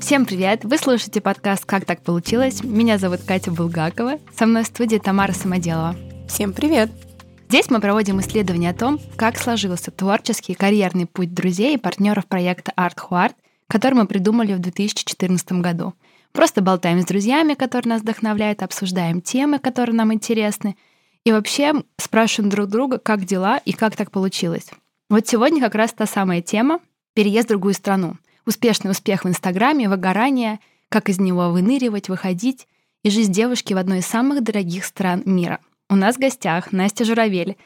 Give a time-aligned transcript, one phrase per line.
[0.00, 0.64] Всем привет!
[0.64, 2.62] Вы слушаете подкаст «Как так получилось?».
[2.62, 4.20] Меня зовут Катя Булгакова.
[4.36, 5.96] Со мной в студии Тамара Самоделова.
[6.28, 6.90] Всем привет!
[7.48, 12.26] Здесь мы проводим исследования о том, как сложился творческий и карьерный путь друзей и партнеров
[12.26, 13.34] проекта Art Huart,
[13.66, 15.94] который мы придумали в 2014 году.
[16.32, 20.76] Просто болтаем с друзьями, которые нас вдохновляют, обсуждаем темы, которые нам интересны,
[21.24, 24.68] и вообще спрашиваем друг друга, как дела и как так получилось.
[25.08, 26.80] Вот сегодня как раз та самая тема—
[27.14, 28.16] переезд в другую страну—
[28.46, 32.68] Успешный успех в Инстаграме, выгорание, как из него выныривать, выходить
[33.02, 35.60] и жизнь девушки в одной из самых дорогих стран мира.
[35.88, 37.56] У нас в гостях Настя Журавель,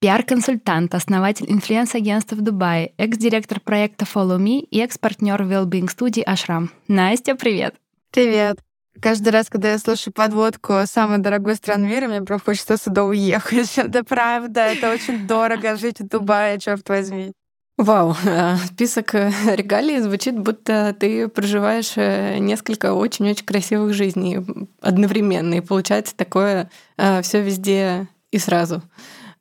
[0.00, 6.70] пиар-консультант, основатель инфлюенс-агентства в Дубае, экс-директор проекта Follow Me и экс-партнер Wellbeing студии Ашрам.
[6.88, 7.74] Настя, привет!
[8.10, 8.58] Привет!
[9.00, 13.72] Каждый раз, когда я слушаю подводку самой дорогой страны мира, мне прям хочется сюда уехать.
[13.78, 17.32] Это правда, это очень дорого жить в Дубае, черт возьми.
[17.78, 24.40] Вау, э, список э, регалий звучит, будто ты проживаешь э, несколько очень-очень красивых жизней
[24.80, 28.82] одновременно, и получается такое все везде и сразу.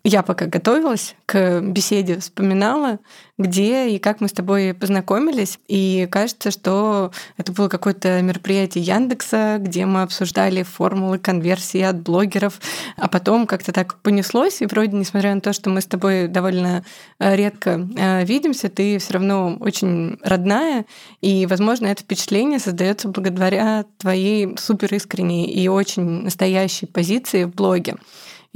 [0.09, 2.99] Я пока готовилась к беседе, вспоминала,
[3.37, 5.59] где и как мы с тобой познакомились.
[5.67, 12.61] И кажется, что это было какое-то мероприятие Яндекса, где мы обсуждали формулы конверсии от блогеров.
[12.95, 16.85] А потом как-то так понеслось, и вроде, несмотря на то, что мы с тобой довольно
[17.19, 20.85] э, редко э, видимся, ты все равно очень родная,
[21.19, 27.97] и, возможно, это впечатление создается благодаря твоей супер искренней и очень настоящей позиции в блоге.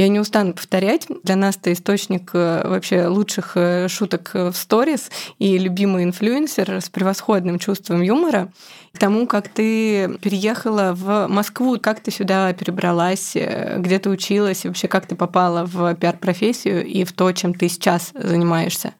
[0.02, 1.06] Я не устану повторять.
[1.22, 6.90] Для нас это источник э, вообще лучших э, шуток в сторис и любимый инфлюенсер с
[6.90, 8.52] превосходным чувством юмора.
[8.96, 14.66] К тому, как ты переехала в Москву, как ты сюда перебралась, э, где ты училась,
[14.66, 18.96] вообще как ты попала в пиар-профессию и в то, чем ты сейчас занимаешься.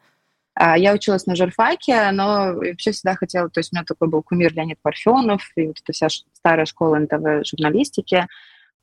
[0.54, 4.22] А, я училась на журфаке, но вообще всегда хотела, то есть у меня такой был
[4.22, 8.28] кумир Леонид Парфенов, и вот эта вся старая школа НТВ журналистики.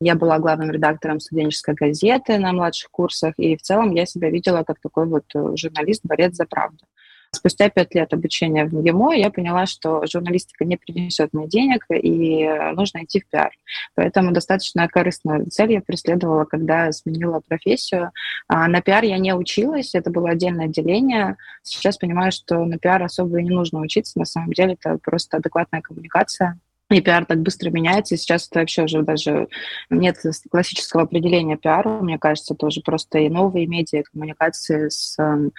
[0.02, 4.64] Я была главным редактором студенческой газеты на младших курсах, и в целом я себя видела
[4.64, 6.86] как такой вот э, журналист, борец за правду.
[7.32, 12.48] Спустя пять лет обучения в МГИМО я поняла, что журналистика не принесет мне денег, и
[12.74, 13.52] нужно идти в пиар.
[13.94, 18.12] Поэтому достаточно корыстную цель я преследовала, когда сменила профессию.
[18.48, 21.36] А на пиар я не училась, это было отдельное отделение.
[21.62, 24.18] Сейчас понимаю, что на пиар особо и не нужно учиться.
[24.18, 26.58] На самом деле это просто адекватная коммуникация
[26.90, 29.48] и пиар так быстро меняется, и сейчас это вообще уже даже
[29.90, 30.18] нет
[30.50, 35.52] классического определения пиара, мне кажется, тоже просто и новые медиа, коммуникации с, эм,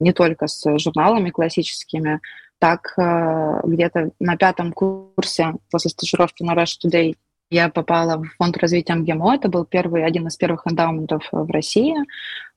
[0.00, 2.20] не только с журналами классическими,
[2.58, 7.14] так э, где-то на пятом курсе после стажировки на Rush Today
[7.50, 9.34] я попала в фонд развития МГИМО.
[9.34, 11.94] Это был первый, один из первых эндаументов в России.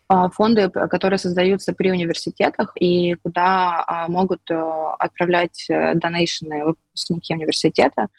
[0.08, 4.56] А, фонды, которые создаются при университетах и куда а, могут э,
[5.00, 8.10] отправлять э, донейшены выпускники университета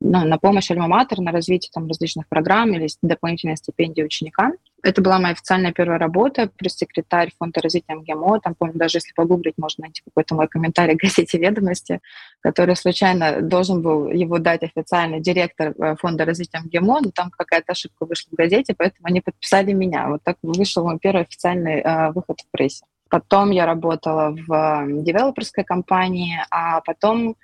[0.00, 4.54] ну, на помощь альма-матер, на развитие там, различных программ или дополнительные стипендии ученикам.
[4.84, 8.40] Это была моя официальная первая работа, пресс-секретарь фонда развития МГИМО.
[8.40, 12.00] Там, помню, даже если погуглить, можно найти какой-то мой комментарий в газете «Ведомости»,
[12.40, 17.72] который случайно должен был его дать официальный директор э, фонда развития МГИМО, но там какая-то
[17.72, 20.06] ошибка вышла в газете, поэтому они подписали меня.
[20.08, 22.84] Вот так вышел мой первый официальный э, выход в прессе.
[23.08, 27.36] Потом я работала в девелоперской компании, а потом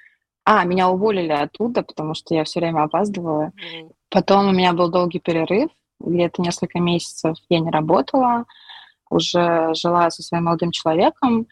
[0.44, 3.52] а, меня уволили оттуда, потому что я все время опаздывала.
[4.10, 8.44] Потом у меня был долгий перерыв, где-то несколько месяцев я не работала,
[9.08, 11.46] уже жила со своим молодым человеком,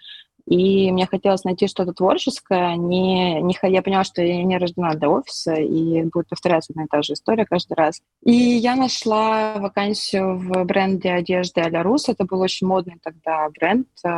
[0.48, 2.74] и мне хотелось найти что-то творческое.
[2.76, 6.86] Не, не, я поняла, что я не рождена для офиса, и будет повторяться одна и
[6.90, 8.00] та же история каждый раз.
[8.24, 12.08] И я нашла вакансию в бренде одежды а Рус.
[12.08, 14.08] Это был очень модный тогда бренд э,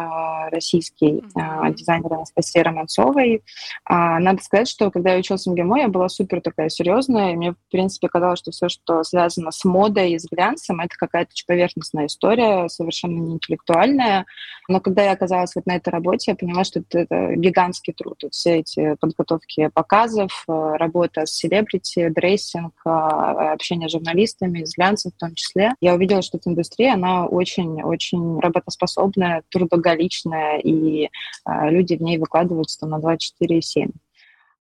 [0.52, 3.42] российский, э, дизайнер Анастасии Романцовой.
[3.84, 7.36] А, надо сказать, что когда я училась в МГИМО, я была супер такая серьезная, и
[7.36, 11.32] мне, в принципе, казалось, что все, что связано с модой и с глянцем, это какая-то
[11.48, 14.26] поверхностная история, совершенно не интеллектуальная.
[14.68, 17.92] Но когда я оказалась вот на этой работе, работе, я поняла, что это, это гигантский
[17.92, 18.18] труд.
[18.22, 24.74] Вот все эти подготовки показов, э, работа с селебрити, дрессинг, э, общение с журналистами, с
[24.76, 25.72] глянцем в том числе.
[25.80, 32.80] Я увидела, что эта индустрия, она очень-очень работоспособная, трудоголичная, и э, люди в ней выкладываются
[32.80, 33.90] там, на 24,7.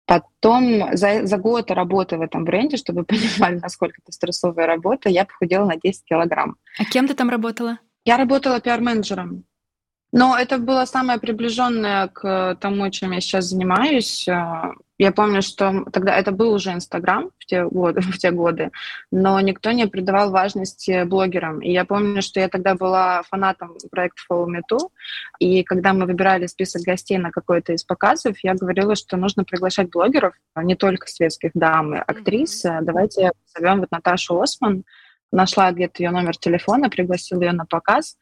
[0.08, 5.10] Потом за, за год работы в этом бренде, чтобы вы понимали, насколько это стрессовая работа,
[5.10, 6.56] я похудела на 10 килограмм.
[6.78, 7.80] А кем ты там работала?
[8.04, 9.46] Я работала пиар-менеджером.
[10.16, 14.26] Но это было самое приближенное к тому, чем я сейчас занимаюсь.
[14.30, 18.72] А, Я помню, что тогда это был уже Инстаграм в те годы, в те годы,
[19.12, 21.60] но никто не придавал важности блогерам.
[21.60, 24.88] И я помню, что я тогда была фанатом проекта Follow Me Too,
[25.40, 29.90] и когда мы выбирали список гостей на какой-то из показов, я говорила, что нужно приглашать
[29.90, 32.64] блогеров, а не только светских дам и актрис.
[32.64, 32.82] Mm-hmm.
[32.84, 34.86] Давайте зовем вот Наташу Осман.
[35.34, 38.16] Нашла где-то ее номер телефона, пригласила ее на показ.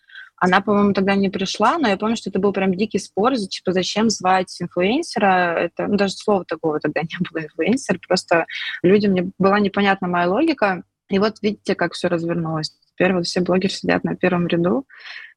[0.45, 3.71] Она, по-моему, тогда не пришла, но я помню, что это был прям дикий спор, типа,
[3.71, 5.55] зачем звать инфлюенсера.
[5.57, 7.97] Это, ну, даже слова такого тогда не было, инфлюенсер.
[8.05, 8.45] Просто
[8.81, 10.83] людям не, была непонятна моя логика.
[11.09, 12.73] И вот видите, как все развернулось.
[12.95, 14.85] Теперь вот все блогеры сидят на первом ряду,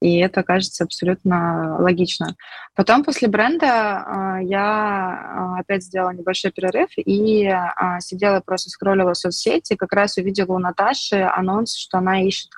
[0.00, 2.36] и это кажется абсолютно логично.
[2.74, 7.56] Потом после бренда э, я э, опять сделала небольшой перерыв и э,
[8.00, 12.50] сидела просто скроллила соцсети, как раз увидела у Наташи анонс, что она ищет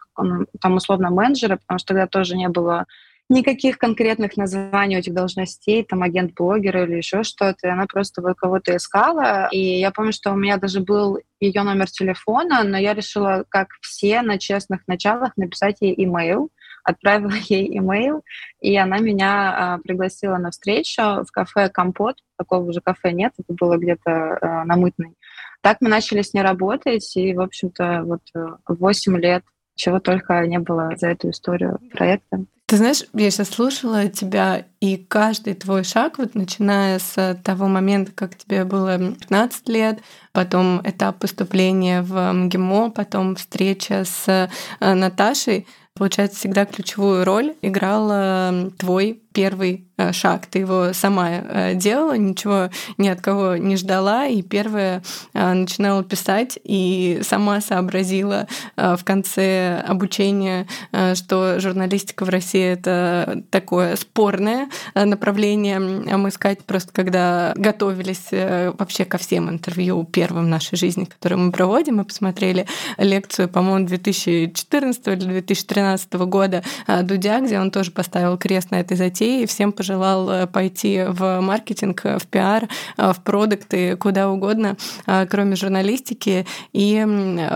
[0.61, 2.87] там условно менеджера, потому что тогда тоже не было
[3.29, 7.67] никаких конкретных названий у этих должностей, там агент блогера или еще что-то.
[7.67, 9.49] И она просто вот кого-то искала.
[9.53, 13.69] И я помню, что у меня даже был ее номер телефона, но я решила, как
[13.83, 16.51] все, на честных началах написать ей имейл,
[16.85, 18.23] отправила ей имейл,
[18.61, 22.17] и она меня а, пригласила на встречу в кафе «Компот».
[22.37, 25.15] Такого уже кафе нет, это было где-то а, на Мытной.
[25.61, 28.23] Так мы начали с ней работать, и, в общем-то, вот
[28.67, 32.45] 8 э, лет чего только не было за эту историю проекта.
[32.69, 38.13] Ты знаешь, я сейчас слушала тебя, и каждый твой шаг, вот начиная с того момента,
[38.15, 40.01] как тебе было 15 лет,
[40.33, 48.71] потом этап поступления в МГИМО, потом встреча с э, Наташей, получается, всегда ключевую роль играл
[48.77, 50.47] твой первый э, шаг.
[50.47, 55.03] Ты его сама э, делала, ничего ни от кого не ждала, и первое
[55.33, 58.47] э, начинала писать, и сама сообразила
[58.77, 60.67] в конце обучения,
[61.15, 65.77] что журналистика в России— это такое спорное направление.
[65.77, 71.39] А мы сказать просто, когда готовились вообще ко всем интервью первым в нашей жизни, которые
[71.39, 72.67] мы проводим, мы посмотрели
[72.97, 76.63] лекцию, по-моему, 2014 или 2013 года
[77.03, 81.41] Дудя, где он тоже поставил крест на этой затее, и всем пожелал э, пойти в
[81.41, 84.77] маркетинг, в пиар, э, в продукты, куда угодно,
[85.07, 86.47] э, кроме журналистики.
[86.73, 87.05] И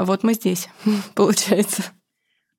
[0.03, 0.69] вот мы здесь,
[1.15, 1.83] получается.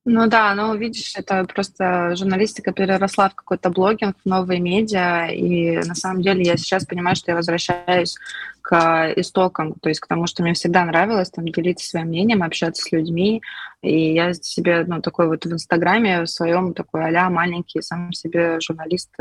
[0.05, 5.77] Ну да, ну видишь, это просто журналистика переросла в какой-то блогинг, в новые медиа, и
[5.77, 8.17] на самом деле я сейчас понимаю, что я возвращаюсь
[8.63, 12.81] к истокам, то есть к тому, что мне всегда нравилось там делиться своим мнением, общаться
[12.81, 13.43] с людьми,
[13.81, 18.59] и я себе, ну, такой вот в Инстаграме в своем такой а маленький сам себе
[18.59, 19.11] журналист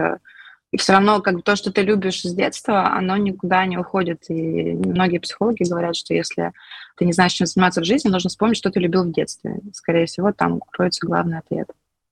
[0.72, 4.24] и все равно как бы то, что ты любишь с детства, оно никуда не уходит.
[4.30, 6.52] И многие психологи говорят, что если
[6.96, 9.60] ты не знаешь, чем заниматься в жизни, нужно вспомнить, что ты любил в детстве.
[9.74, 11.68] Скорее всего, там кроется главный ответ.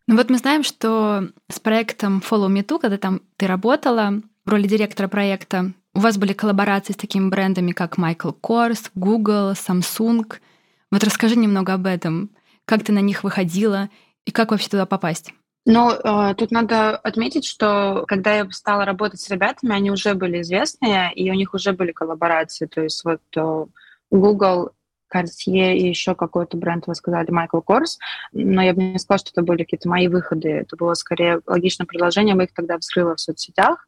[0.06, 4.50] Ну вот мы знаем, что с проектом Follow Me Too, когда там ты работала в
[4.50, 10.32] роли директора проекта, у вас были коллаборации с такими брендами, как Michael Kors, Google, Samsung.
[10.90, 12.30] Вот расскажи немного об этом.
[12.64, 13.90] Как ты на них выходила
[14.24, 15.32] и как вообще туда попасть?
[15.66, 20.40] Ну, э, тут надо отметить, что когда я стала работать с ребятами, они уже были
[20.40, 22.66] известные, и у них уже были коллаборации.
[22.66, 23.66] То есть вот э,
[24.10, 24.70] Google
[25.12, 27.98] Cartier и еще какой-то бренд, вы сказали, Michael Kors,
[28.32, 31.86] но я бы не сказала, что это были какие-то мои выходы, это было скорее логичное
[31.86, 33.86] предложение, мы их тогда вскрыла в соцсетях.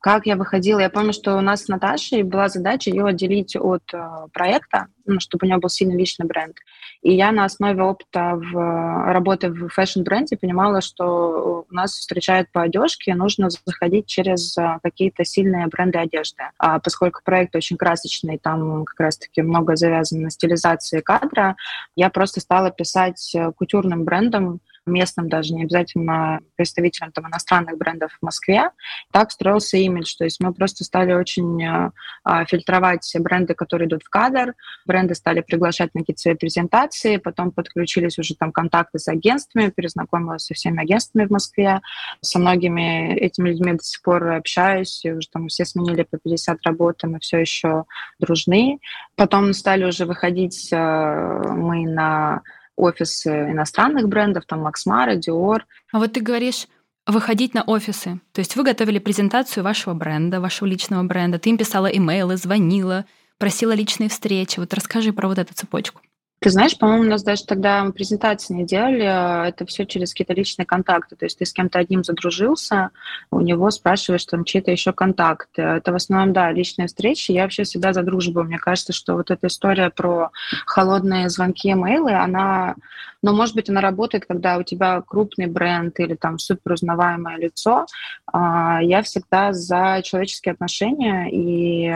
[0.00, 0.80] Как я выходила?
[0.80, 5.20] Я помню, что у нас с Наташей была задача ее отделить от э, проекта, ну,
[5.20, 6.56] чтобы у нее был сильный личный бренд.
[7.02, 12.62] И я на основе опыта в, работы в фэшн-бренде понимала, что у нас встречают по
[12.62, 16.44] одежке, нужно заходить через э, какие-то сильные бренды одежды.
[16.56, 21.56] А поскольку проект очень красочный, там как раз-таки много завязано на стилизации кадра,
[21.94, 28.12] я просто стала писать э, кутюрным брендом местным даже, не обязательно представителям там, иностранных брендов
[28.20, 28.70] в Москве.
[29.12, 31.90] Так строился имидж, то есть мы просто стали очень э,
[32.24, 34.54] а, фильтровать бренды, которые идут в кадр,
[34.86, 40.44] бренды стали приглашать на какие-то свои презентации, потом подключились уже там контакты с агентствами, перезнакомилась
[40.44, 41.80] со всеми агентствами в Москве,
[42.20, 46.58] со многими этими людьми до сих пор общаюсь, и уже там все сменили по 50
[46.64, 47.84] работы, мы все еще
[48.18, 48.78] дружны.
[49.16, 52.42] Потом стали уже выходить э, мы на
[52.76, 55.60] офисы иностранных брендов, там Max Mara, Dior.
[55.92, 56.66] А вот ты говоришь,
[57.06, 58.20] выходить на офисы.
[58.32, 63.04] То есть вы готовили презентацию вашего бренда, вашего личного бренда, ты им писала имейлы, звонила,
[63.38, 64.58] просила личные встречи.
[64.58, 66.02] Вот расскажи про вот эту цепочку.
[66.42, 70.32] Ты знаешь, по-моему, у нас даже тогда презентации не делали, а это все через какие-то
[70.32, 71.14] личные контакты.
[71.14, 72.90] То есть ты с кем-то одним задружился,
[73.30, 75.60] у него спрашиваешь там чьи-то еще контакты.
[75.60, 77.32] Это в основном, да, личные встречи.
[77.32, 78.42] Я вообще всегда за дружбу.
[78.42, 80.30] Мне кажется, что вот эта история про
[80.64, 82.74] холодные звонки, имейлы, она,
[83.22, 87.84] ну, может быть, она работает, когда у тебя крупный бренд или там супер узнаваемое лицо.
[88.32, 91.94] А, я всегда за человеческие отношения и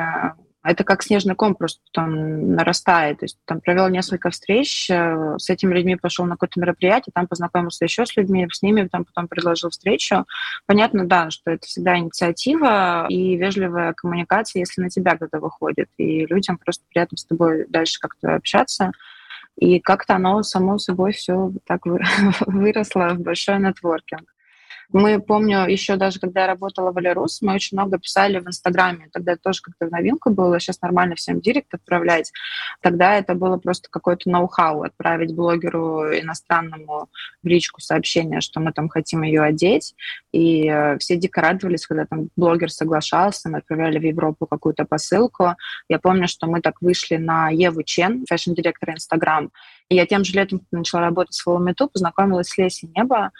[0.64, 3.20] это как снежный ком просто там нарастает.
[3.20, 7.26] То есть там провел несколько встреч, э, с этими людьми пошел на какое-то мероприятие, там
[7.26, 10.24] познакомился еще с людьми, с ними там потом предложил встречу.
[10.66, 16.24] Понятно, да, что это всегда инициатива и вежливая коммуникация, если на тебя кто-то выходит, и
[16.26, 18.92] людям просто приятно с тобой дальше как-то общаться.
[19.56, 21.82] И как-то оно само собой все так
[22.46, 24.33] выросло в большой нетворкинг.
[24.92, 29.08] Мы, помню, еще даже когда я работала в Алирус, мы очень много писали в Инстаграме.
[29.12, 30.60] Тогда тоже как-то в новинку было.
[30.60, 32.32] Сейчас нормально всем директ отправлять.
[32.80, 37.08] Тогда это было просто какой-то ноу-хау отправить блогеру иностранному
[37.42, 39.94] в личку сообщение, что мы там хотим ее одеть.
[40.32, 45.54] И э, все дико радовались, когда там блогер соглашался, мы отправляли в Европу какую-то посылку.
[45.88, 49.50] Я помню, что мы так вышли на Еву Чен, фэшн-директора Инстаграм,
[49.88, 53.32] и я тем же летом, начала работать в Follow познакомилась с Лесей Неба,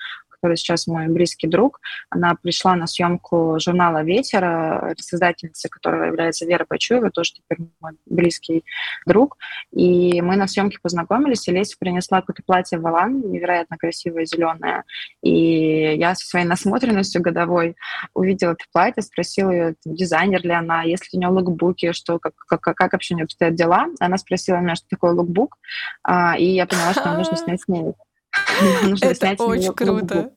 [0.45, 1.81] которая сейчас мой близкий друг.
[2.11, 8.63] Она пришла на съемку журнала «Ветер», создательница, которая является Вера Почуева, тоже теперь мой близкий
[9.07, 9.39] друг.
[9.73, 14.85] И мы на съемке познакомились, и Леся принесла какое-то платье валан, невероятно красивое, зеленое.
[15.23, 17.75] И я со своей насмотренностью годовой
[18.13, 22.35] увидела это платье, спросила ее, дизайнер ли она, есть ли у нее лукбуки, что, как,
[22.37, 23.87] как, как вообще у нее обстоят дела.
[23.99, 25.57] Она спросила меня, что такое лукбук,
[26.03, 27.95] а, и я поняла, что нужно снять с ней
[29.01, 30.33] Это очень круто.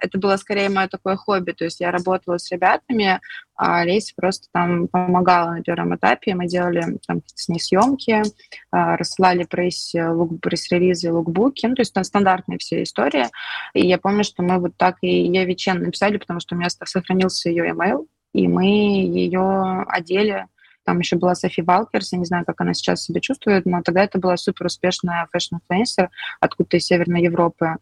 [0.00, 1.52] Это было скорее мое такое хобби.
[1.52, 3.20] То есть я работала с ребятами,
[3.54, 6.34] а Леся просто там помогала на первом этапе.
[6.34, 8.22] Мы делали там с ней съемки,
[8.70, 11.66] а, рассылали пресс, лук, пресс-релизы, лукбуки.
[11.66, 13.26] Ну, то есть там стандартные все истории.
[13.74, 16.68] И я помню, что мы вот так и Еве Чен написали, потому что у меня
[16.70, 20.46] сохранился ее email, и мы ее одели
[20.86, 24.04] там еще была Софи Валкерс, я не знаю, как она сейчас себя чувствует, но тогда
[24.04, 27.76] это была супер успешная фэшн-инфлюенсер откуда-то из Северной Европы.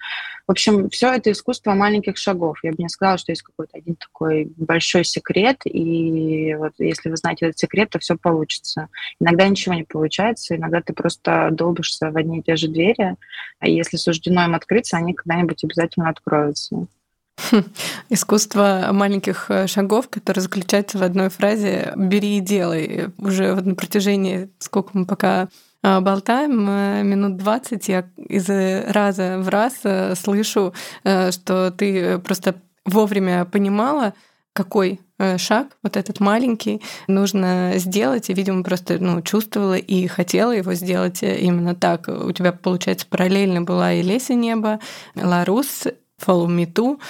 [0.46, 2.58] В общем, все это искусство маленьких шагов.
[2.62, 7.16] Я бы не сказала, что есть какой-то один такой большой секрет, и вот если вы
[7.18, 8.88] знаете этот секрет, то все получится.
[9.20, 13.16] Иногда ничего не получается, иногда ты просто долбишься в одни и те же двери,
[13.58, 16.86] а если суждено им открыться, они когда-нибудь обязательно откроются.
[18.08, 23.10] Искусство маленьких э, шагов, которое заключается в одной фразе «бери и делай».
[23.18, 25.48] Уже вот на протяжении, сколько мы пока
[25.82, 29.82] э, болтаем, э, минут 20, я из раза в раз
[30.18, 34.14] слышу, что ты просто вовремя понимала,
[34.52, 35.00] какой
[35.36, 41.22] шаг, вот этот маленький, нужно сделать, и, видимо, просто ну, чувствовала и хотела его сделать
[41.22, 42.08] именно так.
[42.08, 44.80] У тебя, получается, параллельно была и Леся Небо,
[45.16, 45.86] Ларус,
[46.20, 47.00] Follow Me Too.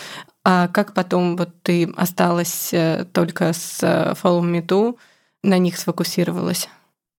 [0.45, 4.97] А как потом вот ты осталась э, только с э, Follow Me Too,
[5.43, 6.69] на них сфокусировалась?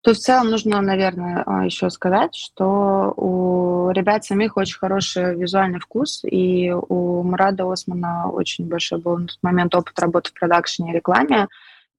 [0.05, 5.79] То в целом нужно, наверное, а, еще сказать, что у ребят самих очень хороший визуальный
[5.79, 10.91] вкус, и у Мурада Османа очень большой был на тот момент опыт работы в продакшене
[10.91, 11.47] и рекламе.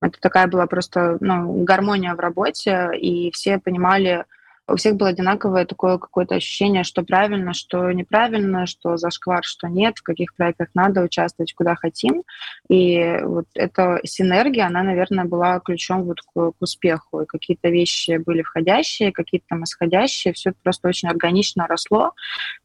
[0.00, 4.24] Это такая была просто ну, гармония в работе, и все понимали,
[4.68, 9.98] у всех было одинаковое такое какое-то ощущение, что правильно, что неправильно, что зашквар, что нет,
[9.98, 12.24] в каких проектах надо участвовать, куда хотим.
[12.68, 17.20] И вот эта синергия, она, наверное, была ключом вот к, к успеху.
[17.20, 20.34] И какие-то вещи были входящие, какие-то там исходящие.
[20.34, 22.12] Все это просто очень органично росло.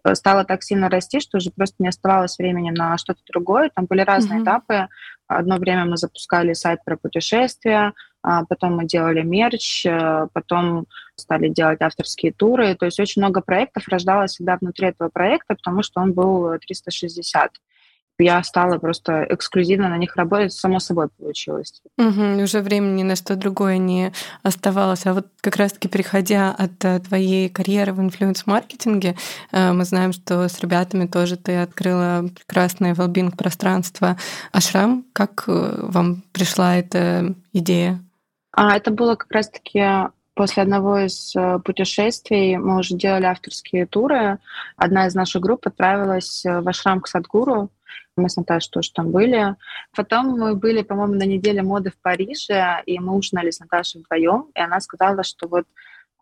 [0.03, 3.69] Э, стало так сильно расти, что уже просто не оставалось времени на что-то другое.
[3.75, 4.43] Там были разные mm-hmm.
[4.43, 4.87] этапы.
[5.27, 10.85] Одно время мы запускали сайт про путешествия, потом мы делали мерч, э, потом
[11.15, 12.75] стали делать авторские туры.
[12.75, 17.51] То есть очень много проектов рождалось всегда внутри этого проекта, потому что он был 360
[18.21, 21.81] я стала просто эксклюзивно на них работать, само собой получилось.
[21.97, 24.13] Угу, уже времени на что другое не
[24.43, 25.05] оставалось.
[25.05, 29.15] А вот как раз-таки переходя от э, твоей карьеры в инфлюенс-маркетинге,
[29.51, 34.17] э, мы знаем, что с ребятами тоже ты открыла прекрасное велбинг пространство
[34.51, 35.03] Ашрам.
[35.13, 37.99] Как вам пришла эта идея?
[38.51, 42.57] А это было как раз-таки после одного из э, путешествий.
[42.57, 44.39] Мы уже делали авторские туры.
[44.75, 47.69] Одна из наших групп отправилась э, в Ашрам к Садгуру.
[48.17, 49.55] Мы с Наташей тоже там были.
[49.95, 54.47] Потом мы были, по-моему, на неделе моды в Париже, и мы ужинали с Наташей вдвоем,
[54.55, 55.65] и она сказала, что вот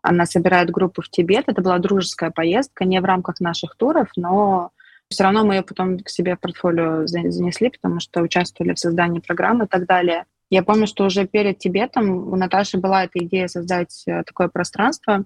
[0.02, 1.44] она собирает группу в Тибет.
[1.48, 4.70] Это была дружеская поездка, не в рамках наших туров, но
[5.08, 9.20] все равно мы ее потом к себе в портфолио занесли, потому что участвовали в создании
[9.20, 10.24] программы и так далее.
[10.50, 15.24] Я помню, что уже перед Тибетом у Наташи была эта идея создать э, такое пространство.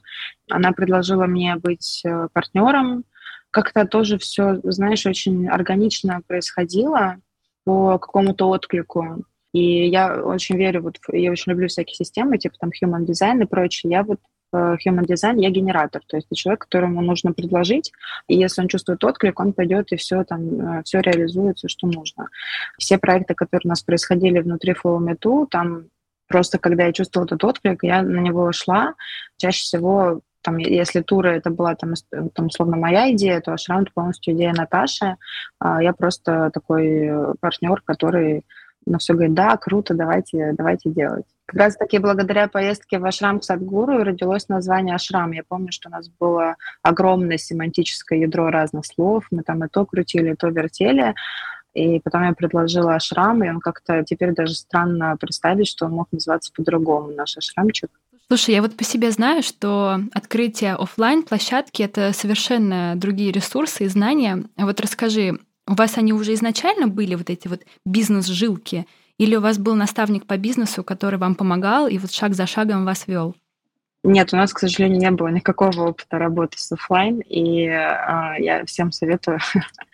[0.51, 3.05] Она предложила мне быть э, партнером.
[3.51, 7.17] Как-то тоже все, знаешь, очень органично происходило
[7.65, 9.25] по какому-то отклику.
[9.55, 13.47] И я очень верю, вот, я очень люблю всякие системы, типа там human design и
[13.47, 13.93] прочее.
[13.93, 14.19] Я вот
[14.55, 17.93] human design, я генератор, то есть это человек, которому нужно предложить,
[18.29, 22.29] и если он чувствует отклик, он пойдет и все там, э, все реализуется, что нужно.
[22.79, 25.87] Все проекты, которые у нас происходили внутри Follow Me Too, там
[26.27, 28.95] Просто когда я чувствовала этот отклик, я на него шла.
[29.37, 31.95] Чаще всего там, если туры это была там,
[32.35, 35.17] там условно моя идея, то ашрам полностью идея Наташи.
[35.59, 38.45] А я просто такой партнер, который
[38.87, 41.25] на все говорит, да, круто, давайте, давайте делать.
[41.47, 45.31] Как раз таки благодаря поездке в Ашрам к Садгуру родилось название Ашрам.
[45.33, 49.27] Я помню, что у нас было огромное семантическое ядро разных слов.
[49.31, 51.15] Мы там и то крутили, и то вертели.
[51.75, 56.07] И потом я предложила ашрам, и он как-то теперь даже странно представить, что он мог
[56.13, 57.91] называться по-другому, наш ашрамчик.
[58.29, 63.89] Слушай, я вот по себе знаю, что открытие офлайн площадки это совершенно другие ресурсы и
[63.89, 64.45] знания.
[64.57, 68.87] Вот расскажи, у вас они уже изначально были, вот эти вот бизнес-жилки,
[69.19, 72.85] или у вас был наставник по бизнесу, который вам помогал и вот шаг за шагом
[72.85, 73.37] вас вел?
[74.07, 78.63] Нет, у нас, к сожалению, не было никакого опыта работы с офлайн, и э, я
[78.67, 79.39] всем советую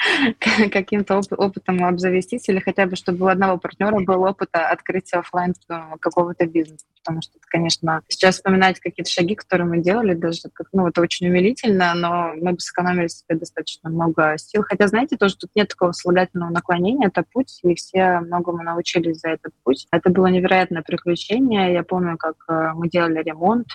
[0.73, 5.55] каким-то оп- опытом обзавестись, или хотя бы, чтобы у одного партнера был опыт открытия офлайн
[6.01, 10.41] какого-то бизнеса, потому что, конечно, сейчас вспоминать какие-то шаги, которые мы делали, даже
[10.73, 14.65] ну, это очень умилительно, но мы бы сэкономили себе достаточно много сил.
[14.69, 19.29] Хотя, знаете, тоже тут нет такого слагательного наклонения, это путь, и все многому научились за
[19.29, 19.87] этот путь.
[19.93, 21.73] Это было невероятное приключение.
[21.73, 23.69] Я помню, как э, мы делали ремонт,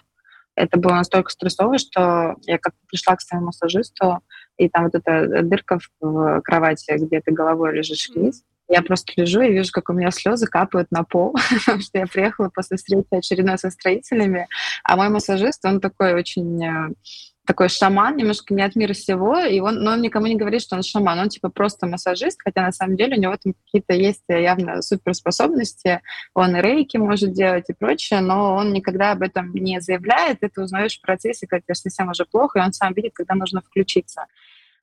[0.55, 4.19] это было настолько стрессово, что я как-то пришла к своему массажисту,
[4.57, 9.41] и там вот эта дырка в кровати, где ты головой лежишь вниз, я просто лежу
[9.41, 11.35] и вижу, как у меня слезы капают на пол,
[11.65, 14.47] потому что я приехала после встречи очередной со строителями,
[14.83, 16.89] а мой массажист, он такой очень э,
[17.45, 20.75] такой шаман, немножко не от мира всего, и он, но он никому не говорит, что
[20.75, 24.23] он шаман, он типа просто массажист, хотя на самом деле у него там какие-то есть
[24.27, 26.01] явно суперспособности,
[26.33, 30.47] он и рейки может делать и прочее, но он никогда об этом не заявляет, и
[30.47, 33.61] ты узнаешь в процессе, когда тебе совсем уже плохо, и он сам видит, когда нужно
[33.61, 34.25] включиться.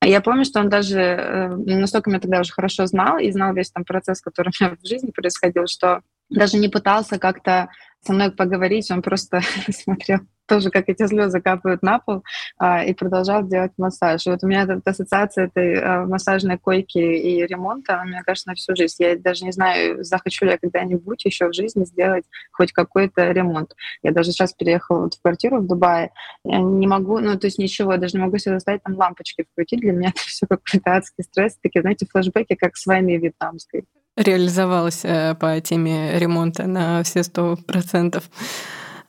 [0.04, 3.70] Я помню, что он даже э, настолько меня тогда уже хорошо знал и знал весь
[3.70, 6.00] там процесс, который у меня в жизни происходил, что
[6.32, 7.68] даже не пытался как-то
[8.04, 12.24] со мной поговорить, он просто смотрел тоже, как эти слезы капают на пол,
[12.58, 14.26] а, и продолжал делать массаж.
[14.26, 18.50] И вот у меня эта ассоциация этой а, массажной койки и ремонта, она, мне кажется,
[18.50, 18.96] на всю жизнь.
[18.98, 23.74] Я даже не знаю, захочу ли я когда-нибудь еще в жизни сделать хоть какой-то ремонт.
[24.02, 26.10] Я даже сейчас переехала вот в квартиру в Дубае,
[26.44, 29.46] я не могу, ну, то есть ничего, я даже не могу себе заставить там лампочки
[29.50, 29.80] вкрутить.
[29.80, 35.00] Для меня это все какой-то адский стресс, такие, знаете, флешбеки, как с войны вьетнамской реализовалась
[35.04, 38.24] э, по теме ремонта на все сто процентов.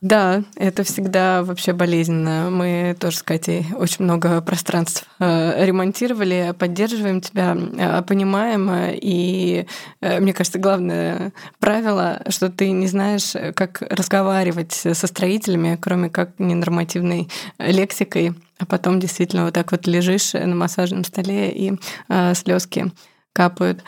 [0.02, 2.50] Да, это всегда вообще болезненно.
[2.50, 8.70] Мы тоже с Катей очень много пространств э, ремонтировали, поддерживаем тебя, э, понимаем.
[8.92, 9.66] И
[10.02, 17.30] мне кажется, главное правило, что ты не знаешь, как разговаривать со строителями, кроме как ненормативной
[17.58, 21.74] лексикой, а потом действительно вот так вот лежишь на массажном столе и
[22.34, 22.92] слезки
[23.34, 23.84] капают.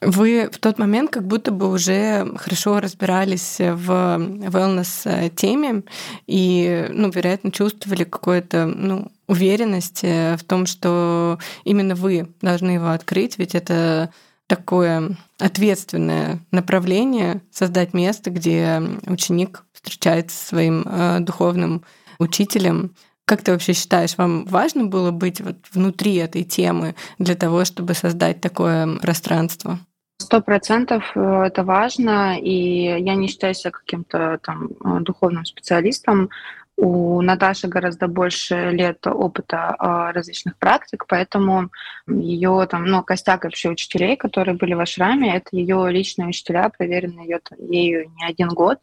[0.00, 5.84] Вы в тот момент как будто бы уже хорошо разбирались в wellness-теме
[6.26, 13.38] и, ну, вероятно, чувствовали какую-то, ну, уверенность в том, что именно вы должны его открыть,
[13.38, 14.10] ведь это
[14.48, 21.84] такое ответственное направление создать место, где ученик встречается со своим э, духовным
[22.18, 27.64] учителем, как ты вообще считаешь, вам важно было быть вот внутри этой темы для того,
[27.64, 29.78] чтобы создать такое пространство?
[30.18, 36.30] Сто процентов э, это важно, и я не считаю себя каким-то там э, духовным специалистом.
[36.76, 41.70] У Наташи гораздо больше лет опыта э, различных практик, поэтому
[42.06, 47.40] ее там, ну, костяк вообще учителей, которые были в Ашраме, это ее личные учителя, проверенные
[47.58, 48.78] ею не один год.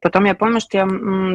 [0.00, 0.86] Потом я помню, что я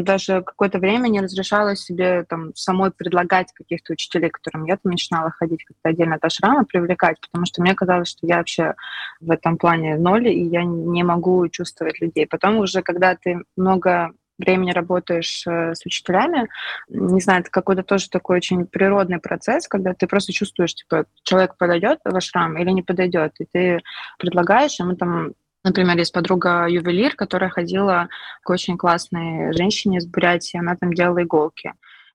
[0.04, 5.32] даже какое-то время не разрешала себе там самой предлагать каких-то учителей, которым я там начинала
[5.32, 8.76] ходить как-то отдельно от ашрама, привлекать, потому что мне казалось, что я вообще
[9.20, 12.26] в этом плане ноль, и я не могу чувствовать людей.
[12.26, 16.50] Потом уже, когда ты много времени работаешь э, с учителями,
[16.90, 21.56] не знаю, это какой-то тоже такой очень природный процесс, когда ты просто чувствуешь, типа, человек
[21.58, 23.82] подойдет в ашрам или не подойдет, и ты
[24.18, 28.10] предлагаешь ему там Например, есть подруга ювелир, которая ходила
[28.44, 31.74] к очень классной женщине из Бурятии, она там делала иголки.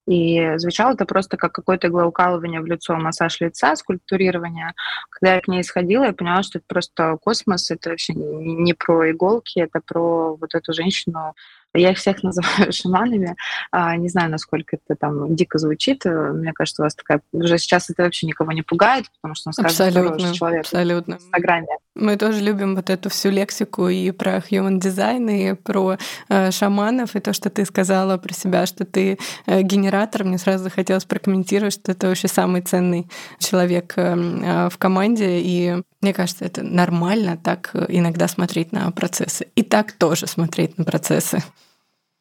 [0.08, 4.72] И звучало это просто как какое-то иглоукалывание в лицо, массаж лица, скульптурирование.
[5.10, 9.10] Когда я к ней сходила, я поняла, что это просто космос, это вообще не про
[9.10, 11.34] иголки, это про вот эту женщину,
[11.74, 13.36] я их всех называю шаманами.
[13.70, 16.06] А, не знаю, насколько это там дико звучит.
[16.06, 17.20] Мне кажется, у вас такая...
[17.32, 21.18] Уже сейчас это вообще никого не пугает, потому что он сказано, абсолютно, человек абсолютно.
[21.18, 21.68] в Инстаграме.
[21.98, 27.16] Мы тоже любим вот эту всю лексику и про human design, и про э, шаманов,
[27.16, 30.24] и то, что ты сказала про себя, что ты э, генератор.
[30.24, 33.08] Мне сразу захотелось прокомментировать, что это вообще самый ценный
[33.38, 39.48] человек э, э, в команде, и мне кажется, это нормально так иногда смотреть на процессы.
[39.56, 41.42] И так тоже смотреть на процессы.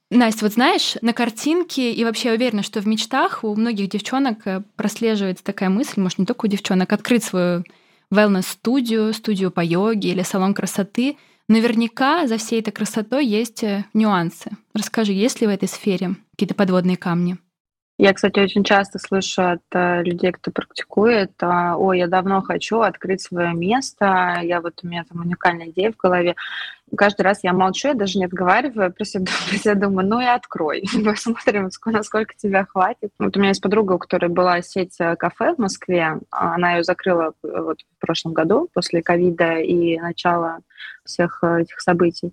[0.10, 4.62] Настя, вот знаешь, на картинке и вообще уверена, что в мечтах у многих девчонок э,
[4.78, 7.66] прослеживается такая мысль, может, не только у девчонок, открыть свою
[8.12, 11.17] wellness-студию, студию по йоге или салон красоты.
[11.48, 14.52] Наверняка за всей этой красотой есть э, нюансы.
[14.74, 17.38] Расскажи, есть ли в этой сфере какие-то подводные камни?
[18.00, 22.82] Я, кстати, очень часто слышу от э, людей, кто практикует, э, ой, я давно хочу
[22.82, 26.36] открыть свое место, я вот у меня там уникальная идея в голове.
[26.96, 30.26] Каждый раз я молчу, я даже не отговариваю, про себя, про себя думаю, ну и
[30.26, 33.10] открой, посмотрим, насколько тебя хватит.
[33.18, 36.84] Вот у меня есть подруга, у которой была сеть э, кафе в Москве, она ее
[36.84, 40.60] закрыла вот в прошлом году после ковида и начала
[41.04, 42.32] всех этих событий.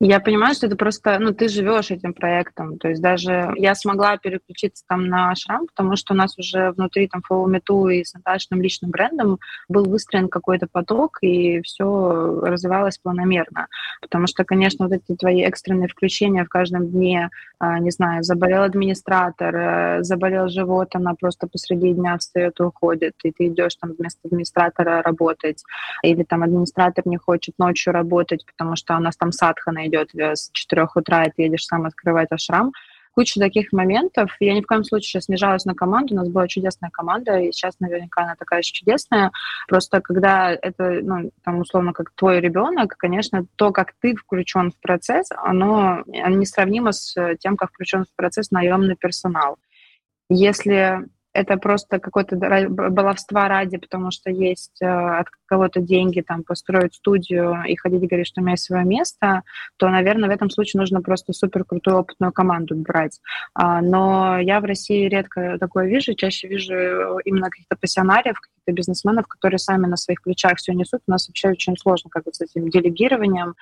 [0.00, 2.78] Я понимаю, что это просто, ну, ты живешь этим проектом.
[2.78, 7.06] То есть даже я смогла переключиться там на шрам, потому что у нас уже внутри
[7.06, 12.40] там Follow Me Too и с Наташным личным брендом был выстроен какой-то поток, и все
[12.42, 13.68] развивалось планомерно.
[14.00, 17.30] Потому что, конечно, вот эти твои экстренные включения в каждом дне,
[17.60, 23.14] а, не знаю, заболел администратор, э, заболел живот, она просто посреди дня встает и уходит,
[23.22, 25.62] и ты идешь там вместо администратора работать,
[26.02, 30.50] или там администратор не хочет ночью работать, потому что у нас там садхана идет с
[30.52, 32.72] 4 утра, и ты едешь сам открывать ашрам.
[33.12, 34.34] Куча таких моментов.
[34.40, 36.14] Я ни в коем случае сейчас не жалуюсь на команду.
[36.14, 39.30] У нас была чудесная команда, и сейчас наверняка она такая же чудесная.
[39.68, 44.80] Просто когда это, ну, там, условно, как твой ребенок, конечно, то, как ты включен в
[44.80, 49.58] процесс, оно несравнимо с тем, как включен в процесс наемный персонал.
[50.28, 52.36] Если это просто какое-то
[52.68, 58.28] баловство ради, потому что есть э, от кого-то деньги там построить студию и ходить говорить,
[58.28, 59.42] что у меня есть свое место,
[59.76, 63.20] то, наверное, в этом случае нужно просто супер крутую опытную команду брать.
[63.52, 69.26] А, но я в России редко такое вижу, чаще вижу именно каких-то пассионариев, каких-то бизнесменов,
[69.26, 71.02] которые сами на своих плечах все несут.
[71.08, 73.54] У нас вообще очень сложно как бы с этим делегированием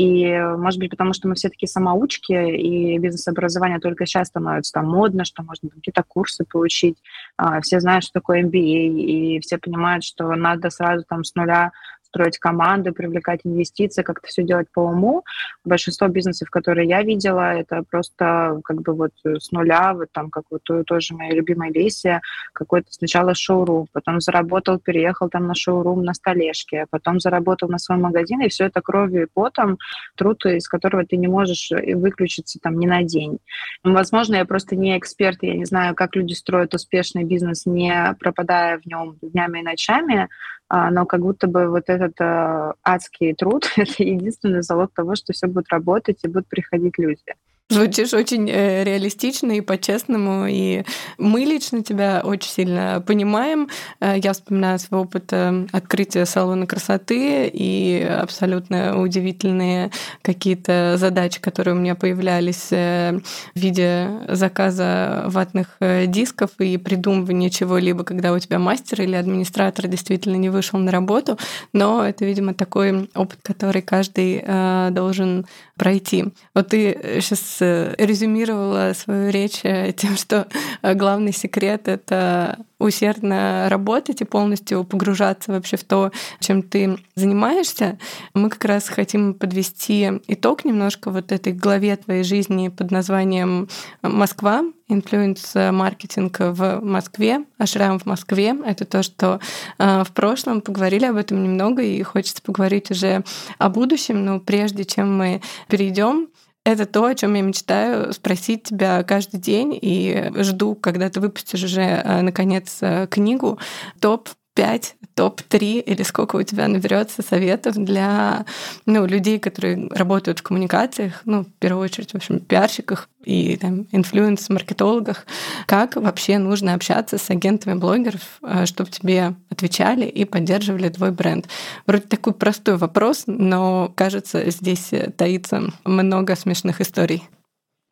[0.00, 4.86] и, может быть, потому что мы все таки самоучки, и бизнес-образование только сейчас становится там
[4.86, 6.96] модно, что можно какие-то курсы получить.
[7.36, 11.72] А, все знают, что такое MBA, и все понимают, что надо сразу там с нуля
[12.10, 15.24] строить команды, привлекать инвестиции, как-то все делать по уму.
[15.64, 20.44] Большинство бизнесов, которые я видела, это просто как бы вот с нуля, вот там как
[20.50, 22.20] вот тоже моя любимая Лесия,
[22.52, 27.98] какой-то сначала шоурум, потом заработал, переехал там на шоурум на столешке, потом заработал на свой
[27.98, 29.78] магазин, и все это кровью и потом,
[30.16, 33.38] труд, из которого ты не можешь выключиться там ни на день.
[33.84, 38.78] Возможно, я просто не эксперт, я не знаю, как люди строят успешный бизнес, не пропадая
[38.78, 40.28] в нем днями и ночами,
[40.70, 45.48] но как будто бы вот этот э, адский труд— это единственный залог того, что все
[45.48, 47.34] будет работать и будут приходить люди.
[47.70, 50.82] Звучишь очень э, реалистично и по-честному, и
[51.18, 53.68] мы лично тебя очень сильно понимаем.
[54.00, 61.76] Э, я вспоминаю свой опыт э, открытия салона красоты и абсолютно удивительные какие-то задачи, которые
[61.76, 63.22] у меня появлялись в
[63.54, 70.48] виде заказа ватных дисков и придумывания чего-либо, когда у тебя мастер или администратор действительно не
[70.48, 71.38] вышел на работу.
[71.72, 74.42] Но это, видимо, такой опыт, который каждый
[74.90, 76.26] должен пройти.
[76.54, 80.46] Вот ты сейчас резюмировала свою речь э, тем, что
[80.82, 87.98] э, главный секрет— это усердно работать и полностью погружаться вообще в то, чем ты занимаешься.
[88.32, 93.68] Мы как раз хотим подвести итог немножко вот этой главе твоей жизни под названием
[94.02, 94.62] «Москва.
[94.88, 98.56] Инфлюенс-маркетинг в Москве», «Ашрам в Москве».
[98.64, 99.38] Это то, что
[99.78, 103.22] в прошлом поговорили об этом немного, и хочется поговорить уже
[103.58, 104.24] о будущем.
[104.24, 106.28] Но прежде чем мы перейдем
[106.64, 111.64] это то, о чем я мечтаю спросить тебя каждый день и жду, когда ты выпустишь
[111.64, 113.58] уже э, наконец э, книгу.
[114.00, 118.46] Топ 5, топ-3 или сколько у тебя наберется советов для
[118.86, 123.86] ну, людей, которые работают в коммуникациях, ну, в первую очередь, в общем, пиарщиках и там,
[123.92, 125.26] инфлюенс-маркетологах,
[125.66, 131.46] как вообще нужно общаться с агентами блогеров, э, чтобы тебе отвечали и поддерживали твой бренд.
[131.86, 137.28] Вроде такой простой вопрос, но, кажется, здесь таится много смешных историй.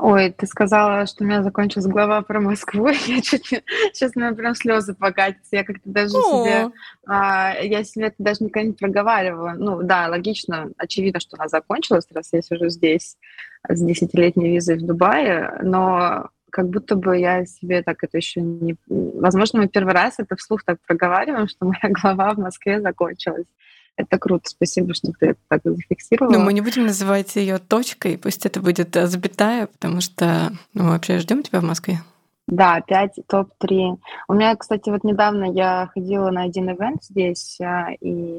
[0.00, 2.86] Ой, ты сказала, что у меня закончилась глава про Москву.
[3.06, 3.62] Я чуть не...
[3.92, 5.56] Сейчас у меня прям слезы покатятся.
[5.56, 6.44] Я как-то даже О!
[6.44, 6.70] себе...
[7.08, 9.58] А, я себе это даже никогда не проговариваю.
[9.58, 13.16] Ну да, логично, очевидно, что она закончилась, раз я сижу здесь
[13.68, 18.76] с десятилетней визой в Дубае, но как будто бы я себе так это еще не...
[18.86, 23.46] Возможно, мы первый раз это вслух так проговариваем, что моя глава в Москве закончилась.
[23.98, 26.32] Это круто, спасибо, что ты это так зафиксировала.
[26.32, 30.84] Но мы не будем называть ее точкой, пусть это будет э, запятая, потому что ну,
[30.84, 31.98] мы вообще ждем тебя в Москве.
[32.48, 33.98] Да, 5 топ-3.
[34.28, 38.38] У меня, кстати, вот недавно я ходила на один ивент здесь а, и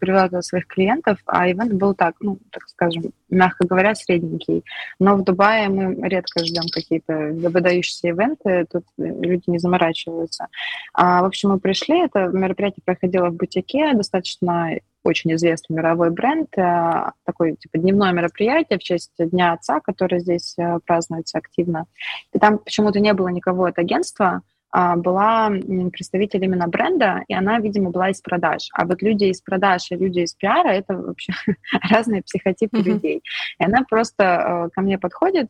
[0.00, 4.64] привела туда своих клиентов, а ивент был так, ну, так скажем, мягко говоря, средненький.
[4.98, 10.46] Но в Дубае мы редко ждем какие-то выдающиеся ивенты, тут люди не заморачиваются.
[10.94, 14.70] А, в общем, мы пришли, это мероприятие проходило в бутике, достаточно
[15.10, 20.54] очень известный мировой бренд, э, такое типа дневное мероприятие в честь Дня Отца, который здесь
[20.58, 21.86] э, празднуется активно.
[22.32, 24.42] И там почему-то не было никого от агентства,
[24.72, 25.50] а была
[25.92, 28.68] представитель именно бренда, и она, видимо, была из продаж.
[28.72, 31.32] А вот люди из продаж и люди из пиара— это вообще
[31.90, 32.82] разные психотипы mm-hmm.
[32.82, 33.22] людей.
[33.58, 35.48] И она просто э, ко мне подходит,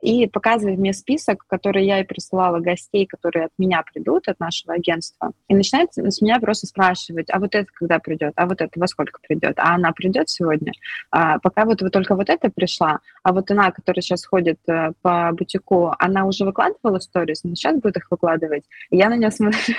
[0.00, 4.74] и показывает мне список, который я и присылала гостей, которые от меня придут, от нашего
[4.74, 8.78] агентства, и начинает с меня просто спрашивать, а вот это когда придет, а вот это
[8.78, 10.72] во сколько придет, а она придет сегодня,
[11.10, 14.92] а, пока вот, вот только вот это пришла, а вот она, которая сейчас ходит а,
[15.02, 19.30] по бутику, она уже выкладывала сторис, но сейчас будет их выкладывать, и я на нее
[19.30, 19.74] смотрю,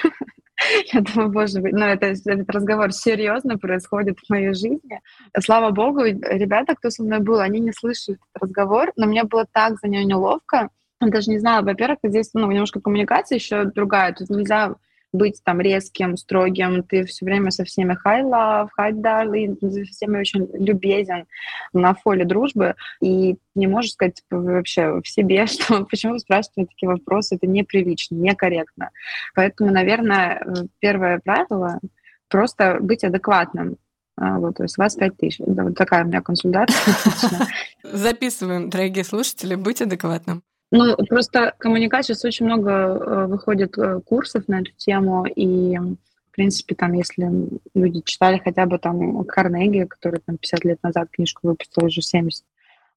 [0.94, 5.02] Я думаю, боже мой, ну это, этот разговор серьезно происходит в моей жизни.
[5.40, 9.46] Слава богу, ребята, кто со мной был, они не слышали этот разговор, но мне было
[9.52, 10.70] так за нее неловко.
[11.00, 14.14] Даже не знала, во-первых, здесь ну, немножко коммуникация еще другая.
[14.14, 14.76] Тут нельзя
[15.12, 20.20] быть там резким, строгим, ты все время со всеми hi love, hi darling, со всеми
[20.20, 21.26] очень любезен
[21.74, 26.70] на фоле дружбы, и не можешь сказать типа, вообще в себе, что почему вы спрашиваете
[26.70, 28.92] такие вопросы, это неприлично, некорректно.
[29.36, 30.46] Поэтому, наверное,
[30.80, 31.80] первое правило—
[32.30, 33.78] просто быть адекватным.
[34.22, 35.38] А, вот, то есть у вас 5 тысяч.
[35.46, 36.94] Да, вот такая у меня консультация.
[37.84, 40.44] Записываем, дорогие слушатели, быть адекватным.
[40.72, 46.32] Ну, просто коммуникация, сейчас очень много э, выходит э, курсов на эту тему, и, в
[46.32, 47.28] принципе, там, если
[47.74, 52.44] люди читали хотя бы там Карнеги, который там 50 лет назад книжку выпустил, уже 70,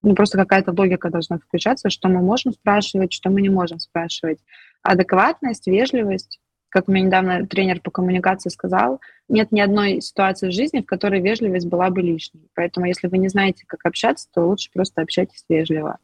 [0.03, 4.41] ну, просто какая-то логика должна включаться, что мы можем спрашивать, что мы не можем спрашивать.
[4.83, 6.41] Адекватность, вежливость,
[6.73, 11.21] как мне недавно тренер по коммуникации сказал, нет ни одной ситуации в жизни, в которой
[11.21, 12.49] вежливость была бы лишней.
[12.55, 15.99] Поэтому, если вы не знаете, как общаться, то лучше просто общайтесь вежливо.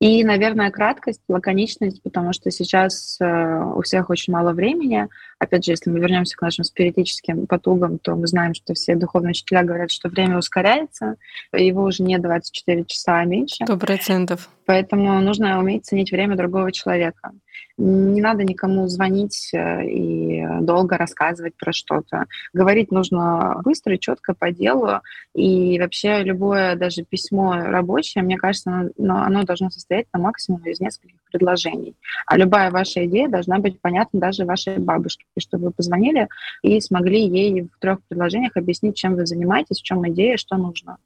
[0.00, 5.08] И, наверное, краткость, лаконичность, потому что сейчас э, у всех очень мало времени.
[5.40, 9.32] Опять же, если мы вернемся к нашим спиритическим потугам, то мы знаем, что все духовные
[9.32, 11.16] учителя говорят, что время ускоряется,
[11.52, 13.64] его уже не 24 часа, а меньше.
[13.64, 14.48] Сто процентов.
[14.66, 17.32] Поэтому нужно уметь ценить время другого человека.
[17.76, 22.26] Не надо никому звонить э, и долго рассказывать про что-то.
[22.52, 25.00] Говорить нужно быстро, четко, по делу.
[25.34, 30.80] И вообще любое даже письмо рабочее, мне кажется, оно, оно должно состоять на максимум из
[30.80, 31.94] нескольких предложений.
[32.26, 36.28] А любая ваша идея должна быть понятна даже вашей бабушке, чтобы вы позвонили
[36.62, 40.98] и смогли ей в трех предложениях объяснить, чем вы занимаетесь, в чем идея, что нужно.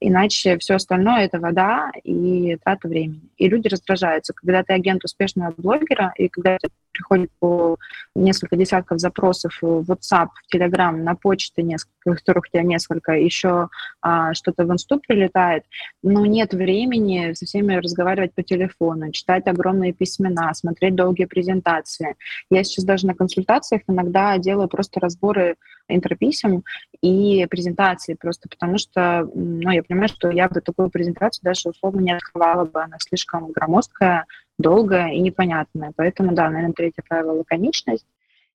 [0.00, 3.30] Иначе все остальное— это вода и трата времени.
[3.36, 4.32] И люди раздражаются.
[4.34, 6.58] Когда ты агент успешного блогера, и когда
[6.92, 7.76] приходит по
[8.14, 13.68] несколько десятков запросов в WhatsApp, в Telegram, на почте несколько, которых у тебя несколько, еще
[14.00, 15.64] а, что-то в инсту прилетает,
[16.02, 22.14] но нет времени со всеми разговаривать по телефону, читать огромные письмена, смотреть долгие презентации.
[22.50, 25.56] Я сейчас даже на консультациях иногда делаю просто разборы
[25.88, 26.64] интрописем
[27.00, 32.00] и презентации, просто потому что ну, я понимаю, что я бы такую презентацию даже условно
[32.00, 34.26] не открывала бы, она слишком громоздкая,
[34.58, 35.92] долгая и непонятная.
[35.96, 38.06] Поэтому, да, наверное, третье правило— лаконичность,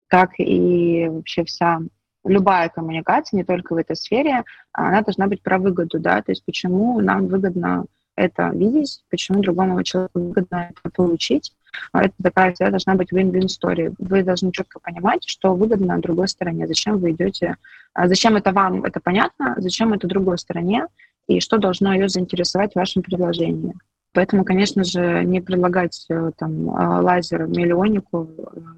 [0.07, 1.79] как и вообще вся
[2.23, 6.43] любая коммуникация, не только в этой сфере, она должна быть про выгоду, да, то есть
[6.43, 7.85] почему нам выгодно
[8.15, 11.53] это видеть, почему другому человеку выгодно это получить.
[11.91, 13.93] А это такая всегда должна быть win-win история.
[13.97, 17.55] Вы должны четко понимать, что выгодно другой стороне, зачем вы идете,
[17.93, 20.87] а зачем это вам, это понятно, зачем это другой стороне,
[21.27, 23.73] и что должно ее заинтересовать в вашем предложении.
[24.15, 28.29] Поэтому, конечно же, не предлагать э, там а, лазер миллионнику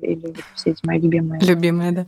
[0.02, 1.40] э, или все эти мои любимые.
[1.42, 2.06] Любимые, да.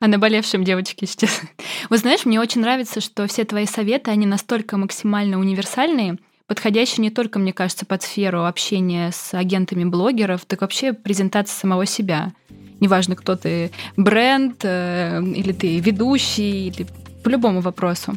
[0.00, 1.42] О наболевшем девочке сейчас.
[1.90, 7.10] Вы знаешь, мне очень нравится, что все твои советы, они настолько максимально универсальные, подходящие не
[7.10, 12.32] только, мне кажется, под сферу общения с агентами блогеров, так вообще презентация самого себя.
[12.80, 16.86] Неважно, кто ты, бренд, э, или ты ведущий, или
[17.22, 18.16] по любому вопросу.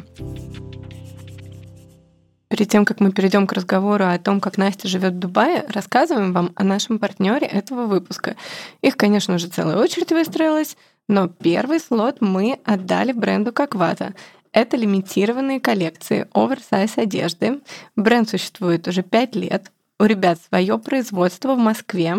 [2.48, 6.32] Перед тем, как мы перейдем к разговору о том, как Настя живет в Дубае, рассказываем
[6.32, 8.36] вам о нашем партнере этого выпуска.
[8.82, 10.76] Их, конечно же, целая очередь выстроилась,
[11.08, 14.14] но первый слот мы отдали бренду Каквата.
[14.52, 17.60] Это лимитированные коллекции оверсайз одежды.
[17.96, 19.72] Бренд существует уже 5 лет.
[19.98, 22.16] У ребят свое производство в Москве.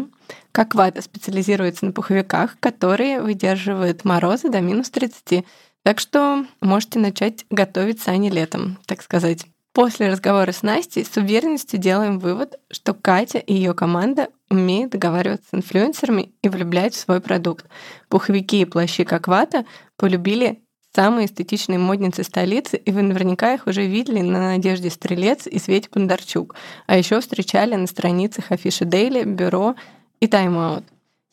[0.51, 5.45] Каквата специализируется на пуховиках, которые выдерживают морозы до минус 30.
[5.83, 9.45] Так что можете начать готовить сани летом, так сказать.
[9.73, 15.47] После разговора с Настей с уверенностью делаем вывод, что Катя и ее команда умеют договариваться
[15.49, 17.65] с инфлюенсерами и влюблять в свой продукт.
[18.07, 19.65] Пуховики и плащи как вата
[19.97, 20.62] полюбили
[20.95, 25.89] самые эстетичные модницы столицы, и вы наверняка их уже видели на Надежде Стрелец и Свете
[25.91, 26.55] Бондарчук,
[26.87, 29.75] а еще встречали на страницах Афиши Дейли, Бюро
[30.19, 30.83] и Out.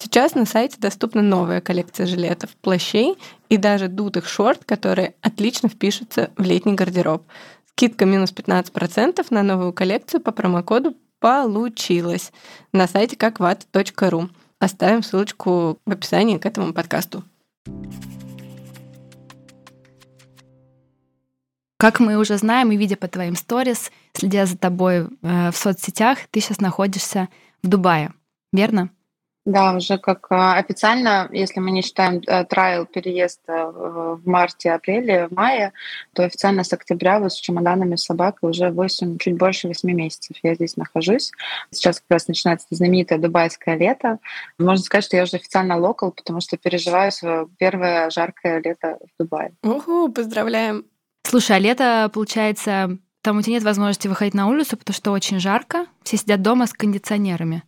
[0.02, 3.18] Сейчас на сайте доступна новая коллекция жилетов, плащей
[3.50, 7.22] и даже дутых шорт, которые отлично впишутся в летний гардероб.
[7.66, 12.32] Скидка минус 15% на новую коллекцию по промокоду получилась
[12.72, 14.30] на сайте какват.ру.
[14.58, 17.22] Оставим ссылочку в описании к этому подкасту.
[21.80, 26.18] Как мы уже знаем и видя по твоим сторис, следя за тобой э, в соцсетях,
[26.30, 27.30] ты сейчас находишься
[27.62, 28.12] в Дубае,
[28.52, 28.90] верно?
[29.46, 35.28] Да, уже как а, официально, если мы не считаем э, трайл переезд э, в марте-апреле,
[35.28, 35.72] в мае,
[36.12, 40.36] то официально с октября вот с чемоданами с собакой уже 8, чуть больше 8 месяцев
[40.42, 41.32] я здесь нахожусь.
[41.70, 44.18] Сейчас как раз начинается знаменитое дубайское лето.
[44.58, 49.22] Можно сказать, что я уже официально локал, потому что переживаю свое первое жаркое лето в
[49.22, 49.54] Дубае.
[49.62, 50.84] Ого, поздравляем!
[51.22, 55.40] Слушай, а лето, получается, там у тебя нет возможности выходить на улицу, потому что очень
[55.40, 57.62] жарко, все сидят дома с кондиционерами.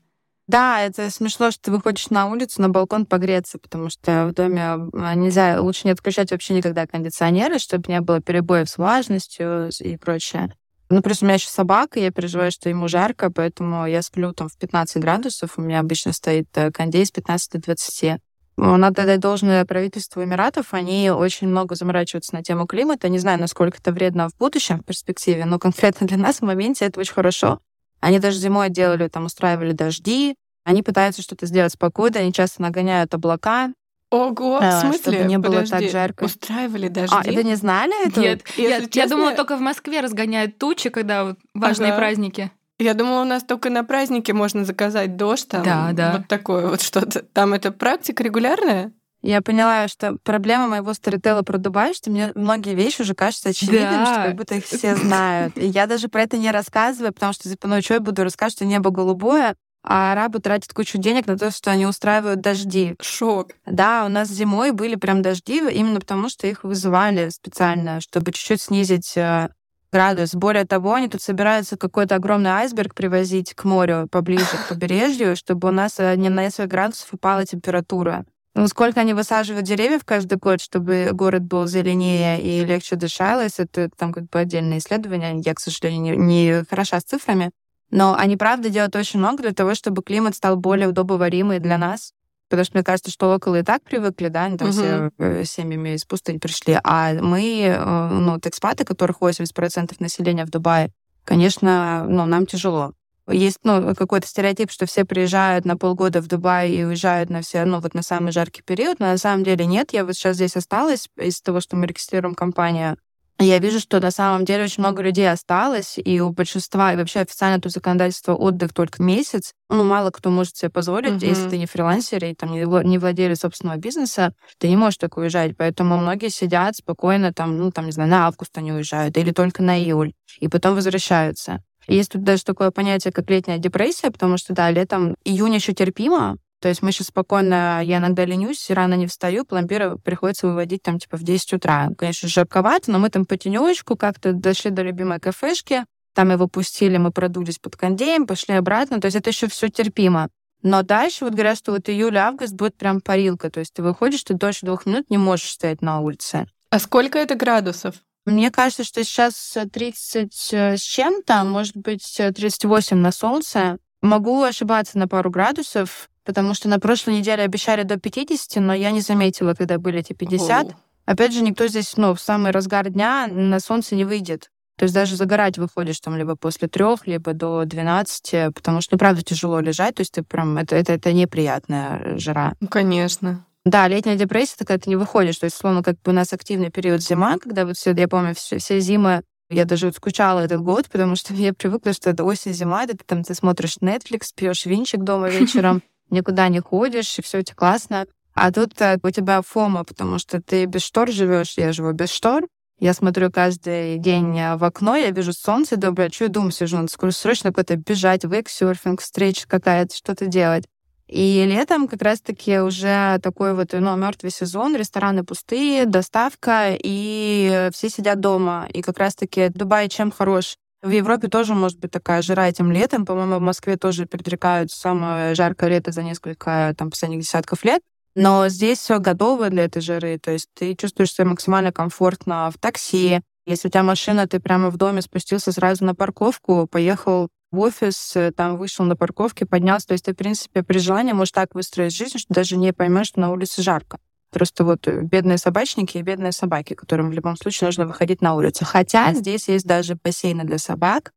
[0.49, 4.63] Да, это смешно, что ты выходишь на улицу, на балкон погреться, потому что в доме
[4.65, 9.97] а, нельзя, лучше не отключать вообще никогда кондиционеры, чтобы не было перебоев с влажностью и
[9.97, 10.53] прочее.
[10.91, 14.49] Ну, плюс у меня еще собака, я переживаю, что ему жарко, поэтому я сплю там
[14.49, 18.21] в 15 градусов, у меня обычно стоит э, кондей с 15 до 20.
[18.57, 23.09] Надо дать должное правительству Эмиратов, они очень много заморачиваются на тему климата.
[23.09, 26.85] Не знаю, насколько это вредно в будущем, в перспективе, но конкретно для нас в моменте
[26.85, 27.61] это очень хорошо.
[28.01, 30.35] Они даже зимой делали, там устраивали дожди,
[30.65, 33.73] они пытаются что-то сделать с погодой, они часто нагоняют облака,
[34.13, 35.13] Ого, в смысле?
[35.13, 36.25] Чтобы не было Подожди, так жарко.
[36.25, 37.17] Устраивали дожди?
[37.17, 38.07] А, это не знали?
[38.07, 38.21] Это?
[38.21, 42.01] Нет, я, честно, я думала, только в Москве разгоняют тучи, когда вот важные Ага.
[42.01, 42.53] праздники.
[42.83, 46.13] Я думала, у нас только на празднике можно заказать дождь, там, Да, да.
[46.19, 47.23] вот такое вот что-то.
[47.33, 48.93] Там это практика регулярная?
[49.23, 54.05] Я поняла, что проблема моего сторителла про Дубай, что мне многие вещи уже кажутся очевидными,
[54.05, 54.07] Да.
[54.07, 55.57] что как будто их все знают.
[55.57, 58.55] И я даже про это не рассказываю, потому что, типа, ну что я буду рассказывать,
[58.55, 62.97] что небо голубое, а арабы тратят кучу денег на то, что они устраивают дожди.
[63.01, 63.51] Шок.
[63.67, 68.61] Да, у нас зимой были прям дожди, именно потому что их вызывали специально, чтобы чуть-чуть
[68.63, 69.51] снизить э,
[69.93, 70.35] градус.
[70.35, 75.69] Более того, они тут собираются какой-то огромный айсберг привозить к морю поближе к побережью, чтобы
[75.69, 78.25] у нас э, не на несколько градусов упала температура.
[78.55, 83.89] Ну, сколько они высаживают деревьев каждый год, чтобы город был зеленее и легче дышалось, это
[83.97, 85.41] там как бы отдельное исследование.
[85.45, 87.51] Я, к сожалению, не, не хороша с цифрами.
[87.91, 92.13] Но они, правда, делают очень много для того, чтобы климат стал более удобоваримый для нас.
[92.53, 94.77] Потому что мне кажется, что локалы и так привыкли, да, они там Мгм.
[94.77, 96.79] все э, семьями из пустынь пришли.
[96.85, 100.91] А мы, э, ну, вот экспаты, которых 80% населения в Дубае,
[101.25, 102.93] конечно, ну, нам тяжело.
[103.27, 107.65] Есть, ну, какой-то стереотип, что все приезжают на полгода в Дубай и уезжают на все,
[107.65, 109.95] ну, вот на самый жаркий период, но на самом деле нет.
[109.95, 112.99] Я вот сейчас здесь осталась из-за того, что мы регистрируем компанию.
[113.45, 117.21] Я вижу, что на самом деле очень много людей осталось, и у большинства, и вообще
[117.21, 119.53] официально тут законодательство отдых только месяц.
[119.71, 121.27] Ну, мало кто может себе позволить, Мгм.
[121.27, 125.57] если ты не фрилансер и там не владелец собственного бизнеса, ты не можешь так уезжать.
[125.57, 129.63] Поэтому многие сидят спокойно, там, ну, там, не знаю, на август они уезжают, или только
[129.63, 131.63] на июль, и потом возвращаются.
[131.89, 136.37] Есть тут даже такое понятие, как летняя депрессия, потому что, да, летом июнь еще терпимо,
[136.63, 141.01] то есть мы сейчас спокойно, я иногда ленюсь, рано не встаю, пломбира приходится выводить там
[141.01, 141.91] типа в 10 утра.
[141.99, 147.11] Конечно, жарковато, но мы там потенечку как-то дошли до любимой кафешки, там его пустили, мы
[147.11, 150.29] продулись под кондеем, пошли обратно, то есть это еще все терпимо.
[150.63, 154.35] Но дальше вот говорят, что вот июль-август будет прям парилка, то есть ты выходишь, ты
[154.35, 156.47] дольше двух минут не можешь стоять на улице.
[156.71, 157.97] А сколько это градусов?
[158.25, 163.79] Мне кажется, что сейчас 30 с чем-то, может быть, 38 на солнце.
[164.03, 168.91] Могу ошибаться на пару градусов, потому что на прошлой неделе обещали до 50, но я
[168.91, 170.67] не заметила, когда были эти 50.
[170.67, 170.75] Ого.
[171.07, 174.51] Опять же, никто здесь, ну, в самый разгар дня на солнце не выйдет.
[174.77, 178.99] То есть даже загорать выходишь там либо после трех, либо до 12, потому что, ну,
[178.99, 182.55] правда, тяжело лежать, то есть ты прям, это, это, это неприятная жара.
[182.61, 183.45] Ну, конечно.
[183.65, 185.39] Да, летняя депрессия, это когда ты не выходишь.
[185.39, 188.35] То есть, словно, как бы у нас активный период зима, когда вот все, я помню,
[188.35, 192.25] все, все зимы, я даже вот скучала этот год, потому что я привыкла, что это
[192.25, 197.19] осень, зима, это ты там ты смотришь Netflix, пьешь винчик дома вечером, никуда не ходишь,
[197.19, 198.07] и все это классно.
[198.35, 202.11] А тут э, у тебя фома, потому что ты без штор живешь, я живу без
[202.11, 202.47] штор.
[202.79, 206.91] Я смотрю каждый день э, в окно, я вижу солнце доброе, я думаю, сижу, надо
[206.91, 210.65] скоро срочно куда-то бежать, вейксерфинг, встреча какая-то, что-то делать.
[211.13, 217.91] И летом как раз-таки уже такой вот, ну, мертвый сезон, рестораны пустые, доставка, и все
[217.91, 218.67] сидят дома.
[218.73, 220.57] И как раз-таки Дубай чем хорош?
[220.81, 223.05] В Европе тоже может быть такая жара этим летом.
[223.05, 227.83] По-моему, в Москве тоже предрекают самое жаркое лето за несколько там, последних десятков лет.
[228.15, 230.19] Но здесь все готово для этой жары.
[230.19, 233.21] То есть ты чувствуешь себя максимально комфортно в такси.
[233.45, 238.17] Если у тебя машина, ты прямо в доме спустился сразу на парковку, поехал в офис,
[238.17, 239.87] э, там вышел на парковке, поднялся.
[239.87, 243.09] То есть ты, в принципе, при желании можешь так выстроить жизнь, что даже не поймешь,
[243.09, 243.99] что на улице жарко.
[244.33, 248.35] Просто вот э, бедные собачники и бедные собаки, которым в любом случае нужно выходить на
[248.35, 248.65] улицу.
[248.65, 251.13] Хотя здесь есть даже бассейны для собак,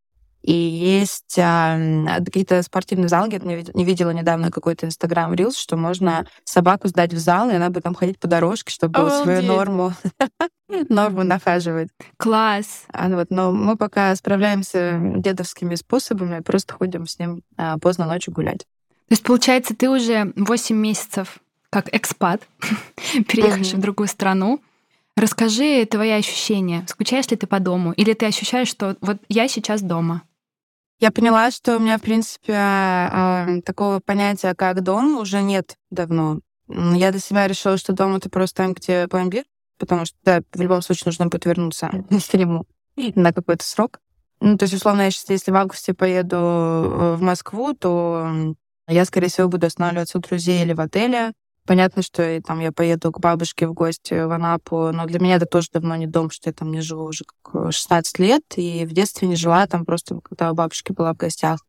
[0.45, 6.27] и есть э, какие-то спортивные залы, я не видела недавно какой-то инстаграм рилс, что можно
[6.43, 9.23] собаку сдать в зал, и она будет там ходить по дорожке, чтобы Обалдеть.
[9.23, 9.93] свою норму,
[10.89, 11.89] норму нахаживать.
[12.17, 12.83] Класс!
[12.93, 18.31] А, вот, но мы пока справляемся дедовскими способами, просто ходим с ним э, поздно ночью
[18.31, 18.59] гулять.
[18.59, 21.39] То есть, получается, ты уже 8 месяцев
[21.71, 22.47] как экспат,
[23.27, 24.61] переехавший в другую страну.
[25.17, 26.85] Расскажи твои ощущения.
[26.87, 27.93] Скучаешь ли ты по дому?
[27.93, 30.21] Или ты ощущаешь, что вот я сейчас дома?
[30.99, 36.39] Я поняла, что у меня, в принципе, э, такого понятия, как дом, уже нет давно.
[36.67, 39.43] Я для себя решила, что дом— это просто там, где пломбир,
[39.77, 41.89] потому что да, в любом случае нужно будет вернуться
[42.31, 42.65] к нему
[42.95, 43.99] на какой-то срок.
[44.39, 48.55] Ну, то есть, условно, я сейчас, если в августе поеду э, в Москву, то
[48.87, 51.33] я, скорее всего, буду останавливаться у друзей или в отеле.
[51.65, 55.47] Понятно, что там я поеду к бабушке в гости в Анапу, но для меня это
[55.47, 58.93] тоже давно не дом, что я там не живу уже как 16 лет, и в
[58.93, 61.59] детстве не жила там просто, когда у бабушки была в гостях.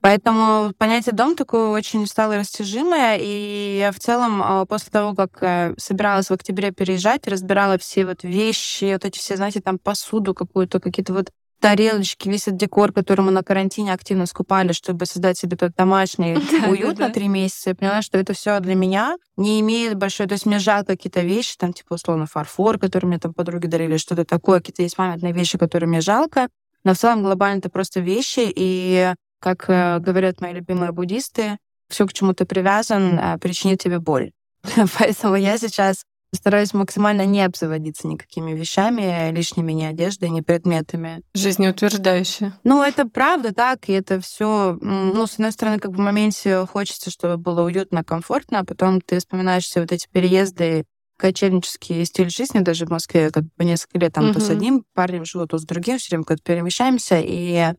[0.00, 5.42] Поэтому понятие дом такое очень стало растяжимое, и я в целом а, после того, как
[5.42, 10.34] э, собиралась в октябре переезжать, разбирала все вот вещи, вот эти все, знаете, там посуду
[10.34, 11.30] какую-то, какие-то вот
[11.64, 16.36] тарелочки, весь этот декор, который мы на карантине активно скупали, чтобы создать себе тот домашний
[16.68, 17.70] уют на три месяца.
[17.70, 20.26] Я поняла, что это все для меня не имеет большой...
[20.26, 23.96] То есть мне жалко какие-то вещи, там, типа, условно, фарфор, который мне там подруги дарили,
[23.96, 26.48] что-то такое, какие-то есть памятные вещи, которые мне жалко.
[26.84, 31.56] Но в целом глобально это просто вещи, и, как э, говорят мои любимые буддисты,
[31.88, 34.32] все, к чему ты привязан, э, причинит тебе боль.
[34.98, 36.04] Поэтому я сейчас
[36.34, 41.22] стараюсь максимально не обзаводиться никакими вещами, лишними ни одеждой, ни предметами.
[41.34, 42.52] Жизнеутверждающе.
[42.64, 46.66] Ну, это правда так, и это все, ну, с одной стороны, как бы в моменте
[46.66, 50.84] хочется, чтобы было уютно, комфортно, а потом ты вспоминаешь все вот эти переезды,
[51.16, 54.34] кочевнический стиль жизни даже в Москве, как по несколько лет там uh-huh.
[54.34, 57.74] то с одним парнем живу, то с другим, все время как-то перемещаемся, и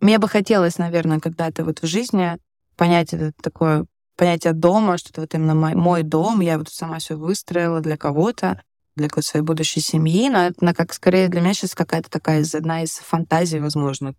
[0.00, 2.38] мне бы хотелось, наверное, когда-то вот в жизни
[2.76, 3.86] понять это такое
[4.16, 7.96] понятие дома, что это вот именно мой, мой дом, я вот сама все выстроила для
[7.96, 8.62] кого-то,
[8.96, 12.82] для какой-то своей будущей семьи, но это как скорее для меня сейчас какая-то такая одна
[12.82, 14.14] из фантазий, возможно.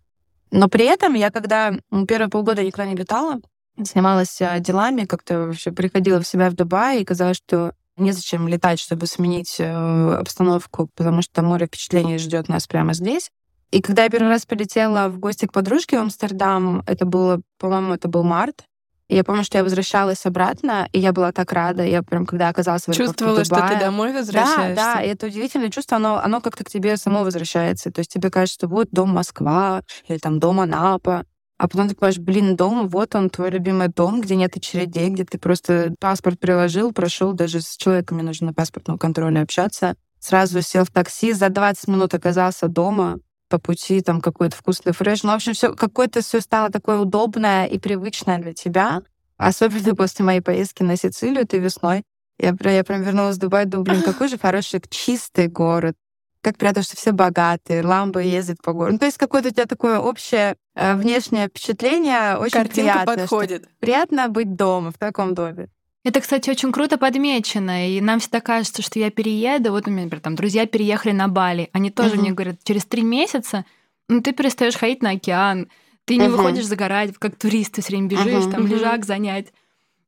[0.50, 1.74] Но при этом я, когда
[2.06, 3.40] первые полгода никуда не летала,
[3.76, 8.78] занималась а, делами, как-то вообще приходила в себя в Дубае, и казалось, что незачем летать,
[8.78, 13.30] чтобы сменить э, обстановку, потому что море впечатлений ждет нас прямо здесь.
[13.70, 17.94] И когда я первый раз полетела в гости к подружке в Амстердам, это было, по-моему,
[17.94, 18.64] это был март,
[19.08, 21.82] и я помню, что я возвращалась обратно, и я была так рада.
[21.82, 24.76] Я прям, когда оказалась в Чувствовала, что ты домой возвращаешься?
[24.76, 27.90] Да, да, и это удивительное чувство, оно, оно как-то к тебе само возвращается.
[27.90, 31.24] То есть тебе кажется, что вот дом Москва, или там дом Анапа,
[31.58, 35.24] а потом ты понимаешь, блин, дом, вот он, твой любимый дом, где нет очередей, где
[35.24, 39.96] ты просто паспорт приложил, прошел, даже с человеком не нужно на паспортном контроле общаться.
[40.20, 45.22] Сразу сел в такси, за 20 минут оказался дома, по пути там какой-то вкусный фреш.
[45.22, 49.02] Ну, в общем, все какое-то все стало такое удобное и привычное для тебя.
[49.36, 52.02] Особенно после моей поездки на Сицилию, ты весной.
[52.38, 55.96] Я, я прям вернулась в Дубай, думаю, блин, какой же хороший, чистый город.
[56.40, 58.92] Как приятно, что все богатые, ламбы ездят по городу.
[58.92, 63.16] Ну, то есть какое-то у тебя такое общее э, внешнее впечатление очень Картинка приятно.
[63.16, 63.68] подходит.
[63.80, 65.68] Приятно быть дома, в таком доме.
[66.04, 67.88] Это, кстати, очень круто подмечено.
[67.90, 69.72] И нам всегда кажется, что я перееду.
[69.72, 71.70] Вот у меня, например, там друзья переехали на Бали.
[71.72, 72.20] Они тоже угу.
[72.20, 73.64] мне говорят, через три месяца
[74.08, 75.68] ну, ты перестаешь ходить на океан,
[76.04, 76.36] ты не угу.
[76.38, 78.52] выходишь загорать, как турист, ты все время бежишь, угу.
[78.52, 79.52] там лежак занять.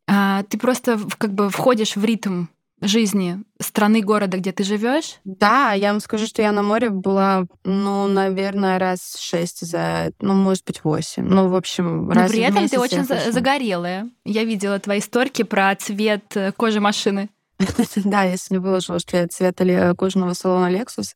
[0.07, 2.47] А, ты просто как бы входишь в ритм
[2.81, 5.19] жизни страны, города, где ты живешь?
[5.25, 10.35] Да, я вам скажу, что я на море была, ну, наверное, раз шесть за, ну,
[10.35, 11.25] может быть, восемь.
[11.25, 14.09] Ну, в общем, Но раз при этом ты очень загорелая.
[14.25, 17.29] Я видела твои сторки про цвет э, кожи машины.
[18.05, 21.15] Да, я сегодня выложила, что я цвета кожаного салона Lexus.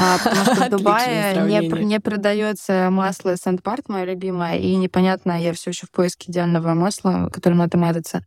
[0.00, 5.52] А, потому что в Дубае не, не продается масло Сент-Парт, мое любимое, и непонятно, я
[5.52, 8.24] все еще в поиске идеального масла, которым надо мазаться.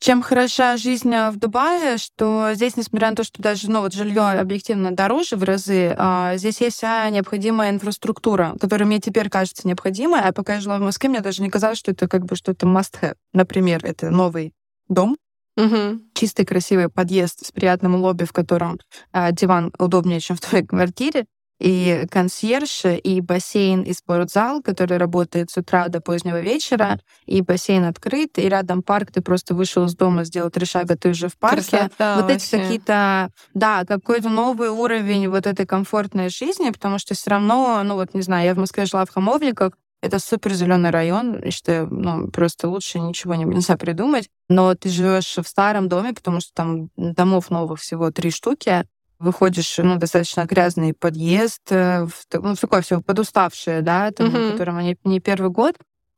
[0.00, 3.92] Чем хороша жизнь э, в Дубае, что здесь, несмотря на то, что даже ну, вот
[3.92, 9.66] жилье объективно дороже в разы, а, здесь есть вся необходимая инфраструктура, которая мне теперь кажется
[9.66, 12.36] необходимой, а пока я жила в Москве, мне даже не казалось, что это как бы
[12.36, 13.16] что-то must-have.
[13.32, 14.52] Например, это новый
[14.88, 15.16] дом,
[15.56, 16.02] Мгм.
[16.14, 18.78] чистый красивый подъезд с приятным лобби, в котором
[19.10, 21.26] а, диван удобнее, чем в твоей квартире,
[21.58, 27.84] и консьерж, и бассейн, и спортзал, который работает с утра до позднего вечера, и бассейн
[27.84, 31.36] открыт, и рядом парк, ты просто вышел из дома, сделал три шага, ты уже в
[31.36, 31.78] парке.
[31.78, 32.58] Красота вот эти вообще.
[32.58, 38.14] какие-то, да, какой-то новый уровень вот этой комфортной жизни, потому что все равно, ну вот
[38.14, 42.28] не знаю, я в Москве жила в Хамовниках, это супер зеленый район, я считаю, ну,
[42.28, 44.30] просто лучше ничего не, нельзя придумать.
[44.48, 48.84] Но ты живешь в старом доме, потому что там домов новых всего три штуки.
[49.18, 54.52] Выходишь, ну, достаточно грязный подъезд, э, в, ну, такое все подуставшее, да, там, Мгм.
[54.52, 55.74] которому не, не первый год.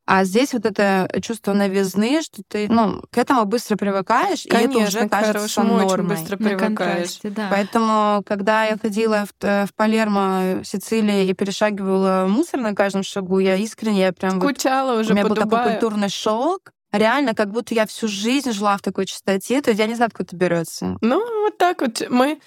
[0.07, 4.57] А здесь вот это чувство новизны, что ты, ну, к этому быстро привыкаешь, и это
[4.59, 6.17] Конечно, уже кажется хорошему очень нормой.
[6.17, 7.19] быстро На привыкаешь.
[7.23, 7.47] да.
[7.49, 13.55] Поэтому, когда я ходила в, в Палермо, Сицилии и перешагивала мусор на каждом шагу, я
[13.57, 15.71] искренне, я прям вот Скучала у уже меня по был такой Дубаю.
[15.73, 16.73] культурный шок.
[16.93, 19.63] Реально, как будто я всю жизнь жила в такой чистоте.
[19.63, 20.97] То есть я не знаю, откуда это берется.
[21.01, 22.41] Ну, вот так вот мы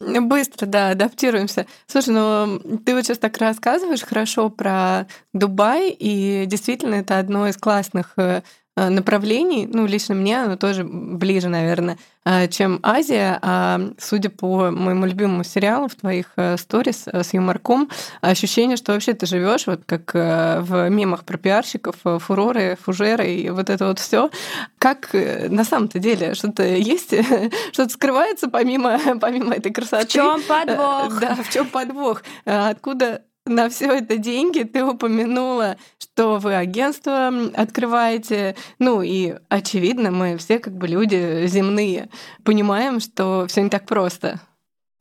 [0.00, 1.66] быстро, да, адаптируемся.
[1.86, 7.56] Слушай, ну ты вот сейчас так рассказываешь хорошо про Дубай, и действительно это одно из
[7.56, 8.42] классных э,
[8.88, 13.38] направлений, ну, лично мне оно тоже ближе, наверное, э, чем Азия.
[13.42, 17.88] А судя по моему любимому сериалу в твоих э, сторис э, с юморком,
[18.20, 23.30] ощущение, что вообще ты живешь вот как э, в мемах про пиарщиков, э, фуроры, фужеры
[23.32, 24.30] и вот это вот все.
[24.78, 27.14] Как э, на самом-то деле что-то есть,
[27.72, 30.06] что-то скрывается помимо, помимо этой красоты?
[30.06, 31.20] В чем Э, подвох?
[31.20, 32.22] Да, в чем подвох?
[32.44, 34.62] Э, Откуда на все это деньги?
[34.62, 35.76] Ты упомянула,
[36.20, 38.54] что вы агентство открываете.
[38.78, 42.10] Ну и очевидно, мы все как бы люди земные.
[42.44, 44.38] Понимаем, что все не так просто.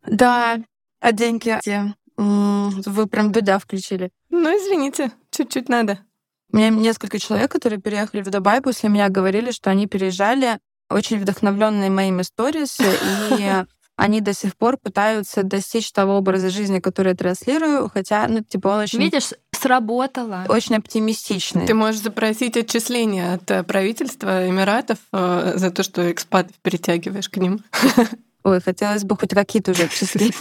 [0.08, 0.60] Да,
[1.02, 1.94] а деньги где?
[2.18, 4.12] М, Вы прям беда включили.
[4.30, 6.00] Ну, извините, чуть-чуть надо.
[6.54, 10.60] У меня несколько человек, которые переехали в Дубай, после меня говорили, что они переезжали
[10.90, 12.78] очень вдохновленные моими сторис,
[13.38, 13.66] и
[14.00, 18.70] они до сих пор пытаются достичь того образа жизни, который я транслирую, хотя, ну, типа,
[18.70, 19.32] он очень, Видишь,
[19.62, 20.46] сработало.
[20.48, 21.68] очень оптимистичный.
[21.68, 27.38] Ты можешь запросить отчисления от э, правительства Эмиратов э, за то, что экспатов перетягиваешь к
[27.38, 27.64] ним.
[28.44, 30.34] Ой, хотелось бы хоть какие-то уже отчисления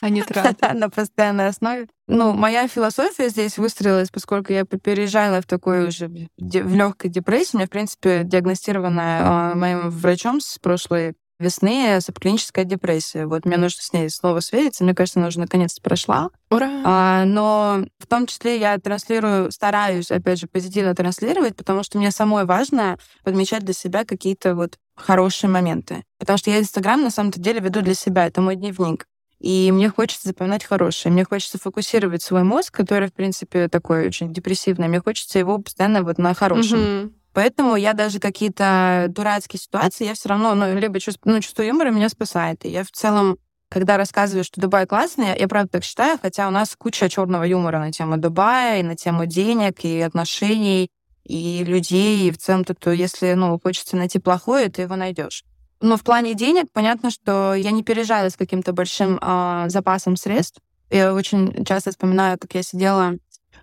[0.00, 0.68] А не траты.
[0.74, 1.88] на постоянной основе.
[2.06, 6.08] Ну, моя философия здесь выстроилась, поскольку я переезжала в такой уже
[6.38, 7.50] в легкой депрессии.
[7.54, 13.26] У меня, в принципе, диагностированная а, моим врачом с прошлой весны субклиническая депрессия.
[13.26, 14.84] Вот мне нужно с ней снова свериться.
[14.84, 16.30] Мне кажется, она уже наконец-то прошла.
[16.50, 16.82] Ура!
[16.84, 22.10] А, но в том числе я транслирую, стараюсь, опять же, позитивно транслировать, потому что мне
[22.10, 26.04] самой важно подмечать для себя какие-то вот хорошие моменты.
[26.18, 29.06] Потому что я Инстаграм на самом-то деле веду для себя, это мой дневник.
[29.42, 31.12] И мне хочется запоминать хорошее.
[31.12, 34.86] Мне хочется фокусировать свой мозг, который, в принципе, такой очень депрессивный.
[34.86, 36.80] Мне хочется его постоянно вот на хорошем.
[36.80, 37.12] Мгм.
[37.34, 41.90] Поэтому я даже какие-то дурацкие ситуации, я все равно, ну, либо чувство, ну, чувство юмора
[41.90, 42.64] меня спасает.
[42.64, 43.38] И я в целом,
[43.70, 47.44] когда рассказываю, что Дубай классный, я, я правда так считаю, хотя у нас куча черного
[47.44, 50.90] юмора на тему Дубая, и на тему денег, и отношений,
[51.24, 55.44] и людей, и в целом-то, то если, ну, хочется найти плохое, ты его найдешь.
[55.80, 60.60] Но в плане денег понятно, что я не переезжала с каким-то большим а, запасом средств.
[60.90, 63.14] Я очень часто вспоминаю, как я сидела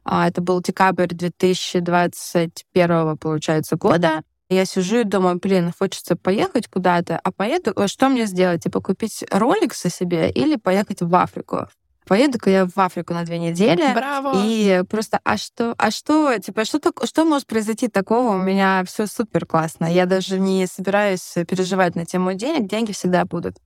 [0.05, 4.21] Это был декабрь 2021, получается, года.
[4.49, 8.63] Я сижу и думаю, блин, хочется поехать куда-то, а поеду, что мне сделать?
[8.63, 11.67] Типа купить роликсы себе или поехать в Африку?
[12.07, 13.93] Поеду-ка я в Африку на две недели.
[13.93, 14.33] Браво!
[14.43, 18.29] И просто, а что, а что, типа, что, так- что может произойти такого?
[18.29, 19.85] У меня все супер классно.
[19.85, 23.57] Я даже не собираюсь переживать на тему денег, деньги всегда будут.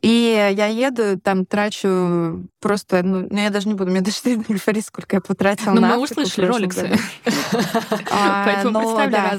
[0.00, 4.44] И я еду, там трачу просто, ну, ну, я даже не буду, мне даже стыдно
[4.66, 6.98] говорить, сколько я потратила Ну, на мы Африку услышали роликсы.
[8.10, 9.38] А, Поэтому ну, да,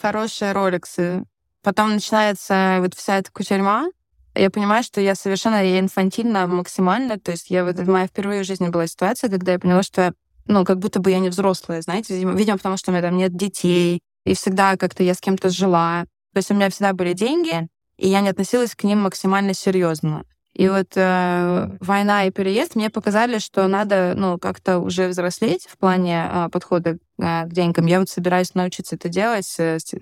[0.00, 1.24] хорошие, роликсы.
[1.62, 3.86] Потом начинается вот вся эта кутерьма.
[4.34, 7.18] Я понимаю, что я совершенно я инфантильна максимально.
[7.18, 10.12] То есть я вот моя впервые в жизни была ситуация, когда я поняла, что
[10.46, 13.34] ну, как будто бы я не взрослая, знаете, видимо, потому что у меня там нет
[13.34, 16.04] детей, и всегда как-то я с кем-то жила.
[16.32, 20.24] То есть у меня всегда были деньги, и я не относилась к ним максимально серьезно.
[20.54, 25.76] И вот э, война и переезд мне показали, что надо, ну, как-то уже взрослеть в
[25.76, 27.86] плане э, подхода э, к деньгам.
[27.86, 29.52] Я вот собираюсь научиться это делать.
[29.58, 29.94] э, с-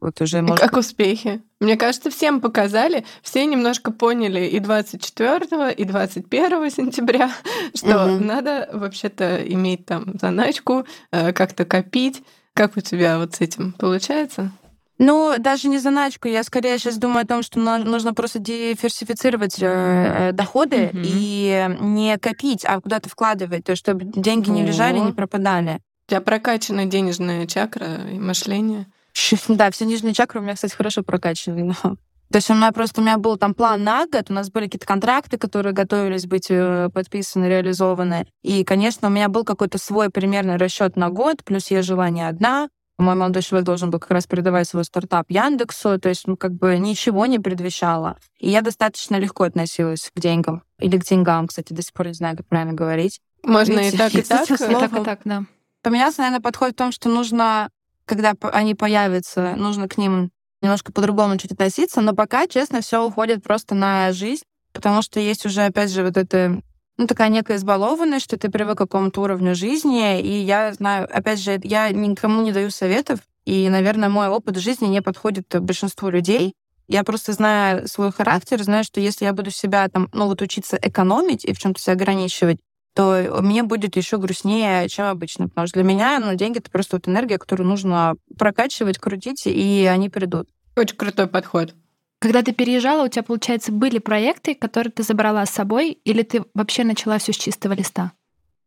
[0.00, 1.42] вот уже, может, Как успехи?
[1.60, 7.30] Мне кажется, всем показали, все немножко поняли и 24 и 21 сентября,
[7.74, 8.26] что Мгм.
[8.26, 12.22] надо вообще-то иметь там заначку, э, как-то копить.
[12.54, 14.52] Как у тебя вот с этим получается?
[14.98, 16.28] Ну, даже не заначку.
[16.28, 21.02] Я скорее сейчас думаю о том, что нужно просто диверсифицировать э, э, доходы Мгм.
[21.04, 25.04] и не копить, а куда-то вкладывать, то чтобы деньги не лежали, О.
[25.04, 25.80] не пропадали.
[26.08, 28.86] У тебя прокачана денежная чакра и мышление.
[29.48, 31.74] Да, все нижние чакры у меня, кстати, хорошо прокачаны.
[31.82, 31.96] Но...
[32.30, 34.64] То есть у меня просто у меня был там план на год, у нас были
[34.64, 38.26] какие-то контракты, которые готовились быть э, подписаны, реализованы.
[38.42, 42.22] И, конечно, у меня был какой-то свой примерный расчет на год, плюс я жила не
[42.26, 42.68] одна.
[42.98, 46.52] Мой молодой человек должен был как раз передавать свой стартап Яндексу, то есть, ну, как
[46.52, 48.18] бы ничего не предвещало.
[48.38, 50.64] И я достаточно легко относилась к деньгам.
[50.80, 53.20] Или к деньгам, кстати, до сих пор не знаю, как правильно говорить.
[53.44, 54.50] Можно Ведь, и так, и так.
[54.50, 55.44] И так, и так, да.
[55.82, 57.70] Поменялся, наверное, подход в том, что нужно,
[58.04, 60.30] когда они появятся, нужно к ним
[60.60, 64.42] немножко по-другому чуть относиться, но пока, честно, все уходит просто на жизнь,
[64.72, 66.60] потому что есть уже, опять же, вот это
[66.98, 71.40] ну, такая некая избалованность, что ты привык к какому-то уровню жизни, и я знаю, опять
[71.40, 76.54] же, я никому не даю советов, и, наверное, мой опыт жизни не подходит большинству людей.
[76.88, 80.78] Я просто знаю свой характер, знаю, что если я буду себя там, ну вот учиться
[80.80, 82.58] экономить и в чем-то себя ограничивать,
[82.94, 85.48] то мне будет еще грустнее, чем обычно.
[85.48, 89.88] Потому что для меня ну, деньги— это просто вот энергия, которую нужно прокачивать, крутить, и
[89.90, 90.48] они придут.
[90.76, 91.74] Очень крутой подход.
[92.20, 96.44] Когда ты переезжала, у тебя, получается, были проекты, которые ты забрала с собой, или ты
[96.52, 98.12] вообще начала все с чистого листа?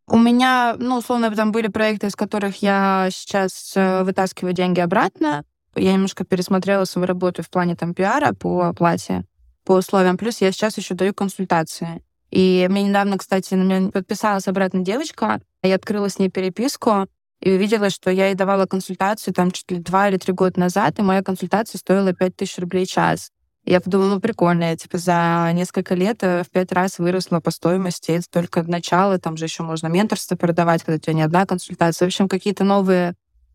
[0.08, 5.44] У меня, ну, условно, там были проекты, из которых я сейчас э, вытаскиваю деньги обратно.
[5.76, 9.26] Я немножко пересмотрела свою работу в плане там пиара по оплате,
[9.66, 10.18] по условиям.
[10.18, 12.04] Плюс я сейчас еще даю консультации.
[12.30, 17.08] И мне недавно, кстати, на меня подписалась обратно девочка, я открыла с ней переписку
[17.42, 21.00] и увидела, что я ей давала консультацию там чуть ли два или три года назад,
[21.00, 23.32] и моя консультация стоила 5000 рублей час.
[23.64, 27.52] Я подумала, ну прикольно, я типа за несколько лет э, в пять раз выросла по
[27.52, 31.46] стоимости, это только начало, там же еще можно менторство продавать, когда у тебя не одна
[31.46, 32.06] консультация.
[32.06, 33.14] В общем, какие-то новые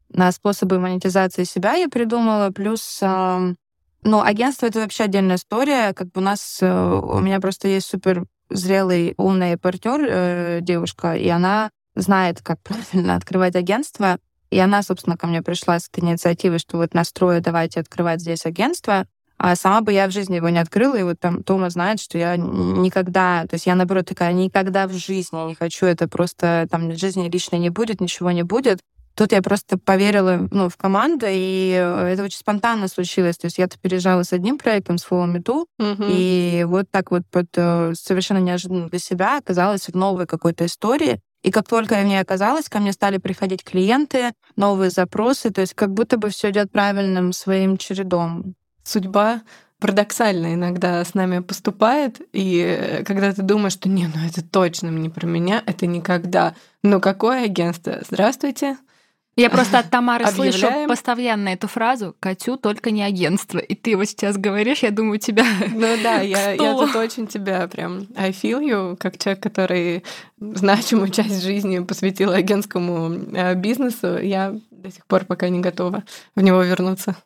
[0.09, 3.03] на способы монетизации себя я придумала, плюс
[4.07, 5.93] ну, агентство— это вообще отдельная история.
[5.93, 11.15] Как бы у нас, э, у меня просто есть супер зрелый, умный партнер, э, девушка,
[11.15, 14.19] и она знает, как правильно открывать агентство.
[14.51, 18.47] И она, собственно, ко мне пришла с этой инициативой, что вот настрою, давайте открывать здесь
[18.47, 19.07] агентство.
[19.39, 22.17] А сама бы я в жизни его не открыла, и вот там Тома знает, что
[22.17, 26.89] я никогда, то есть я, наоборот, такая, никогда в жизни не хочу, это просто там
[26.91, 28.81] в жизни лично не будет, ничего не будет.
[29.17, 33.39] Тут я просто поверила ну, в команду, и э, это очень спонтанно случилось.
[33.39, 36.05] То есть я-то переезжала с одним проектом, с Follow Me Too, угу.
[36.07, 41.21] и вот так вот под, э, совершенно неожиданно для себя оказалась в новой какой-то истории.
[41.43, 45.63] И как только я в ней оказалась, ко мне стали приходить клиенты, новые запросы, то
[45.63, 48.55] есть как будто бы все идет правильным своим чередом.
[48.87, 49.43] Судьба
[49.81, 54.89] парадоксально иногда с нами поступает, и э, когда ты думаешь, что не, ну это точно
[54.89, 56.55] не про меня, это никогда.
[56.85, 57.99] Но какое агентство?
[58.09, 58.77] Здравствуйте,
[59.35, 63.59] я просто от Тамары слышу постоянно эту фразу «Катю, только не агентство».
[63.59, 67.67] И ты вот сейчас говоришь, я думаю, тебя Ну да, я, я тут очень тебя
[67.67, 70.05] прям I feel you, как человек, который
[70.39, 74.17] значимую часть жизни посвятил агентскому э, бизнесу.
[74.19, 76.05] Я до сих пор пока не готова
[76.37, 77.17] в него вернуться.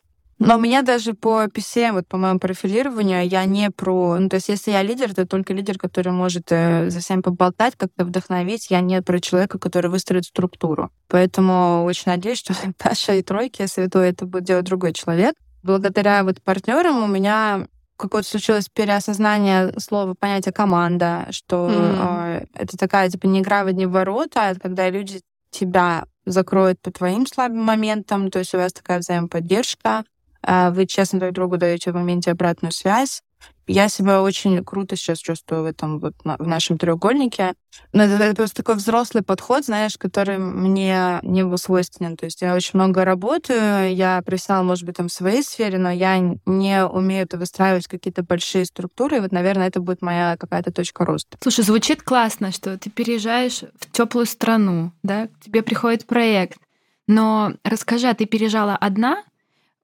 [0.41, 4.17] Но у меня даже по PCM, вот по моему профилированию, я не про...
[4.17, 7.75] Ну, то есть если я лидер, то только лидер, который может э, за всем поболтать,
[7.77, 8.71] как-то вдохновить.
[8.71, 10.89] Я не про человека, который выстроит структуру.
[11.07, 15.35] Поэтому очень надеюсь, что Таша и Тройки, святой, это будет делать другой человек.
[15.61, 22.41] Благодаря вот партнерам у меня какое-то случилось переосознание слова понятия команда, что mm.
[22.41, 25.21] э, это такая типа не игра в одни ворота, а когда люди
[25.51, 30.03] тебя закроют по твоим слабым моментам, то есть у вас такая взаимоподдержка,
[30.45, 33.21] вы честно друг другу даете в моменте обратную связь.
[33.67, 37.53] Я себя очень круто сейчас чувствую в этом вот в нашем треугольнике.
[37.93, 42.17] Но это, это просто такой взрослый подход, знаешь, который мне не был свойственен.
[42.17, 45.89] То есть я очень много работаю, я профессионал, может быть, там в своей сфере, но
[45.89, 49.17] я не умею это выстраивать какие-то большие структуры.
[49.17, 51.37] И вот, наверное, это будет моя какая-то точка роста.
[51.41, 56.59] Слушай, звучит классно, что ты переезжаешь в теплую страну, да, к тебе приходит проект.
[57.07, 59.23] Но расскажи, а ты переезжала одна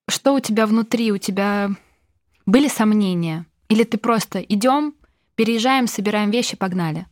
[0.07, 1.11] что у тебя внутри?
[1.11, 1.69] У тебя
[2.45, 3.45] были сомнения?
[3.69, 4.95] Или ты просто идем,
[5.35, 7.05] переезжаем, собираем вещи, погнали?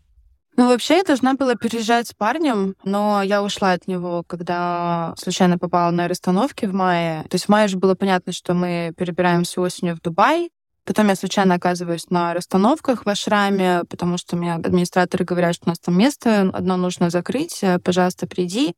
[0.57, 5.57] Ну, вообще, я должна была переезжать с парнем, но я ушла от него, когда случайно
[5.57, 7.23] попала на расстановки в мае.
[7.23, 10.49] То есть в мае же было понятно, что мы перебираемся осенью в Дубай.
[10.85, 15.69] Потом я случайно оказываюсь на расстановках в Ашраме, потому что мне администраторы говорят, что у
[15.69, 18.75] нас там место одно нужно закрыть, пожалуйста, приди.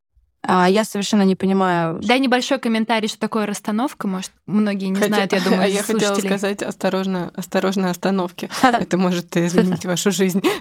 [0.49, 1.99] А я совершенно не понимаю.
[2.01, 4.07] Дай небольшой комментарий, что такое расстановка.
[4.07, 5.07] Может, многие не Хотя...
[5.07, 8.49] знают, я думаю, А я хотела сказать осторожно, осторожно остановки.
[8.63, 10.41] Это может изменить вашу жизнь.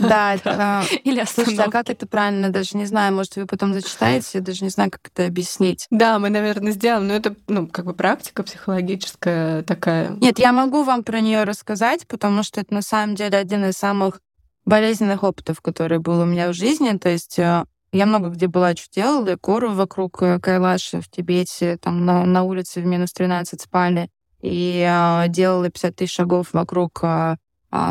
[0.00, 2.50] Да, а, или Слушайте, а как это правильно?
[2.50, 5.86] Даже не знаю, может, вы потом зачитаете, даже не знаю, как это объяснить.
[5.90, 10.10] Да, мы, наверное, сделаем, но это, ну, как бы практика психологическая такая.
[10.20, 13.74] Нет, я могу вам про нее рассказать, потому что это на самом деле один из
[13.74, 14.20] самых
[14.64, 16.96] болезненных опытов, который был у меня в жизни.
[16.98, 21.78] То есть э, Я много где была, что делала, горы вокруг э, Кайлаши в Тибете,
[21.78, 24.10] там на, на улице в минус 13 спали,
[24.42, 27.36] и э, делала 50 тысяч шагов вокруг э,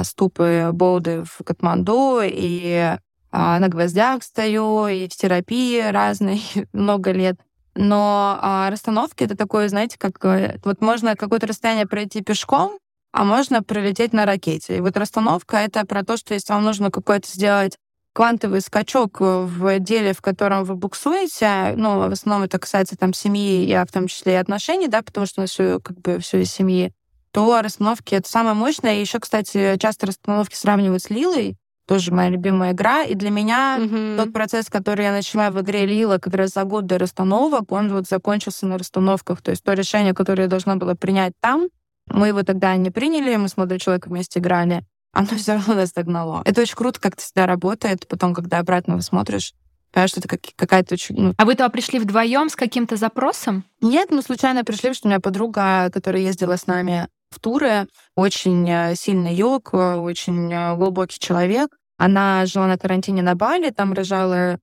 [0.03, 2.97] ступы Боуды в Катманду, и э,
[3.31, 6.43] на гвоздях стою, и в терапии разной
[6.73, 7.39] много лет.
[7.73, 10.23] Но э, расстановки— это такое, знаете, как...
[10.25, 12.77] Э, вот можно какое-то расстояние пройти пешком,
[13.11, 14.77] а можно пролететь на ракете.
[14.77, 17.77] И вот расстановка— это про то, что если вам нужно какое-то сделать
[18.17, 23.63] квантовый скачок в деле, в котором вы буксуете, ну, в основном это касается там семьи,
[23.63, 26.41] и в том числе и отношений, да, потому что у нас все, как бы, все
[26.41, 26.91] из семьи,
[27.29, 28.95] то расстановки— это самое мощное.
[28.95, 31.57] И еще, кстати, часто расстановки сравнивают с Лилой,
[31.87, 33.03] тоже моя любимая игра.
[33.03, 34.17] И для меня mm-hmm.
[34.17, 37.93] тот процесс, который я начала в игре Лила как раз за год до расстановок, он
[37.93, 39.43] вот закончился на расстановках.
[39.43, 41.67] То есть то решение, которое я должна была принять там,
[42.09, 44.83] мы его тогда не приняли, мы с молодым человеком вместе играли
[45.13, 46.41] оно все равно нас догнало.
[46.45, 48.07] Это очень круто, как это всегда работает.
[48.07, 49.53] Потом, когда обратно смотришь,
[49.91, 51.15] понимаешь, что это как, какая-то очень...
[51.17, 51.33] Ну...
[51.37, 53.63] А вы туда пришли вдвоем с каким-то запросом?
[53.81, 58.69] Нет, мы случайно пришли, что у меня подруга, которая ездила с нами в туры, очень
[58.69, 61.75] э, сильный йог, э, очень э, глубокий человек.
[61.97, 64.59] Она жила на карантине на Бали, там рожала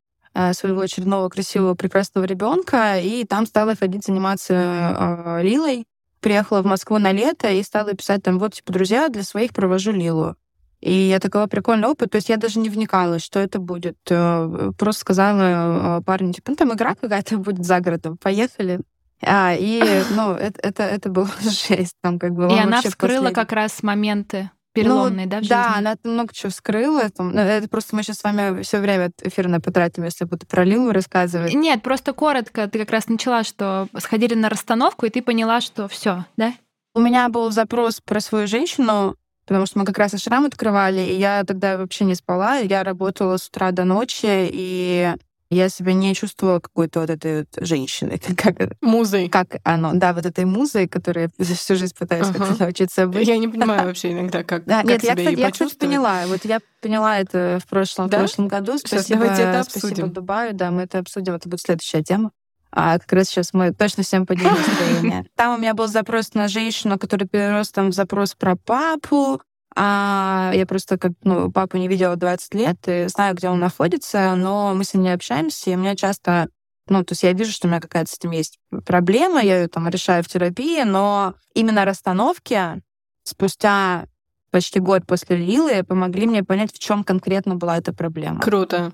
[0.53, 5.85] своего очередного красивого, прекрасного ребенка, и там стала ходить заниматься э, Лилой.
[6.25, 9.93] Приехала в Москву на лето и стала писать там, вот, типа, друзья, для своих провожу
[9.93, 10.37] Лилу.
[10.81, 12.13] И я такого прикольный опыт.
[12.13, 13.99] То есть я даже не вникала, что это будет.
[14.09, 18.81] Э, просто сказала э, парню, типа, ну там игра какая-то будет за городом, поехали.
[19.21, 19.83] А, и,
[20.17, 21.97] ну, это, это, это было жесть.
[22.01, 23.35] Там как бы и она вскрыла последний...
[23.35, 25.79] как раз моменты переломные, ну, да, в Да, жизни?
[25.79, 27.09] она много чего вскрыла.
[27.11, 30.65] Там, ну, это просто мы сейчас с вами все время эфирно потратим, если буду про
[30.65, 31.55] Лилу рассказывать.
[31.55, 32.69] Нет, просто коротко.
[32.69, 36.53] Ты как раз начала, что сходили на расстановку, и ты поняла, что все, да?
[36.95, 39.17] У меня был запрос про свою женщину,
[39.47, 42.85] потому что мы как раз и шрам открывали, и я тогда вообще не спала, я
[42.85, 45.13] работала с утра до ночи, и
[45.55, 48.21] я себя не чувствовала какой-то вот этой вот женщиной.
[48.37, 49.29] Как, музой.
[49.29, 52.57] Как оно, да, вот этой музой, которой я всю жизнь пытаюсь ага.
[52.59, 53.27] научиться быть.
[53.27, 56.27] Я не понимаю вообще иногда, как, да, как нет, себя я, кстати, я, кстати, поняла.
[56.27, 58.19] Вот я поняла это в прошлом, да?
[58.19, 58.79] в прошлом году.
[58.79, 59.89] Спасибо, Сейчас давайте это обсудим.
[59.89, 62.31] Спасибо Дубаю, да, мы это обсудим, это будет следующая тема.
[62.77, 65.27] А как раз сейчас мы точно всем поделим настроение.
[65.37, 69.41] Там у меня был запрос на женщину, который перерос там в запрос про папу,
[69.77, 74.35] а я просто как, ну, папу не видела 20 лет и знаю, где он находится,
[74.37, 76.49] но мы с ним не общаемся, и мне часто
[76.87, 79.69] ну, то есть я вижу, что у меня какая-то с этим есть проблема, я ее
[79.69, 82.83] там решаю в терапии, но именно расстановки
[83.23, 84.07] спустя
[84.51, 88.41] почти год после Лилы помогли мне понять, в чем конкретно была эта проблема.
[88.41, 88.93] Круто.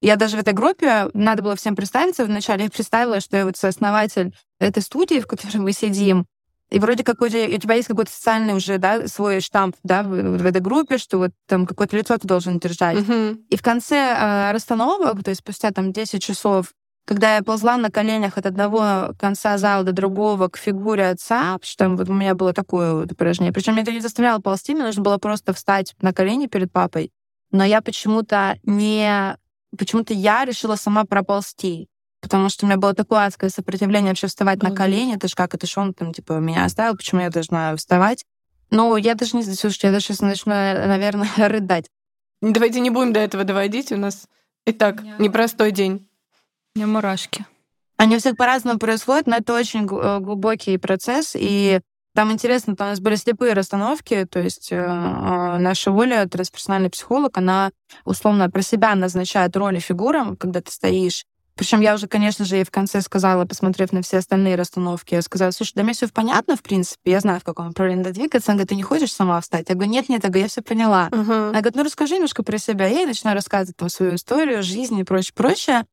[0.00, 3.56] Я даже в этой группе, надо было всем представиться, вначале я представила, что я вот
[3.56, 6.26] сооснователь этой студии, в которой мы сидим,
[6.72, 10.08] и вроде как уже у тебя есть какой-то социальный уже, да, свой штамп, да, в,
[10.08, 12.96] в этой группе, что вот там какое-то лицо ты должен держать.
[12.96, 13.38] Uh-huh.
[13.50, 16.72] И в конце э, расстановок, то есть спустя там 10 часов,
[17.04, 21.90] когда я ползла на коленях от одного конца зала до другого к фигуре отца, что
[21.90, 23.52] вот у меня было такое вот упражнение.
[23.52, 27.12] Причем меня это не заставляло ползти, мне нужно было просто встать на колени перед папой.
[27.50, 29.36] Но я почему-то не...
[29.76, 31.88] Почему-то я решила сама проползти
[32.22, 34.70] потому что у меня было такое адское сопротивление вообще вставать mm-hmm.
[34.70, 35.16] на колени.
[35.16, 38.24] Это ж как, это ж он там, типа, меня оставил, почему я должна вставать?
[38.70, 41.90] Ну, я даже не знаю, слушайте, я даже сейчас начну, наверное, рыдать.
[42.40, 44.26] Давайте не будем до этого доводить, у нас
[44.64, 45.20] и так yeah.
[45.20, 46.08] непростой день.
[46.74, 47.44] У меня мурашки.
[47.98, 51.80] Они у всех по-разному происходят, но это очень э, глубокий процесс, и
[52.14, 56.90] там интересно, там у нас были слепые расстановки, то есть э, э наша Оля, трансперсональный
[56.90, 57.70] психолог, она
[58.04, 62.64] условно про себя назначает роли фигурам, когда ты стоишь, причем я уже, конечно же, и
[62.64, 66.56] в конце сказала, посмотрев на все остальные расстановки, я сказала, слушай, да мне все понятно,
[66.56, 68.52] в принципе, я знаю, в каком направлении надо двигаться.
[68.52, 69.68] Она говорит, ты не хочешь сама встать?
[69.68, 71.08] Я говорю, нет, нет, я, говорю, я все поняла.
[71.10, 71.50] Uh-huh.
[71.50, 72.86] Она говорит, ну расскажи немножко про себя.
[72.86, 75.84] Я ей начинаю рассказывать там свою историю, жизнь и прочее, прочее.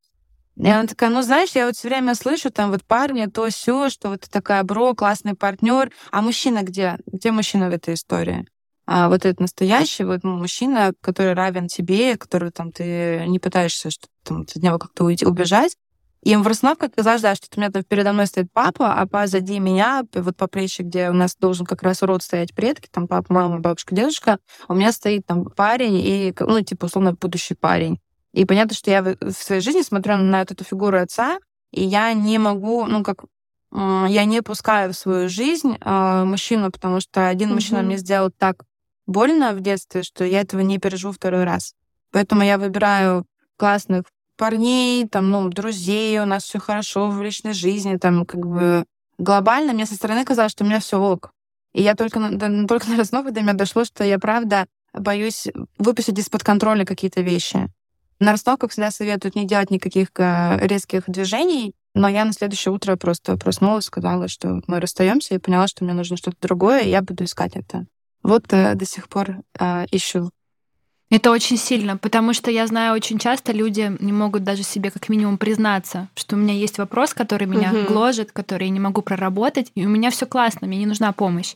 [0.57, 3.89] И она такая, ну, знаешь, я вот все время слышу там вот парни, то все,
[3.89, 5.91] что вот такая бро, классный партнер.
[6.12, 6.97] А мужчина где?
[7.05, 8.45] Где мужчина в этой истории?
[8.92, 13.92] А вот этот настоящий вот ну, мужчина, который равен тебе, который там ты не пытаешься
[13.92, 15.78] что там, от него как-то уйти, убежать.
[16.24, 19.60] И в расстановках казалось, да, что у меня там передо мной стоит папа, а позади
[19.60, 23.32] меня, вот по плечи, где у нас должен как раз род стоять предки, там папа,
[23.32, 28.00] мама, бабушка, дедушка, у меня стоит там парень и, ну, типа, условно, будущий парень.
[28.34, 31.38] И понятно, что я в своей жизни смотрю на эту фигуру отца,
[31.72, 33.26] и я не могу, ну, как
[33.72, 37.54] я не пускаю в свою жизнь э, мужчину, потому что один mm-hmm.
[37.54, 38.64] мужчина мне сделал так
[39.10, 41.74] больно в детстве, что я этого не переживу второй раз.
[42.12, 43.26] Поэтому я выбираю
[43.57, 44.03] классных
[44.38, 48.86] парней, там, ну, друзей, у нас все хорошо в личной жизни, там, как бы
[49.18, 51.32] глобально мне со стороны казалось, что у меня все ок.
[51.74, 55.47] И я только, на, только на основе до меня дошло, что я правда боюсь
[55.78, 57.68] выпустить из-под контроля какие-то вещи.
[58.20, 62.95] На расстановках всегда советуют не делать никаких э, резких движений, но я на следующее утро
[62.95, 67.01] просто проснулась, сказала, что мы расстаемся, и поняла, что мне нужно что-то другое, и я
[67.01, 67.86] буду искать это.
[68.30, 70.30] Вот э, до сих пор э, ищу.
[71.10, 75.10] Это очень сильно, потому что я знаю, очень часто люди не могут даже себе как
[75.10, 77.88] минимум признаться, что у меня есть вопрос, который меня угу.
[77.88, 81.56] гложет, который я не могу проработать, и у меня все классно, мне не нужна помощь.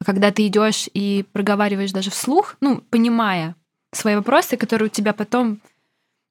[0.00, 3.54] А когда ты идешь и проговариваешь даже вслух, ну, понимая
[3.92, 5.60] свои вопросы, которые у тебя потом,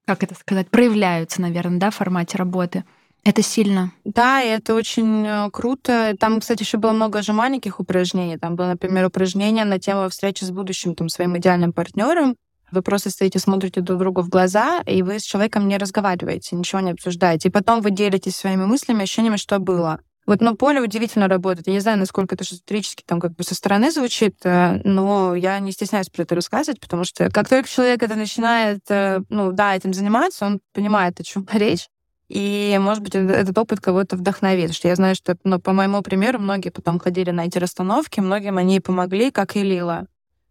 [0.06, 2.84] как это сказать, проявляются, наверное, да, в формате работы,
[3.24, 3.92] это сильно.
[4.04, 6.14] Да, и это очень э, круто.
[6.18, 7.32] Там, кстати, еще было много же
[7.78, 8.38] упражнений.
[8.38, 12.36] Там было, например, упражнение на тему встречи с будущим там, своим идеальным партнером.
[12.70, 16.80] Вы просто стоите, смотрите друг другу в глаза, и вы с человеком не разговариваете, ничего
[16.80, 17.48] не обсуждаете.
[17.48, 20.00] И потом вы делитесь своими мыслями, ощущениями, что было.
[20.26, 21.66] Вот, но поле удивительно работает.
[21.66, 25.58] Я не знаю, насколько это эзотерически там как бы со стороны звучит, э, но я
[25.58, 29.74] не стесняюсь про это рассказывать, потому что как только человек это начинает, э, ну да,
[29.74, 31.88] этим заниматься, он понимает, о чем речь.
[32.28, 34.74] И, может быть, этот опыт кого-то вдохновит.
[34.74, 38.58] Что я знаю, что, ну, по моему примеру, многие потом ходили на эти расстановки, многим
[38.58, 40.06] они помогли, как и Лила.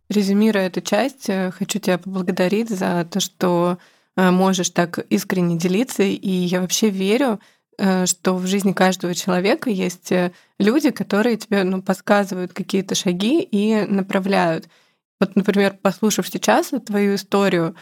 [0.09, 3.77] Резюмируя эту часть, э, хочу тебя поблагодарить за то, что
[4.15, 6.01] можешь так искренне делиться.
[6.01, 7.39] И я вообще верю,
[7.77, 13.41] Э, что в жизни каждого человека есть э, люди, которые тебе ну, подсказывают какие-то шаги
[13.41, 14.67] и направляют.
[15.19, 17.75] Вот, например, послушав сейчас твою историю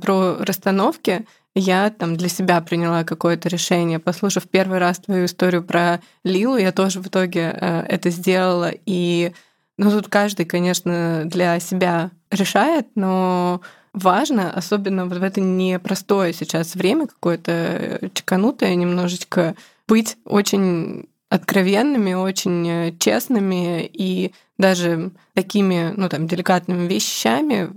[0.00, 3.98] про расстановки, я там для себя приняла какое-то решение.
[3.98, 8.70] Послушав первый раз твою историю про Лилу, я тоже в итоге э, это сделала.
[8.86, 9.32] И
[9.76, 13.60] ну, тут каждый, конечно, для себя решает, но
[13.92, 19.56] важно, особенно вот в это непростое сейчас время какое-то э, чеканутое немножечко,
[19.88, 27.70] быть очень откровенными, очень э, честными и даже такими, ну там, деликатными вещами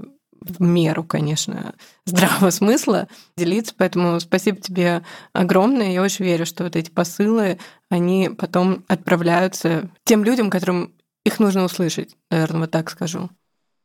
[0.45, 1.73] в меру, конечно,
[2.05, 3.73] здравого смысла делиться.
[3.77, 5.91] Поэтому спасибо тебе огромное.
[5.91, 10.93] Я очень верю, что вот эти посылы, они потом отправляются тем людям, которым
[11.25, 13.29] их нужно услышать, наверное, вот так скажу.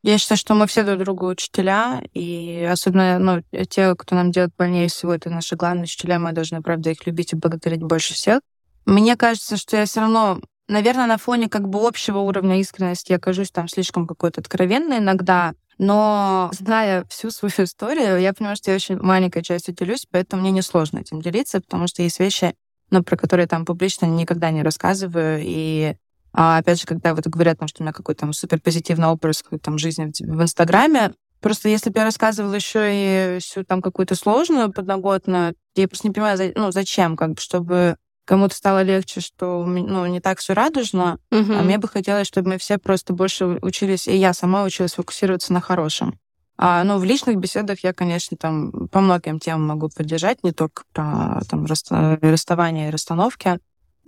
[0.05, 4.53] Я считаю, что мы все друг другу учителя, и особенно ну, те, кто нам делает
[4.57, 8.41] больнее всего, это наши главные учителя, мы должны, правда, их любить и благодарить больше всех.
[8.87, 13.19] Мне кажется, что я все равно, наверное, на фоне как бы общего уровня искренности я
[13.19, 18.77] кажусь там слишком какой-то откровенной иногда, но зная всю свою историю, я понимаю, что я
[18.77, 22.55] очень маленькой частью делюсь, поэтому мне несложно этим делиться, потому что есть вещи,
[22.91, 25.95] ну, про которые там публично никогда не рассказываю, и
[26.33, 29.79] а опять же, когда вот говорят, что у меня какой-то там супер позитивный образ там,
[29.79, 35.55] жизни в Инстаграме, Просто если бы я рассказывала еще и всю там какую-то сложную подноготную,
[35.77, 37.97] я просто не понимаю, ну, зачем, как бы, чтобы
[38.29, 41.53] кому-то стало легче, что ну, не так все радужно, угу.
[41.55, 45.55] а мне бы хотелось, чтобы мы все просто больше учились, и я сама училась фокусироваться
[45.55, 46.19] на хорошем.
[46.59, 50.83] А, ну, в личных беседах я, конечно, там по многим темам могу поддержать, не только
[50.93, 53.59] про там, расставание и расстановки.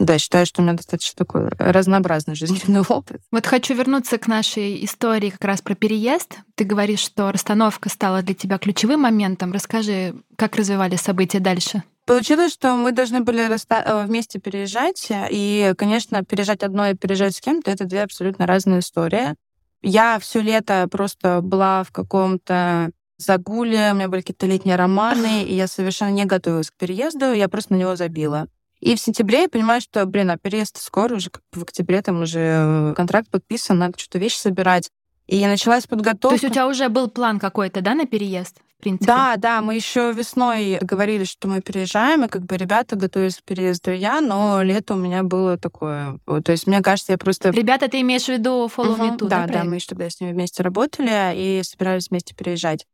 [0.01, 3.20] Да, считаю, что у меня достаточно такой разнообразный жизненный опыт.
[3.30, 6.38] Вот хочу вернуться к нашей истории как раз про переезд.
[6.55, 9.53] Ты говоришь, что расстановка стала для тебя ключевым моментом.
[9.53, 11.82] Расскажи, как развивались события дальше?
[12.07, 17.36] Получилось, что мы должны были расста- э, вместе переезжать, и, конечно, переезжать одной и переезжать
[17.36, 19.34] с кем-то— это две абсолютно разные истории.
[19.82, 25.55] Я все лето просто была в каком-то загуле, у меня были какие-то летние романы, и
[25.55, 28.48] я совершенно не готовилась к переезду, я просто на него забила.
[28.81, 32.22] И в сентябре я понимаю, что, блин, а переезд скоро уже, как в октябре там
[32.22, 34.91] уже э, контракт подписан, надо что-то вещи собирать.
[35.26, 36.22] И я начала с подготовки.
[36.22, 38.57] То есть у тебя уже был план какой-то, да, на переезд?
[38.78, 39.07] В принципе.
[39.07, 43.43] Да, да, мы еще весной говорили, что мы переезжаем, и как бы ребята готовились к
[43.43, 46.18] переезду я, но лето у меня было такое.
[46.24, 47.51] То есть, мне кажется, я просто...
[47.51, 49.47] Ребята, ты имеешь в виду Follow uh-huh, Me Too, да?
[49.47, 52.87] Да, да, мы еще тогда с ними вместе работали и собирались вместе переезжать.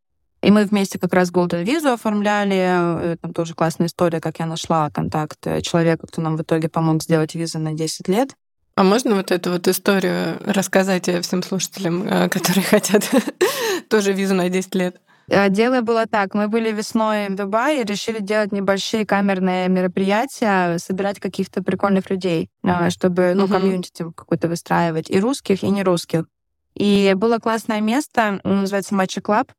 [0.43, 3.13] И мы вместе как раз Golden Visa оформляли.
[3.13, 6.69] Э, там тоже классная история, как я нашла контакт э, человека, кто нам в итоге
[6.69, 8.35] помог сделать визу на 10 лет.
[8.75, 13.11] А можно вот эту вот историю рассказать всем слушателям, э, которые хотят
[13.89, 15.01] тоже визу на 10 лет?
[15.49, 16.35] Дело было так.
[16.35, 22.49] Мы были весной в Дубае и решили делать небольшие камерные мероприятия, собирать каких-то прикольных людей,
[22.91, 26.27] чтобы, ну, комьюнити какой-то выстраивать, и русских, и нерусских.
[26.77, 29.51] И было классное место, называется Matcha Club.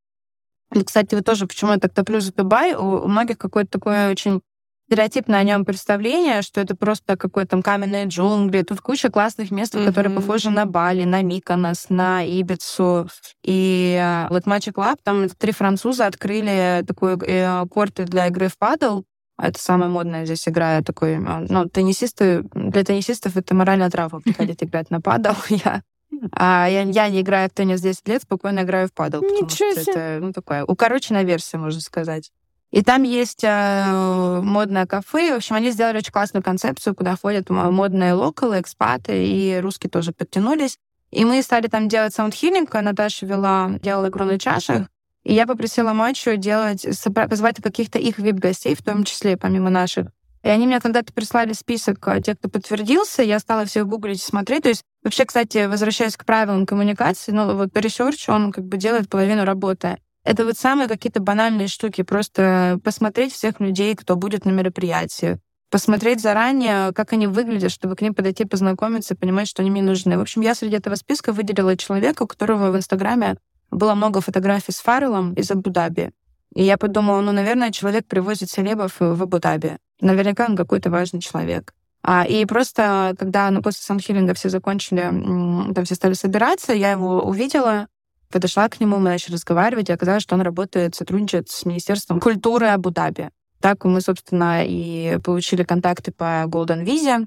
[0.74, 4.12] И, кстати, вот тоже, почему я так топлю за Дубай, у, у многих какое-то такое
[4.12, 4.42] очень
[4.88, 8.62] стереотипное о нем представление, что это просто какой-то там каменные джунгли.
[8.62, 9.86] Тут куча классных мест, mm-hmm.
[9.86, 13.10] которые похожи на Бали, на Миконос, на Ибицу.
[13.44, 18.58] И э, вот Matcha Club, там три француза открыли такой э, корты для игры в
[18.58, 19.04] падл.
[19.40, 20.82] Это самая модная здесь игра.
[20.82, 25.34] Такой, э, ну, теннисисты, для теннисистов это моральная травма приходить играть на падл.
[25.50, 25.82] Я
[26.32, 29.22] а я, я не играю в теннис 10 лет, спокойно играю в падал.
[29.22, 29.92] Ничего себе.
[29.92, 32.32] Это, ну, такая укороченная версия, можно сказать.
[32.72, 35.34] И там есть э, модное кафе.
[35.34, 40.12] В общем, они сделали очень классную концепцию, куда ходят модные локалы, экспаты, и русские тоже
[40.12, 40.78] подтянулись.
[41.12, 42.74] И мы стали там делать sound healing.
[42.74, 44.88] Наташа вела, делала игру на чашах.
[45.24, 50.08] И я попросила Мачу делать, позвать каких-то их вип-гостей, в том числе, помимо наших.
[50.48, 54.26] И они мне когда-то прислали список э, тех, кто подтвердился, я стала все гуглить и
[54.26, 54.64] смотреть.
[54.64, 59.10] То есть вообще, кстати, возвращаясь к правилам коммуникации, ну вот research, он как бы делает
[59.10, 59.98] половину работы.
[60.24, 62.02] Это вот самые какие-то банальные штуки.
[62.02, 65.38] Просто посмотреть всех людей, кто будет на мероприятии.
[65.70, 70.18] Посмотреть заранее, как они выглядят, чтобы к ним подойти, познакомиться, понимать, что они мне нужны.
[70.18, 73.36] В общем, я среди этого списка выделила человека, у которого в Инстаграме
[73.70, 76.12] было много фотографий с Фарреллом из Абу-Даби.
[76.54, 79.78] И я подумала, ну, наверное, человек привозит селебов в Абу-Даби.
[80.02, 81.74] Наверняка он какой-то важный человек.
[82.04, 87.22] А, и просто, когда ну, после самхилинга все закончили, там все стали собираться, я его
[87.24, 87.88] увидела,
[88.30, 92.68] Подошла к нему, мы начали разговаривать, и оказалось, что он работает, сотрудничает с Министерством культуры
[92.68, 93.30] Абу-Даби.
[93.62, 97.26] Так мы, собственно, и получили контакты по Golden Visa.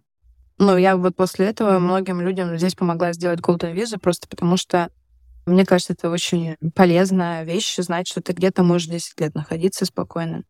[0.58, 4.90] Ну, я вот после этого многим людям здесь помогла сделать Golden Visa, просто потому что
[5.51, 10.44] мне кажется, это очень полезная вещь, знать, что ты где-то можешь 10 лет находиться спокойно.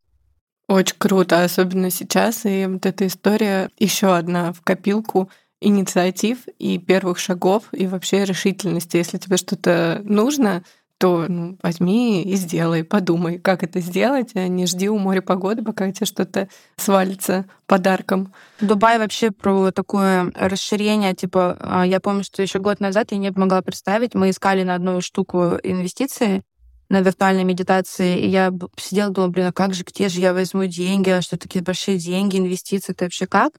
[0.68, 2.44] Очень круто, особенно сейчас.
[2.44, 5.28] И вот эта история еще одна в копилку
[5.61, 8.96] инициатив и первых шагов, и вообще решительности.
[8.96, 10.64] Если тебе что-то нужно,
[11.01, 15.62] то ну, возьми и сделай, подумай, как это сделать, а не жди у моря погоды,
[15.62, 18.34] пока тебе что-то свалится подарком.
[18.61, 23.30] Дубай вообще про такое расширение, типа, а, я помню, что еще год назад я не
[23.30, 26.42] могла представить, мы искали на одну штуку инвестиции,
[26.90, 30.66] на виртуальной медитации, и я сидела, думала, блин, а как же, где же я возьму
[30.66, 33.53] деньги, а что такие большие деньги, инвестиции, это вообще как?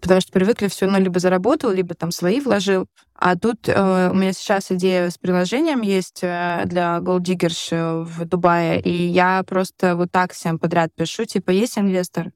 [0.00, 2.86] Потому что привыкли все, ну, либо заработал, либо там свои вложил.
[3.14, 8.02] А тут э, у меня сейчас идея с приложением есть э, для Gold Diggers э,
[8.02, 12.32] в Дубае, и я просто вот так всем подряд пишу, типа, есть инвестор?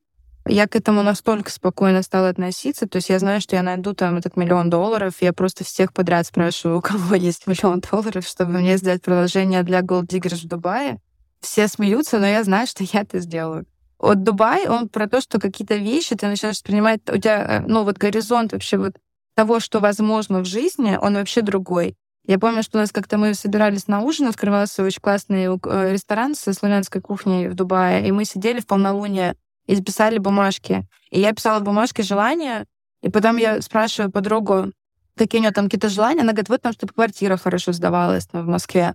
[0.46, 4.16] Я к этому настолько спокойно стала относиться, то есть я знаю, что я найду там
[4.16, 8.76] этот миллион долларов, я просто всех подряд спрашиваю, у кого есть миллион долларов, чтобы мне
[8.78, 11.00] сделать приложение для Gold Diggers в Дубае.
[11.40, 13.66] Все смеются, но я знаю, что я это сделаю.
[13.98, 17.84] Вот Дубай, он про то, что какие-то вещи ты начинаешь воспринимать, у тебя, э, ну,
[17.84, 18.94] вот горизонт вообще вот
[19.34, 21.96] того, что возможно в жизни, он вообще другой.
[22.26, 26.34] Я помню, что у нас как-то мы собирались на ужин, открывался очень классный э, ресторан
[26.34, 29.34] со славянской кухней в Дубае, и мы сидели в полнолуние
[29.66, 30.86] и писали бумажки.
[31.10, 32.66] И я писала бумажки желания,
[33.02, 34.72] и потом я спрашиваю подругу,
[35.16, 36.20] какие у нее там какие-то желания.
[36.20, 38.94] Она говорит, вот там, чтобы квартира хорошо сдавалась там, в Москве.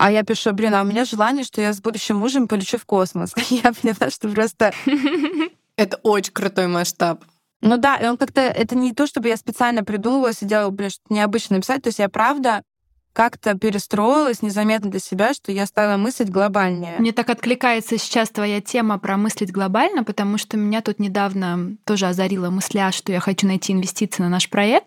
[0.00, 2.86] А я пишу, блин, а у меня желание, что я с будущим мужем полечу в
[2.86, 3.34] космос.
[3.50, 4.72] Я поняла, что просто...
[5.76, 7.22] Это очень крутой масштаб.
[7.60, 8.40] Ну да, и он как-то...
[8.40, 11.82] Это не то, чтобы я специально придумывала, сидела, блин, что-то необычное писать.
[11.82, 12.62] То есть я правда
[13.12, 16.96] как-то перестроилась незаметно для себя, что я стала мыслить глобальнее.
[16.98, 22.06] Мне так откликается сейчас твоя тема про мыслить глобально, потому что меня тут недавно тоже
[22.06, 24.86] озарила мысля, что я хочу найти инвестиции на наш проект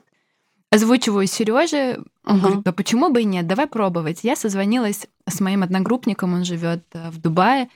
[0.74, 4.24] озвучиваю Сереже, он говорит, да почему бы и нет, давай пробовать.
[4.24, 7.70] Я созвонилась с моим одногруппником, он живет э, в Дубае,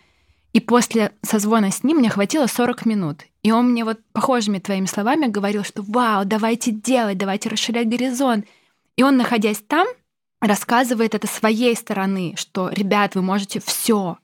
[0.54, 3.22] и после созвона с ним мне хватило 40 минут.
[3.44, 8.46] И он мне вот похожими твоими словами говорил, что вау, давайте делать, давайте расширять горизонт.
[8.96, 9.88] И он, находясь там,
[10.42, 14.18] рассказывает это своей стороны, что, ребят, вы можете все.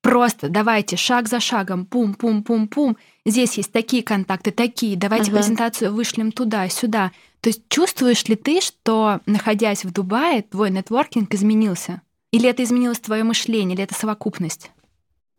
[0.00, 2.96] Просто давайте шаг за шагом, пум-пум-пум-пум.
[3.24, 4.96] Здесь есть такие контакты, такие.
[4.96, 5.36] Давайте uh-huh.
[5.36, 7.12] презентацию вышлем туда, сюда.
[7.40, 12.02] То есть чувствуешь ли ты, что, находясь в Дубае, твой нетворкинг изменился?
[12.32, 14.70] Или это изменилось твое мышление, или это совокупность?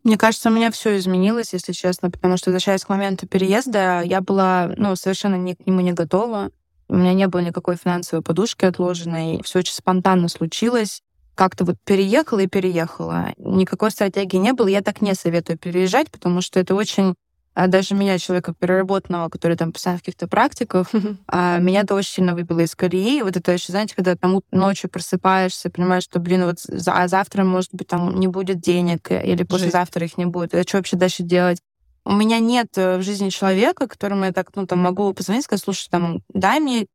[0.02, 4.22] Мне кажется, у меня все изменилось, если честно, потому что, возвращаясь к моменту переезда, я
[4.22, 6.50] была ну, совершенно не, к нему не готова.
[6.88, 9.42] У меня не было никакой финансовой подушки отложенной.
[9.44, 11.02] Все очень спонтанно случилось.
[11.34, 13.32] Как-то вот переехала и переехала.
[13.36, 14.68] Никакой стратегии не было.
[14.68, 17.14] Я так не советую переезжать, потому что это очень
[17.54, 20.88] а даже меня, человека переработанного, который там постоянно в каких-то практиках,
[21.26, 23.22] а, меня это очень сильно выбило из колеи.
[23.22, 27.44] Вот это еще, знаете, когда там ночью просыпаешься, понимаешь, что, блин, вот за, а завтра,
[27.44, 30.54] может быть, там не будет денег, э, или послезавтра их не будет.
[30.54, 31.58] А что вообще дальше делать?
[32.04, 35.62] У меня нет э, в жизни человека, которому я так, ну, там, могу позвонить, сказать,
[35.62, 36.86] слушай, там, дай мне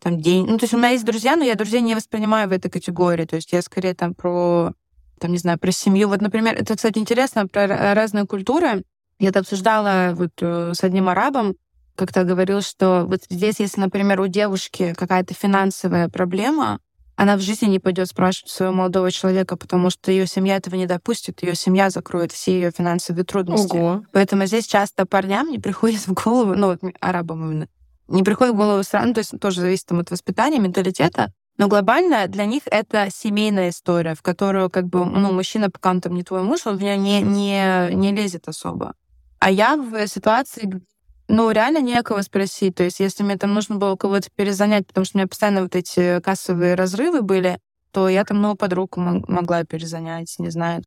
[0.00, 0.46] там день.
[0.46, 3.24] Ну, то есть у меня есть друзья, но я друзей не воспринимаю в этой категории.
[3.24, 4.72] То есть я скорее там про,
[5.18, 6.08] там, не знаю, про семью.
[6.08, 8.84] Вот, например, это, кстати, интересно, про разные культуры.
[9.18, 11.54] Я это обсуждала вот э, с одним арабом,
[11.96, 16.80] как-то говорил, что вот здесь, если, например, у девушки какая-то финансовая проблема,
[17.16, 20.86] она в жизни не пойдет спрашивать своего молодого человека, потому что ее семья этого не
[20.86, 23.76] допустит, ее семья закроет все ее финансовые трудности.
[23.76, 24.02] Ого.
[24.12, 27.68] Поэтому здесь часто парням не приходит в голову, ну вот арабам именно,
[28.08, 31.68] не приходит в голову сразу, ну, то есть тоже зависит там, от воспитания, менталитета, Но
[31.68, 36.14] глобально для них это семейная история, в которую как бы, ну, мужчина, пока он там
[36.14, 38.94] не твой муж, он в нее не, не, не лезет особо.
[39.38, 40.80] А я в ситуации,
[41.28, 42.74] ну, реально некого спросить.
[42.76, 45.74] То есть, если мне там нужно было кого-то перезанять, потому что у меня постоянно вот
[45.74, 47.58] эти кассовые разрывы были,
[47.92, 50.82] то я там, ну, подругу могла перезанять, не знаю.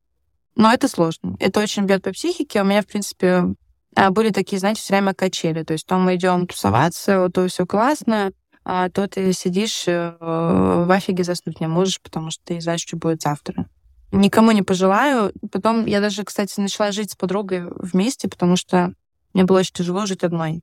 [0.55, 1.37] Но это сложно.
[1.39, 2.61] Это очень бьет по психике.
[2.61, 3.43] У меня, в принципе,
[3.95, 5.63] а, были такие, знаете, все время качели.
[5.63, 8.31] То есть то мы идем тусоваться, то все классно,
[8.63, 12.97] а то ты сидишь э, в офиге заснуть не можешь, потому что ты знаешь, что
[12.97, 13.69] будет завтра.
[14.11, 15.33] Никому не пожелаю.
[15.51, 18.93] Потом я даже, кстати, начала жить с подругой вместе, потому что
[19.33, 20.61] мне было очень тяжело жить одной.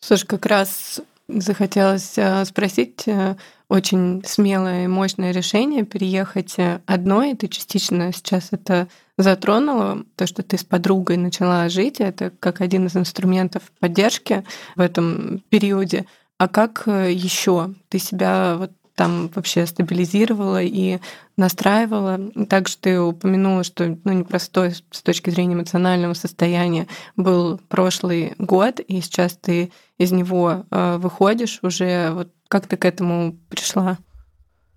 [0.00, 3.36] Слушай, как раз захотелось э, спросить, э,
[3.68, 7.34] очень смелое и мощное решение переехать э, одной.
[7.34, 12.86] Ты частично сейчас это затронула, то, что ты с подругой начала жить, это как один
[12.86, 14.44] из инструментов поддержки
[14.76, 16.06] в этом периоде.
[16.38, 20.98] А как еще ты себя вот там вообще стабилизировала и
[21.36, 22.18] настраивала.
[22.48, 26.86] Также ты упомянула, что ну, непростой с точки зрения эмоционального состояния
[27.16, 32.10] был прошлый год, и сейчас ты из него э, выходишь уже.
[32.12, 33.98] Вот как ты к этому пришла?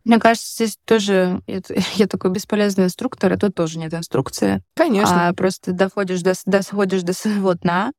[0.06, 1.42] Мне кажется, здесь тоже
[1.96, 4.62] я такой бесполезный инструктор, а тут тоже нет инструкции.
[4.76, 5.28] Конечно.
[5.28, 7.92] А просто доходишь до, доходишь до своего дна,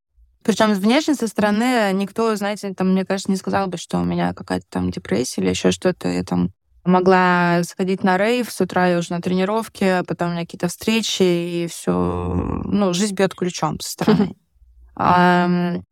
[0.46, 4.32] причем внешне со стороны никто, знаете, там, мне кажется, не сказал бы, что у меня
[4.32, 6.06] какая-то там депрессия или еще что-то.
[6.08, 6.52] Я там
[6.84, 11.22] могла сходить на рейв, с утра я уже на тренировке, потом у меня какие-то встречи,
[11.24, 11.92] и все,
[12.64, 14.36] ну, жизнь бьет ключом со стороны.
[14.94, 15.48] А,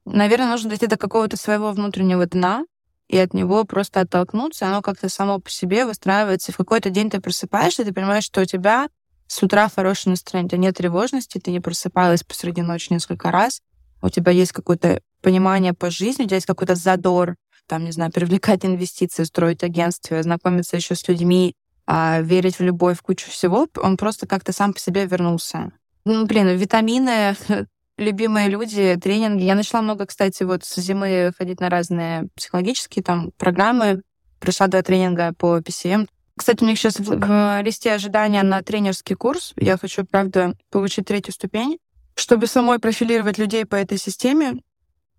[0.07, 2.65] наверное, нужно дойти до какого-то своего внутреннего дна,
[3.09, 6.53] и от него просто оттолкнуться, оно как-то само по себе выстраивается.
[6.53, 8.89] И в какой-то день ты просыпаешься, ты понимаешь, что у тебя
[9.27, 13.61] с утра хорошее настроение, у тебя нет тревожности, ты не просыпалась посреди ночи несколько раз,
[14.05, 17.37] у тебя есть какое-то понимание по жизни, у тебя есть какой-то задор,
[17.67, 21.55] там, не знаю, привлекать инвестиции, строить агентство, знакомиться еще с людьми,
[21.87, 25.73] а, верить в любовь, кучу всего, он просто как-то сам по себе вернулся.
[26.05, 27.35] Ну, блин, витамины,
[27.99, 29.43] любимые люди, тренинги.
[29.43, 34.03] Я начала много, кстати, вот с зимы ходить на разные психологические там программы.
[34.39, 36.07] Пришла до тренинга по PCM.
[36.37, 39.55] Кстати, у них сейчас в, в листе ожидания на тренерский курс.
[39.57, 41.79] Я хочу, правда, получить третью ступень
[42.15, 44.61] чтобы самой профилировать людей по этой системе,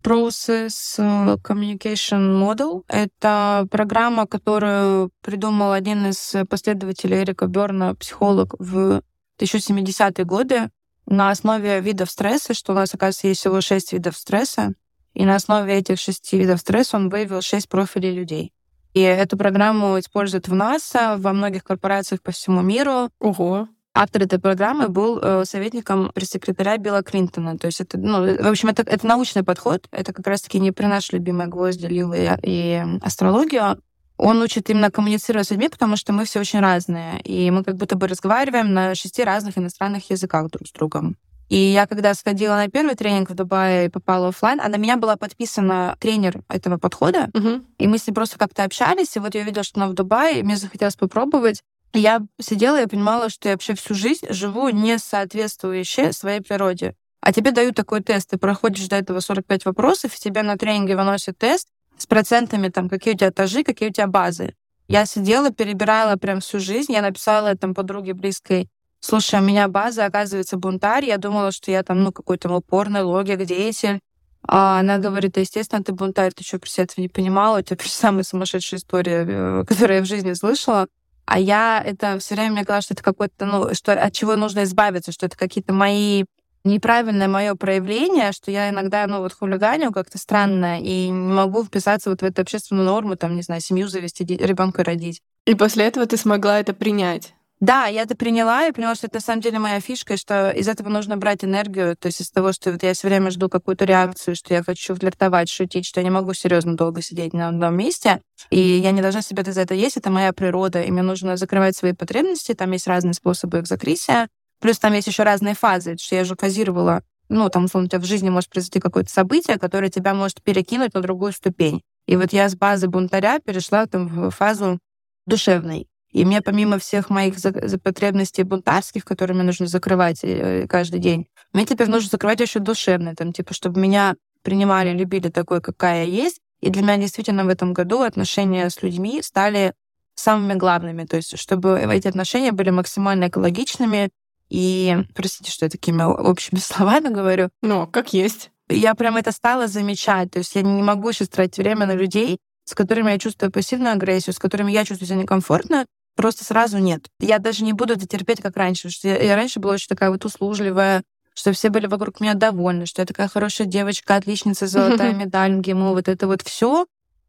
[0.04, 9.02] Process э, Communication Model— это программа, которую придумал один из последователей Эрика Берна, психолог, в
[9.40, 10.70] 1070-е годы
[11.08, 14.74] на основе видов стресса, что у нас, оказывается, есть всего шесть видов стресса,
[15.16, 18.54] и на основе этих шести видов стресса он выявил шесть профилей людей.
[18.94, 23.10] И эту программу используют в НАСА, во многих корпорациях по всему миру.
[23.20, 23.68] Ого.
[23.98, 27.58] Автор этой программы был э, советником пресс-секретаря Билла Клинтона.
[27.58, 29.88] То есть это, ну, в общем, это, это научный подход.
[29.90, 33.80] Это как раз-таки не про наши любимые гвозди, лилы и астрологию.
[34.18, 37.22] Он учит именно коммуницировать с людьми, потому что мы все очень разные.
[37.22, 41.16] И мы как будто бы разговариваем на шести разных иностранных языках друг с другом.
[41.48, 44.98] И я когда сходила на первый тренинг в Дубае и попала офлайн, а на меня
[44.98, 47.62] была подписана тренер этого подхода, угу.
[47.78, 50.40] и мы с ней просто как-то общались, и вот я видела, что она в Дубае,
[50.40, 51.62] и мне захотелось попробовать
[51.98, 56.96] я сидела и понимала, что я вообще всю жизнь живу не соответствующе своей природе.
[57.22, 60.96] А тебе дают такой тест, ты проходишь до этого 45 вопросов, и тебе на тренинге
[60.96, 64.54] выносят тест с процентами, там, какие у тебя этажи, какие у тебя базы.
[64.88, 68.70] Я сидела, перебирала прям всю жизнь, я написала там подруге близкой,
[69.00, 73.44] слушай, у меня база, оказывается, бунтарь, я думала, что я там, ну, какой-то упорный логик,
[73.46, 74.00] деятель.
[74.48, 77.60] А она говорит, да, естественно, ты бунтарь, ты что, про себя этого не понимала?
[77.60, 80.88] У тебя самая сумасшедшая история, э, которую я в жизни слышала.
[81.26, 84.64] А я это все время мне казалось, что это какое-то, ну, что от чего нужно
[84.64, 86.26] избавиться, что это какие-то мои
[86.64, 92.10] неправильное мое проявление, что я иногда, ну, вот хулиганю как-то странно и не могу вписаться
[92.10, 95.22] вот в эту общественную норму, там, не знаю, семью завести, ребенка родить.
[95.46, 97.35] И после этого ты смогла это принять?
[97.66, 100.68] Да, я это приняла и поняла, что это на самом деле моя фишка, что из
[100.68, 103.86] этого нужно брать энергию, то есть из того, что вот я все время жду какую-то
[103.86, 107.76] реакцию, что я хочу флиртовать, шутить, что я не могу серьезно долго сидеть на одном
[107.76, 111.38] месте, и я не должна себя за это есть, это моя природа, и мне нужно
[111.38, 114.28] закрывать свои потребности, там есть разные способы их закрытия,
[114.60, 118.00] плюс там есть еще разные фазы, что я же фазировала, ну, там, условно, у тебя
[118.00, 121.82] в жизни может произойти какое-то событие, которое тебя может перекинуть на другую ступень.
[122.06, 124.78] И вот я с базы бунтаря перешла там в фазу
[125.26, 125.88] душевной.
[126.16, 127.36] И мне помимо всех моих
[127.84, 133.16] потребностей бунтарских, которые мне нужно закрывать э, каждый день, мне теперь нужно закрывать еще душевные,
[133.16, 136.40] там, типа, чтобы меня принимали, любили такой, какая я есть.
[136.62, 139.74] И для меня действительно в этом году отношения с людьми стали
[140.14, 141.04] самыми главными.
[141.04, 144.10] То есть, чтобы эти отношения были максимально экологичными.
[144.50, 147.50] И, простите, что я такими общими словами говорю.
[147.62, 148.52] Ну, как есть.
[148.70, 150.32] Я прям это стала замечать.
[150.32, 153.92] То есть я не могу сейчас тратить время на людей, с которыми я чувствую пассивную
[153.92, 155.86] агрессию, с которыми я чувствую себя некомфортно,
[156.16, 157.08] просто сразу нет.
[157.20, 158.90] Я даже не буду это терпеть, как раньше.
[158.90, 161.04] Что я, я раньше была очень такая вот услужливая,
[161.36, 165.92] что все были вокруг меня довольны, что я такая хорошая девочка, отличница, золотая медаль МГИМО,
[165.92, 166.86] вот это вот все.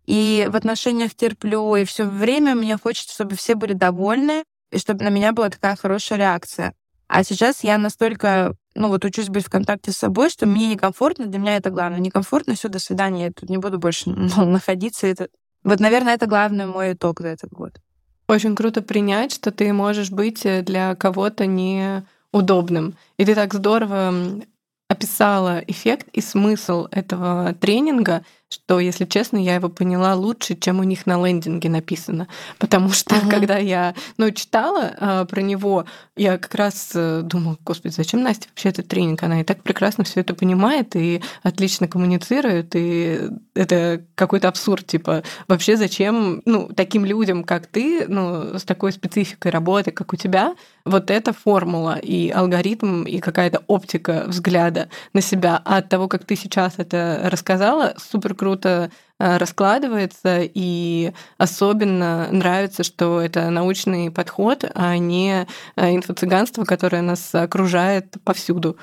[0.06, 5.04] И в отношениях терплю, и все время мне хочется, чтобы все были довольны, и чтобы
[5.04, 6.74] на меня была такая хорошая реакция.
[7.08, 11.26] А сейчас я настолько, ну вот учусь быть в контакте с собой, что мне некомфортно,
[11.26, 12.00] для меня это главное.
[12.00, 15.06] Некомфортно, все, до свидания, я тут не буду больше ну, находиться.
[15.06, 15.28] Это...
[15.64, 17.80] Вот, наверное, это главный мой итог за этот год.
[18.28, 22.94] Очень круто принять, что ты можешь быть для кого-то неудобным.
[23.18, 24.12] И ты так здорово
[24.88, 30.84] описала эффект и смысл этого тренинга, что, если честно, я его поняла лучше, чем у
[30.84, 32.28] них на лендинге написано.
[32.58, 33.28] Потому что, ага.
[33.28, 35.84] когда я ну, читала а, про него,
[36.16, 39.22] я как раз э, думала, господи, зачем Настя вообще этот тренинг?
[39.24, 45.24] Она и так прекрасно все это понимает и отлично коммуницирует, и это какой-то абсурд, типа,
[45.48, 50.54] вообще зачем, ну, таким людям, как ты, ну, с такой спецификой работы, как у тебя,
[50.84, 55.60] вот эта формула и алгоритм, и какая-то оптика взгляда на себя.
[55.64, 62.84] А от того, как ты сейчас это рассказала, супер круто э, раскладывается, и особенно нравится,
[62.84, 65.46] что это научный подход, а не
[65.76, 68.76] э, инфо-цыганство, которое нас окружает повсюду.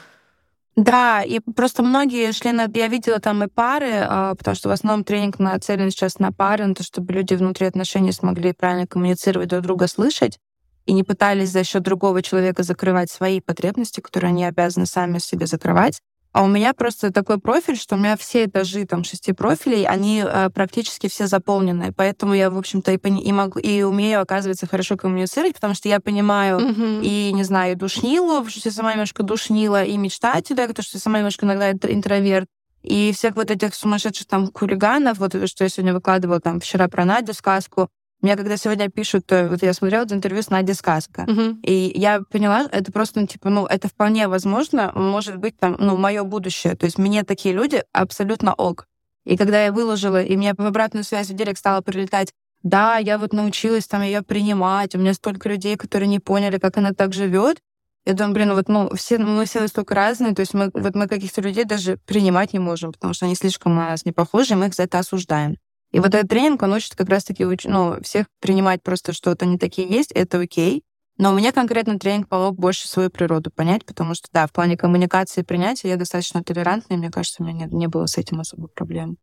[0.76, 5.04] Да, и просто многие члены, я видела там и пары, а, потому что в основном
[5.04, 9.62] тренинг нацелен сейчас на пары, на то, чтобы люди внутри отношений смогли правильно коммуницировать, друг
[9.62, 10.40] друга слышать,
[10.88, 15.46] и не пытались за счет другого человека закрывать свои потребности, которые они обязаны сами себе
[15.46, 16.02] закрывать.
[16.34, 20.24] А у меня просто такой профиль, что у меня все этажи там шести профилей, они
[20.26, 21.94] э, практически все заполнены.
[21.96, 25.90] Поэтому я, в общем-то, и, пони- и, могу, и умею, оказывается, хорошо коммуницировать, потому что
[25.90, 27.04] я понимаю mm-hmm.
[27.04, 31.20] и, не знаю, душнилу, что я сама немножко душнила, и мечтателя, потому что я сама
[31.20, 32.48] немножко иногда интроверт.
[32.82, 37.06] И всех вот этих сумасшедших там хулиганов, вот что я сегодня выкладывала там вчера про
[37.06, 37.90] Надю сказку,
[38.24, 41.60] мне когда сегодня пишут, э, вот я смотрела это интервью с Надей Сказка, uh-huh.
[41.62, 45.98] и я поняла, это просто, ну, типа, ну, это вполне возможно, может быть, там, ну,
[45.98, 46.76] мое будущее.
[46.76, 48.88] То есть мне такие люди абсолютно ок.
[49.26, 52.32] И когда я выложила, и мне по обратную связь в директ стало прилетать,
[52.64, 56.78] да, я вот научилась там ее принимать, у меня столько людей, которые не поняли, как
[56.78, 57.60] она так живет.
[58.06, 60.96] Я думаю, блин, ну вот ну, все, мы все настолько разные, то есть мы, вот
[60.96, 64.54] мы каких-то людей даже принимать не можем, потому что они слишком на нас не похожи,
[64.54, 65.58] и мы их за это осуждаем.
[65.94, 69.60] И вот этот тренинг, он учит как раз-таки ну, всех принимать просто, что вот они
[69.60, 70.84] такие есть, это окей.
[71.20, 74.76] Но у меня конкретно тренинг помог больше свою природу понять, потому что, да, в плане
[74.76, 78.18] коммуникации и принятия я достаточно толерантная, и мне кажется, у меня не, не было с
[78.18, 79.18] этим особо проблем.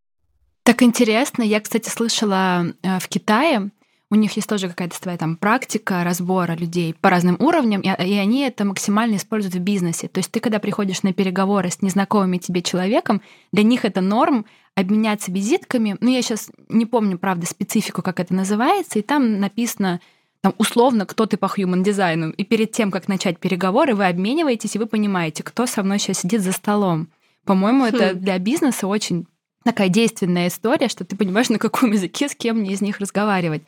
[0.63, 1.43] Так интересно.
[1.43, 3.73] Я, кстати, слышала э, в Китае,
[4.13, 8.15] у них есть тоже какая-то своя там практика разбора людей по разным уровням, и, и
[8.15, 10.09] они это максимально используют в бизнесе.
[10.09, 13.23] То есть ты, когда приходишь на переговоры с незнакомыми тебе человеком,
[13.53, 15.97] для них это норм обменяться визитками.
[16.01, 20.01] Ну, я сейчас не помню, правда, специфику, как это называется, и там написано
[20.41, 22.31] там, условно, кто ты по human дизайну.
[22.31, 26.21] И перед тем, как начать переговоры, вы обмениваетесь, и вы понимаете, кто со мной сейчас
[26.21, 27.09] сидит за столом.
[27.45, 27.87] По-моему, хм.
[27.87, 29.27] это для бизнеса очень
[29.65, 33.63] такая действенная история, что ты понимаешь, на каком языке с кем мне из них разговаривать.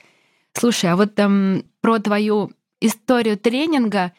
[0.55, 4.13] Слушай, а вот там про твою историю тренинга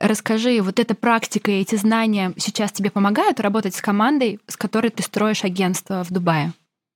[0.00, 4.90] расскажи, вот эта практика и эти знания сейчас тебе помогают работать с командой, с которой
[4.90, 6.52] ты строишь агентство в Дубае?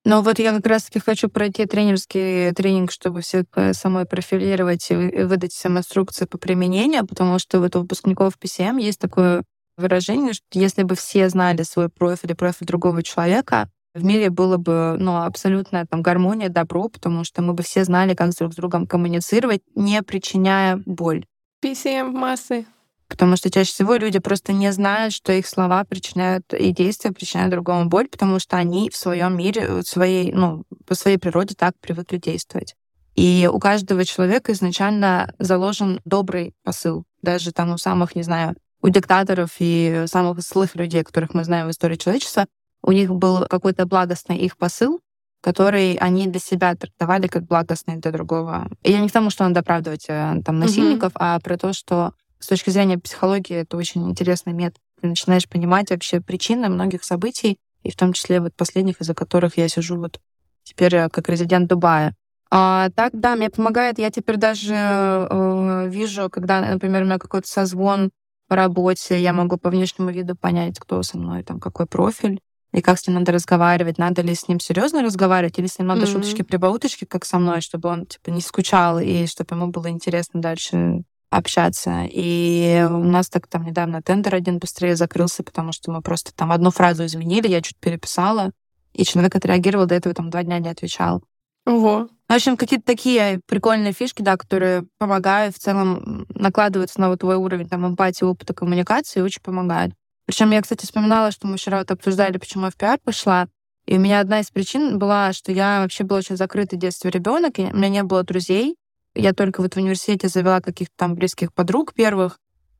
[0.07, 5.53] Ну вот я как раз-таки хочу пройти тренерский тренинг, чтобы все самой профилировать и выдать
[5.53, 9.45] всем инструкции по применению, потому что вот у выпускников PCM есть такое
[9.79, 14.57] выражение, что если бы все знали свой профиль и профиль другого человека, в мире было
[14.57, 18.57] бы ну, абсолютная там, гармония, добро, потому что мы бы все знали, как друг с
[18.57, 21.25] другом коммуницировать, не причиняя боль.
[21.65, 22.67] PCM в массы.
[23.09, 27.51] Потому что чаще всего люди просто не знают, что их слова причиняют и действия причиняют
[27.51, 31.75] другому боль, потому что они в своем мире, в своей, ну, по своей природе так
[31.81, 32.75] привыкли действовать.
[33.15, 37.05] И у каждого человека изначально заложен добрый посыл.
[37.23, 41.69] Даже там у самых, не знаю, у диктаторов и самых злых людей, которых мы знаем
[41.69, 42.47] в истории человечества,
[42.83, 45.01] у них был какой-то благостный их посыл,
[45.41, 48.69] который они для себя трактовали как благостный для другого.
[48.83, 51.19] И я не к тому, что надо оправдывать э, там насильников, mm-hmm.
[51.21, 54.81] а про то, что с точки зрения психологии это очень интересный метод.
[55.01, 59.59] Ты начинаешь понимать вообще причины многих событий, и в том числе вот последних, из-за которых
[59.59, 60.21] я сижу вот
[60.63, 62.15] теперь э, как резидент Дубая.
[62.51, 63.99] А, так, да, мне помогает.
[63.99, 68.11] Я теперь даже э, вижу, когда, например, у меня какой-то созвон
[68.49, 72.41] по работе, я могу по внешнему виду понять, кто со мной, там, какой профиль
[72.73, 75.89] и как с ним надо разговаривать, надо ли с ним серьезно разговаривать, или с ним
[75.89, 76.13] надо mm-hmm.
[76.13, 80.41] шуточки прибауточки, как со мной, чтобы он типа не скучал и чтобы ему было интересно
[80.41, 82.07] дальше общаться.
[82.11, 86.53] И у нас так там недавно тендер один быстрее закрылся, потому что мы просто там
[86.53, 88.53] одну фразу изменили, я чуть переписала,
[88.93, 91.23] и человек отреагировал, до этого там два дня не отвечал.
[91.67, 92.09] Ого.
[92.29, 97.37] В общем, какие-то такие прикольные фишки, да, которые помогают в целом накладываться на вот твой
[97.37, 99.95] уровень там, эмпатии, опыта коммуникации, очень помогают.
[100.27, 103.49] Причем я, кстати, вспоминала, что мы вчера вот обсуждали, почему я в пиар пошла.
[103.87, 107.11] И у меня одна из причин была, что я вообще была очень закрытый в детстве
[107.11, 108.77] ребенок, и у меня не было друзей.
[109.15, 112.39] Я только вот в университете завела каких-то там близких подруг первых.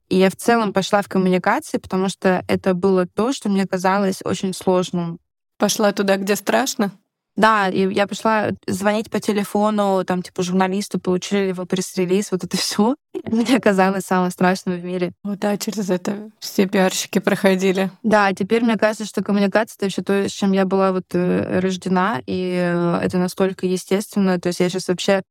[0.09, 4.21] И я в целом пошла в коммуникации, потому что это было то, что мне казалось
[4.25, 5.19] очень сложным.
[5.59, 6.93] Пошла туда, где страшно?
[7.37, 12.57] Да, и я пришла звонить по телефону, там, типа, журналисту, получили его пресс-релиз, вот это
[12.57, 12.95] все.
[13.25, 15.13] Мне казалось самым страшным в мире.
[15.25, 17.91] Вот да, через это все пиарщики проходили.
[18.03, 21.59] Да, теперь мне кажется, что коммуникация— это вообще то, с чем я была вот э,
[21.59, 24.39] рождена, и э, это настолько естественно.
[24.39, 25.23] То есть я сейчас вообще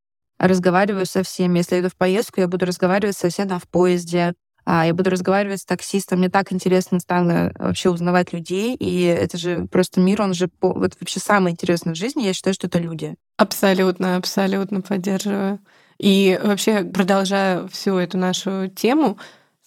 [0.48, 1.60] разговариваю со всеми.
[1.60, 4.34] Если я иду в поездку, я буду разговаривать со всеми в поезде,
[4.66, 6.20] а я буду разговаривать с таксистом.
[6.20, 10.94] Мне так интересно стало вообще узнавать людей, и это же просто мир, он же вот
[11.00, 12.24] вообще самое интересное в жизни.
[12.24, 13.16] Я считаю, что это люди.
[13.38, 15.60] Абсолютно, абсолютно поддерживаю.
[16.00, 19.18] И вообще, продолжая всю эту нашу тему,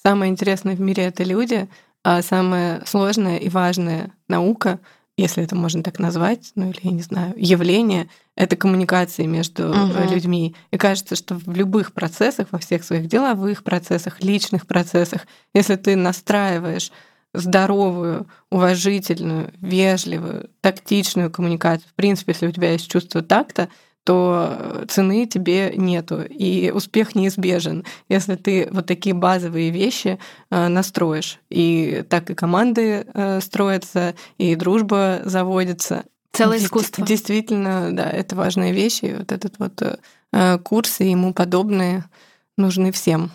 [0.02, 1.68] самое интересное в мире— это люди,
[2.02, 4.80] а самое сложное и важное— наука—
[5.16, 10.12] если это можно так назвать, ну или я не знаю, явление, это коммуникации между угу.
[10.12, 10.54] людьми.
[10.70, 15.96] И кажется, что в любых процессах, во всех своих деловых процессах, личных процессах, если ты
[15.96, 16.92] настраиваешь
[17.32, 23.68] здоровую, уважительную, вежливую, тактичную коммуникацию, в принципе, если у тебя есть чувство такта,
[24.06, 31.40] то цены тебе нету, и успех неизбежен, если ты вот такие базовые вещи э, настроишь.
[31.50, 36.04] И так и команды э, строятся, и дружба заводится.
[36.30, 37.04] Целое искусство.
[37.04, 39.06] Действительно, да, это важные вещи.
[39.06, 42.04] И вот этот вот э, курс и ему подобные
[42.56, 43.32] нужны всем.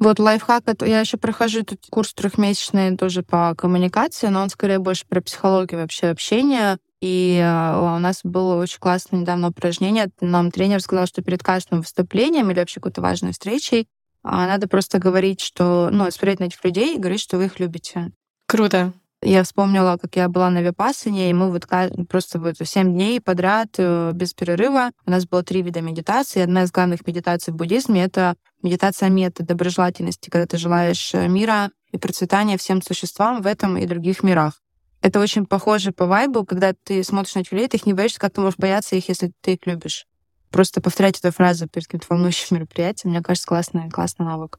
[0.00, 4.80] Вот лайфхак, это я еще прохожу тут курс трехмесячный тоже по коммуникации, но он скорее
[4.80, 6.78] больше про психологию вообще общения.
[7.00, 10.08] И а, у нас было очень классное недавно упражнение.
[10.20, 13.86] Нам тренер сказал, что перед каждым выступлением или вообще какой-то важной встречей
[14.22, 17.60] а, надо просто говорить, что, ну, смотреть на этих людей и говорить, что вы их
[17.60, 18.12] любите.
[18.46, 18.92] Круто.
[19.20, 21.66] Я вспомнила, как я была на Випассане, и мы вот
[22.08, 24.90] просто вот 7 дней подряд э, без перерыва.
[25.06, 26.42] У нас было три вида медитации.
[26.42, 31.70] Одна из главных медитаций в буддизме— это медитация мета, доброжелательности, когда ты желаешь э, мира
[31.90, 34.60] и процветания всем существам в этом и других мирах.
[35.00, 38.32] Это очень похоже по вайбу, когда ты смотришь на людей, ты их не боишься, как
[38.32, 40.06] ты можешь бояться их, если ты их любишь.
[40.50, 44.58] Просто повторять эту фразу перед каким-то волнующим мероприятием, мне кажется, классный, классный навык.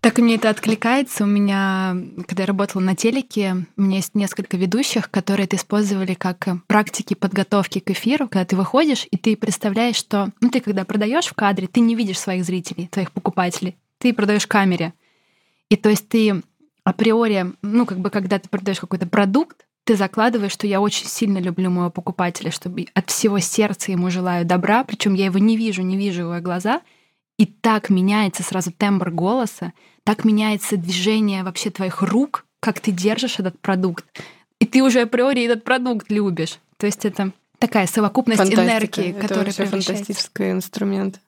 [0.00, 1.24] Так мне это откликается.
[1.24, 1.94] У меня,
[2.26, 7.12] когда я работала на телеке, у меня есть несколько ведущих, которые это использовали как практики
[7.12, 11.34] подготовки к эфиру, когда ты выходишь, и ты представляешь, что ну, ты когда продаешь в
[11.34, 14.94] кадре, ты не видишь своих зрителей, своих покупателей, ты продаешь камере.
[15.68, 16.42] И то есть ты
[16.82, 21.38] априори, ну, как бы, когда ты продаешь какой-то продукт, ты закладываешь, что я очень сильно
[21.38, 25.82] люблю моего покупателя, чтобы от всего сердца ему желаю добра, причем я его не вижу,
[25.82, 26.82] не вижу его глаза,
[27.38, 29.72] и так меняется сразу тембр голоса,
[30.04, 34.04] так меняется движение вообще твоих рук, как ты держишь этот продукт.
[34.58, 36.58] И ты уже априори этот продукт любишь.
[36.76, 39.00] То есть это такая совокупность Фантастика.
[39.00, 39.92] энергии, это которая превращается.
[39.94, 41.20] фантастический инструмент.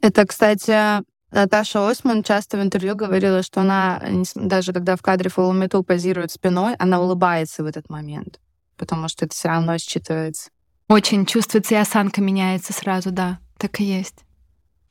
[0.00, 4.02] Это, кстати, Наташа Осман часто в интервью говорила, что она,
[4.34, 8.40] даже когда в кадре Metal позирует спиной, она улыбается в этот момент,
[8.76, 10.48] потому что это все равно считывается.
[10.88, 14.24] Очень чувствуется, и осанка меняется сразу, да, так и есть.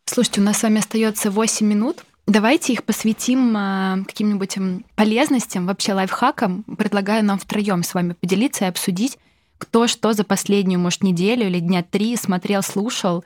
[0.05, 2.03] Слушайте, у нас с вами остается 8 минут.
[2.27, 4.57] Давайте их посвятим э, каким-нибудь
[4.95, 6.63] полезностям, вообще лайфхакам.
[6.63, 9.17] Предлагаю нам втроем с вами поделиться и обсудить,
[9.57, 13.23] кто что за последнюю, может, неделю или дня три смотрел, слушал,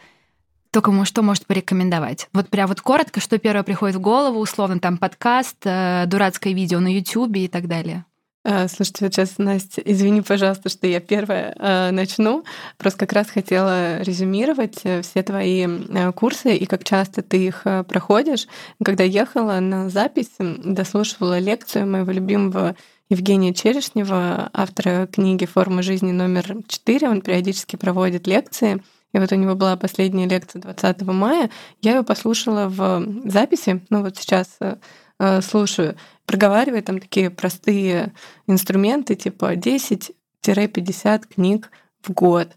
[0.71, 2.27] кому что может порекомендовать.
[2.33, 6.79] Вот прям вот коротко, что первое приходит в голову, условно там подкаст, э, дурацкое видео
[6.79, 8.05] на Ютубе и так далее.
[8.45, 12.45] А, слушайте, вот сейчас, Настя, извини, пожалуйста, что я первая э, начну.
[12.77, 17.63] Просто как раз хотела резюмировать э, все твои э, курсы и как часто ты их
[17.65, 18.47] э, проходишь.
[18.83, 22.75] Когда ехала на запись, дослушивала лекцию моего любимого
[23.09, 27.09] Евгения Черешнева, автора книги «Форма жизни номер 4».
[27.09, 28.81] Он периодически проводит лекции—
[29.13, 31.49] и вот у него была последняя лекция 20 мая.
[31.81, 34.77] Я ее послушала в записи, ну вот сейчас э,
[35.19, 35.95] э слушаю,
[36.25, 38.13] проговаривает там такие простые
[38.47, 41.71] инструменты, типа 10-50 книг
[42.01, 42.49] в год,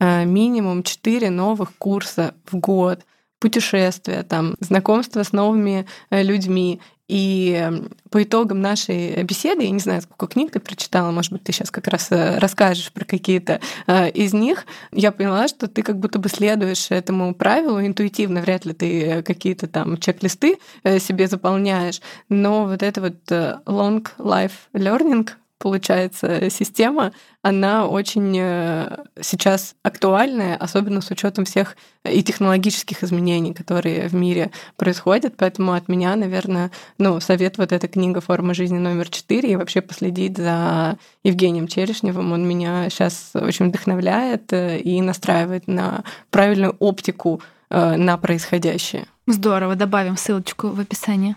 [0.00, 3.04] э, минимум 4 новых курса в год,
[3.38, 6.80] путешествия, там, знакомство с новыми людьми.
[7.08, 7.70] И
[8.10, 11.70] по итогам нашей беседы, я не знаю, сколько книг ты прочитала, может быть, ты сейчас
[11.70, 16.18] как раз э, расскажешь про какие-то э, из них, я поняла, что ты как будто
[16.18, 22.82] бы следуешь этому правилу интуитивно, вряд ли ты какие-то там чек-листы себе заполняешь, но вот
[22.82, 25.28] это вот long life learning,
[25.58, 27.12] получается, система,
[27.42, 34.50] она очень э, сейчас актуальная, особенно с учетом всех и технологических изменений, которые в мире
[34.76, 35.34] происходят.
[35.36, 39.80] Поэтому от меня, наверное, ну, совет вот эта книга «Форма жизни номер четыре» и вообще
[39.80, 42.32] последить за Евгением Черешневым.
[42.32, 49.06] Он меня сейчас очень вдохновляет э, и настраивает на правильную оптику э, на происходящее.
[49.26, 51.36] Здорово, добавим ссылочку в описании.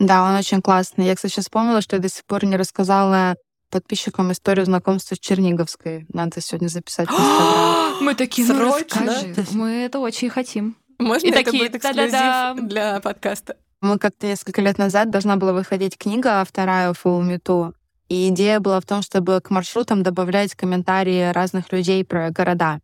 [0.00, 1.04] Да, он очень классный.
[1.04, 3.36] Я, кстати, вспомнила, что я до сих пор не рассказала
[3.70, 6.06] подписчикам историю знакомства с Черниговской.
[6.12, 7.08] Надо сегодня записать.
[8.00, 9.34] Мы такие, ну расскажи.
[9.52, 10.76] Мы это очень хотим.
[10.98, 12.68] Можно И это такие, будет эксклюзив да -да -да.
[12.68, 13.56] для подкаста?
[13.80, 17.72] Мы как-то несколько лет назад должна была выходить книга вторая Full Me Too.
[18.10, 22.80] И идея была в том, чтобы к маршрутам добавлять комментарии разных людей про города.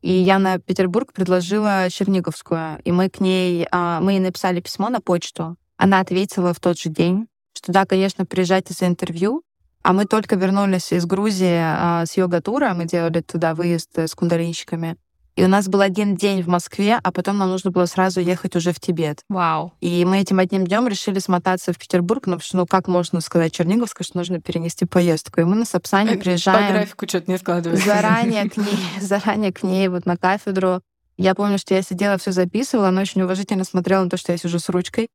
[0.00, 2.80] И я на Петербург предложила Черниговскую.
[2.82, 5.56] И мы к ней, а, мы ей написали письмо на почту.
[5.76, 9.42] Она ответила в тот же день, что да, конечно, приезжайте за интервью,
[9.82, 14.96] а мы только вернулись из Грузии а, с йога-тура, мы делали туда выезд с кундалинщиками.
[15.34, 18.54] И у нас был один день в Москве, а потом нам нужно было сразу ехать
[18.54, 19.20] уже в Тибет.
[19.30, 19.72] Вау.
[19.80, 23.20] И мы этим одним днем решили смотаться в Петербург, ну, потому что, ну, как можно
[23.22, 25.40] сказать Черниговской, что нужно перенести поездку.
[25.40, 26.66] И мы на Сапсане приезжаем...
[26.66, 27.86] По графику что-то не складывается.
[27.86, 30.82] Заранее к ней, заранее к ней вот на кафедру.
[31.16, 34.38] Я помню, что я сидела, все записывала, она очень уважительно смотрела на то, что я
[34.38, 35.08] сижу с ручкой.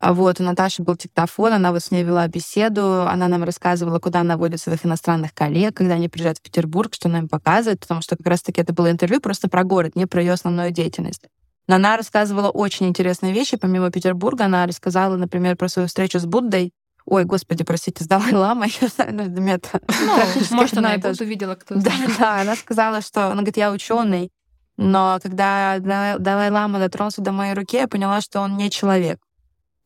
[0.00, 3.98] А вот у Наташи был диктофон, она вот с ней вела беседу, она нам рассказывала,
[3.98, 7.80] куда она водит своих иностранных коллег, когда они приезжают в Петербург, что она им показывает,
[7.80, 11.24] потому что как раз-таки это было интервью просто про город, не про ее основную деятельность.
[11.66, 13.56] Но она рассказывала очень интересные вещи.
[13.56, 16.72] Помимо Петербурга, она рассказала, например, про свою встречу с Буддой.
[17.04, 18.72] Ой, господи, простите, с Далай-Ламой.
[20.00, 20.18] ну,
[20.52, 21.80] может, она и Будду видела кто-то.
[21.80, 24.30] Да, да, она сказала, что, она говорит, я ученый,
[24.78, 29.18] но когда Далай-Лама дотронулся до моей руки, я поняла, что он не человек.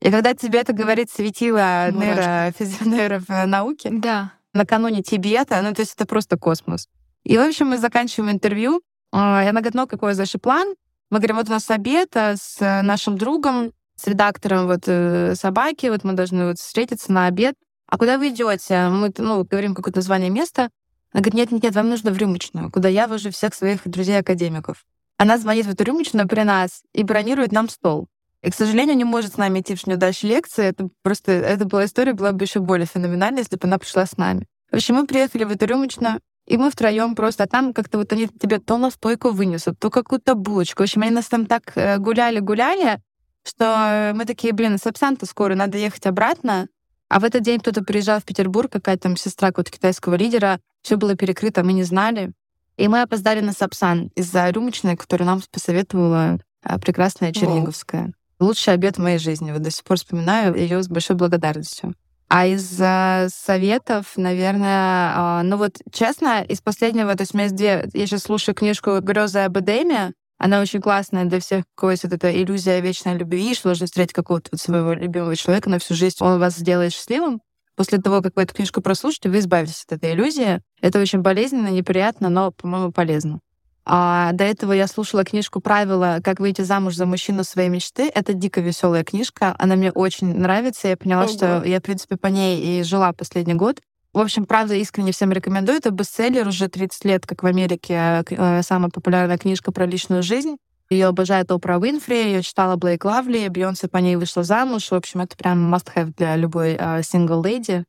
[0.03, 4.33] И когда тебе это говорит светило нейрофизионеров науки, да.
[4.53, 6.89] накануне Тибета, ну, то есть это просто космос.
[7.23, 8.83] И, в общем, мы заканчиваем интервью.
[9.13, 10.75] А, и она говорит, ну, какой дальше план?
[11.11, 15.87] Мы говорим, вот у нас обед а, с нашим другом, с редактором вот э, собаки,
[15.87, 17.55] вот мы должны вот встретиться на обед.
[17.87, 18.89] А куда вы идете?
[18.89, 20.71] Мы, ну, говорим какое-то название места.
[21.13, 24.85] Она говорит, нет, нет, нет, вам нужно в рюмочную, куда я вожу всех своих друзей-академиков.
[25.19, 28.09] Она звонит в эту рюмочную при нас и бронирует нам стол.
[28.43, 30.65] И, к сожалению, не может с нами идти в дальше лекции.
[30.65, 34.17] Это просто, это была история, была бы еще более феноменальной, если бы она пришла с
[34.17, 34.47] нами.
[34.71, 38.13] В общем, мы приехали в эту рюмочную, и мы втроем просто, а там как-то вот
[38.13, 40.83] они тебе то настойку вынесут, то какую-то булочку.
[40.83, 42.99] В общем, они нас там так гуляли-гуляли, э,
[43.45, 46.69] что мы такие, блин, Сапсан-то скоро, надо ехать обратно.
[47.09, 50.97] А в этот день кто-то приезжал в Петербург, какая-то там сестра какого-то китайского лидера, все
[50.97, 52.33] было перекрыто, мы не знали.
[52.77, 58.15] И мы опоздали на Сапсан из-за рюмочной, которую нам посоветовала э, прекрасная Черниговская.
[58.43, 59.53] Лучший обед в моей жизни.
[59.53, 61.95] Вот до сих пор вспоминаю ее с большой благодарностью.
[62.29, 67.45] А из э, советов, наверное, э, ну вот честно, из последнего, то есть у меня
[67.45, 71.81] есть две, я сейчас слушаю книжку «Грезы об Эдеме», она очень классная для всех, у
[71.81, 75.71] кого есть вот эта иллюзия вечной любви, что должны встретить какого-то вот своего любимого человека
[75.71, 77.43] на всю жизнь, он вас сделает счастливым.
[77.77, 80.61] После того, как вы эту книжку прослушаете, вы избавитесь от этой иллюзии.
[80.81, 83.39] Это очень болезненно, неприятно, но, по-моему, полезно.
[83.85, 86.21] А до этого я слушала книжку «Правила.
[86.23, 88.11] Как выйти замуж за мужчину своей мечты».
[88.15, 89.55] Это дико веселая книжка.
[89.59, 90.89] Она мне очень нравится.
[90.89, 91.33] Я поняла, Ого.
[91.33, 93.81] что я, в принципе, по ней и жила последний год.
[94.13, 95.79] В общем, правда, искренне всем рекомендую.
[95.79, 98.23] Это бестселлер уже 30 лет, как в Америке.
[98.31, 100.59] Э, самая популярная книжка про личную жизнь.
[100.91, 104.91] Ее обожает Опра Уинфри, ее читала Блейк Лавли, Бейонсе по ней вышла замуж.
[104.91, 107.85] В общем, это прям must-have для любой сингл uh, леди.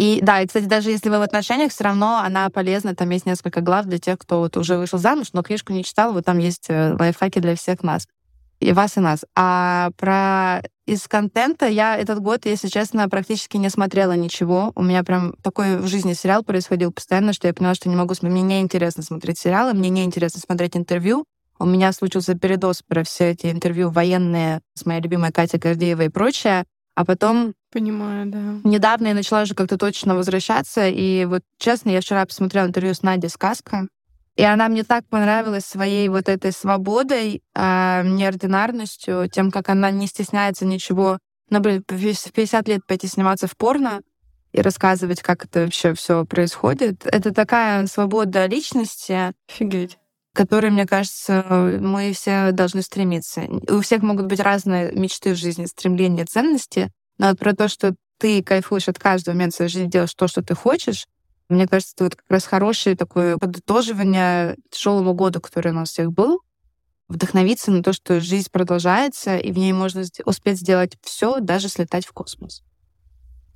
[0.00, 2.94] И да, и, кстати, даже если вы в отношениях, все равно она полезна.
[2.94, 6.14] Там есть несколько глав для тех, кто вот уже вышел замуж, но книжку не читал.
[6.14, 8.08] Вот там есть э, лайфхаки для всех нас.
[8.60, 9.26] И вас, и нас.
[9.36, 14.72] А про из контента я этот год, если честно, практически не смотрела ничего.
[14.74, 18.14] У меня прям такой в жизни сериал происходил постоянно, что я поняла, что не могу.
[18.22, 21.26] Мне неинтересно смотреть сериалы, мне неинтересно смотреть интервью.
[21.58, 26.08] У меня случился передоз про все эти интервью военные с моей любимой Катей Гордеевой и
[26.08, 26.64] прочее.
[26.94, 28.60] А потом Понимаю, да.
[28.64, 33.02] Недавно я начала уже как-то точно возвращаться, и вот честно, я вчера посмотрела интервью с
[33.02, 33.86] Надей Сказка,
[34.34, 40.08] и она мне так понравилась своей вот этой свободой, э, неординарностью, тем, как она не
[40.08, 41.18] стесняется ничего.
[41.48, 44.00] Ну, блин, в 50 лет пойти сниматься в порно
[44.52, 47.06] и рассказывать, как это вообще все происходит.
[47.06, 49.32] Это такая свобода личности.
[49.48, 49.99] Офигеть
[50.32, 53.42] которой, мне кажется, мы все должны стремиться.
[53.68, 58.42] У всех могут быть разные мечты в жизни, стремления, ценности, но про то, что ты
[58.42, 61.06] кайфуешь от каждого момента своей жизни, делаешь то, что ты хочешь,
[61.50, 66.12] мне кажется, это вот как раз хорошее такое подытоживание тяжелому году, который у нас всех
[66.12, 66.40] был,
[67.08, 72.06] вдохновиться на то, что жизнь продолжается, и в ней можно успеть сделать все, даже слетать
[72.06, 72.62] в космос.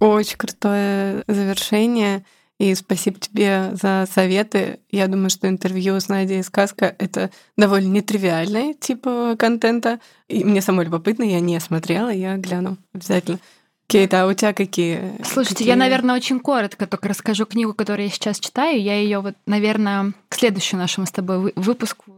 [0.00, 2.24] Очень крутое завершение.
[2.64, 4.80] И спасибо тебе за советы.
[4.90, 10.00] Я думаю, что интервью с Надей и сказка— это довольно нетривиальный тип э, контента.
[10.28, 13.38] И мне самой любопытно, я не смотрела, я гляну обязательно.
[13.86, 15.12] Кейта, а у тебя какие?
[15.24, 15.68] Слушайте, какие...
[15.68, 18.80] я, наверное, очень коротко только расскажу книгу, которую я сейчас читаю.
[18.80, 22.16] Я ее вот, наверное, к следующему нашему с тобой выпуску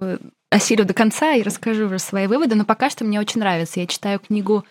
[0.50, 2.54] осилю до конца и расскажу уже свои выводы.
[2.54, 3.80] Но пока что мне очень нравится.
[3.80, 4.64] Я читаю книгу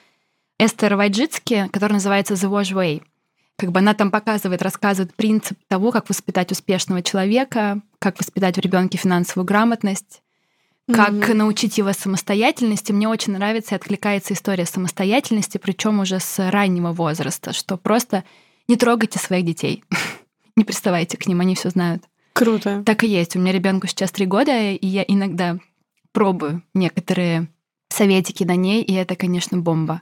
[0.57, 3.03] Эстер Вайджицки, которая называется «The Wash Way».
[3.57, 8.59] Как бы она там показывает, рассказывает принцип того, как воспитать успешного человека, как воспитать в
[8.59, 10.21] ребенке финансовую грамотность,
[10.87, 11.33] как mm-hmm.
[11.33, 12.91] научить его самостоятельности.
[12.91, 18.23] Мне очень нравится и откликается история самостоятельности, причем уже с раннего возраста, что просто
[18.67, 19.83] не трогайте своих детей,
[20.55, 22.03] не приставайте к ним, они все знают.
[22.33, 22.83] Круто.
[22.85, 23.37] Так и есть.
[23.37, 25.57] У меня ребенку сейчас три года, и я иногда
[26.11, 27.47] пробую некоторые
[27.87, 30.01] советики на ней, и это, конечно, бомба.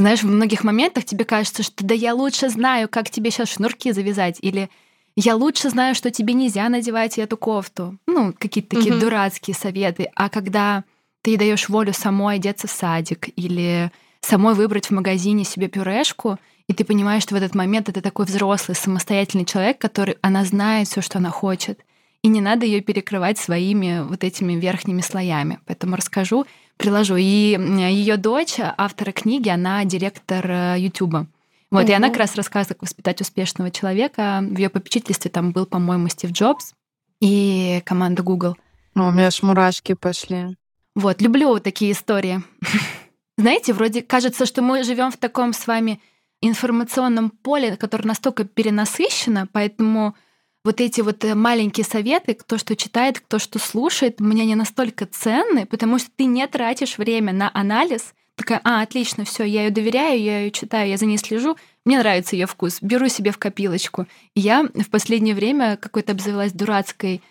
[0.00, 3.92] Знаешь, в многих моментах тебе кажется, что да я лучше знаю, как тебе сейчас шнурки
[3.92, 4.70] завязать, или
[5.14, 7.98] я лучше знаю, что тебе нельзя надевать эту кофту.
[8.06, 9.02] Ну, какие-то такие угу.
[9.02, 10.10] дурацкие советы.
[10.14, 10.84] А когда
[11.20, 16.72] ты даешь волю самой одеться в садик или самой выбрать в магазине себе пюрешку, и
[16.72, 21.02] ты понимаешь, что в этот момент это такой взрослый, самостоятельный человек, который она знает все,
[21.02, 21.78] что она хочет.
[22.22, 25.58] И не надо ее перекрывать своими вот этими верхними слоями.
[25.66, 26.46] Поэтому расскажу
[26.80, 27.16] приложу.
[27.16, 31.26] И ее дочь, автора книги, она директор Ютуба.
[31.70, 31.92] Вот, угу.
[31.92, 34.40] и она как раз рассказывает, как воспитать успешного человека.
[34.42, 36.74] В ее попечительстве там был, по-моему, Стив Джобс
[37.20, 38.56] и команда Google.
[38.94, 40.56] Ну, у меня аж мурашки пошли.
[40.96, 42.42] Вот, люблю вот такие истории.
[43.38, 46.00] Знаете, вроде кажется, что мы живем в таком с вами
[46.40, 50.16] информационном поле, которое настолько перенасыщено, поэтому
[50.64, 55.06] вот эти вот э, маленькие советы, кто что читает, кто что слушает, мне не настолько
[55.06, 58.12] ценны, потому что ты не тратишь время на анализ.
[58.36, 61.98] Такая, а, отлично, все, я ее доверяю, я ее читаю, я за ней слежу, мне
[61.98, 64.06] нравится ее вкус, беру себе в копилочку.
[64.34, 67.22] Я в последнее время какой-то обзавелась дурацкой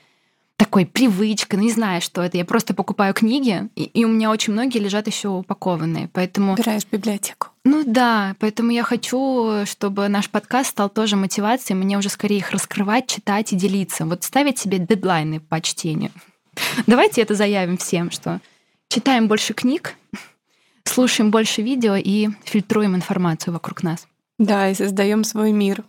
[0.55, 2.37] такой привычкой, ну не знаю, что это.
[2.37, 6.53] Я просто покупаю книги, и, и у меня очень многие лежат еще упакованные, поэтому...
[6.53, 7.48] Убираешь библиотеку.
[7.65, 12.51] Ну да, поэтому я хочу, чтобы наш подкаст стал тоже мотивацией, мне уже скорее их
[12.51, 14.05] раскрывать, читать и делиться.
[14.05, 16.11] Вот ставить себе дедлайны по чтению.
[16.87, 18.39] Давайте это заявим всем, что
[18.87, 19.95] читаем больше книг,
[20.85, 24.07] слушаем больше видео и фильтруем информацию вокруг нас.
[24.37, 25.83] Да, и создаем свой мир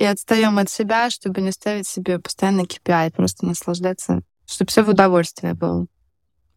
[0.00, 4.88] и отстаем от себя, чтобы не ставить себе постоянно KPI, просто наслаждаться, чтобы все в
[4.88, 5.86] удовольствие было.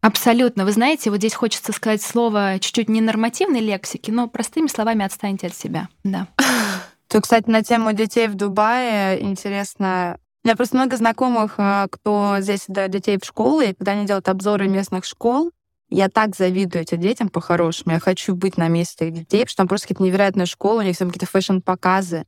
[0.04, 0.66] Абсолютно.
[0.66, 5.46] Вы знаете, вот здесь хочется сказать слово чуть-чуть не нормативной лексики, но простыми словами отстаньте
[5.46, 5.88] от себя.
[6.02, 6.28] Да.
[7.08, 10.18] То, кстати, на тему детей в Дубае интересно.
[10.44, 14.04] У меня просто много знакомых, а, кто здесь дает детей в школу, и когда они
[14.04, 15.52] делают обзоры местных школ,
[15.88, 17.94] я так завидую этим детям по-хорошему.
[17.94, 20.86] Я хочу быть на месте их детей, потому что там просто какие-то невероятные школы, у
[20.86, 22.26] них там какие-то фэшн-показы.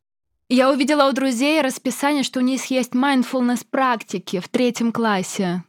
[0.48, 5.62] Я увидела у друзей расписание, что у них есть mindfulness практики в третьем классе.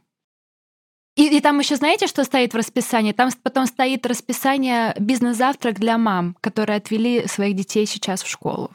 [1.17, 3.11] И, и там еще знаете, что стоит в расписании?
[3.11, 8.71] Там потом стоит расписание бизнес-завтрак для мам, которые отвели своих детей сейчас в школу.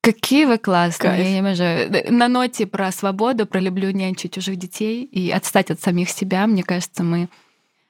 [0.00, 1.36] Какие вы классные.
[1.36, 6.10] Я же на ноте про свободу, про люблю нянчить чужих детей и отстать от самих
[6.10, 7.28] себя, мне кажется, мы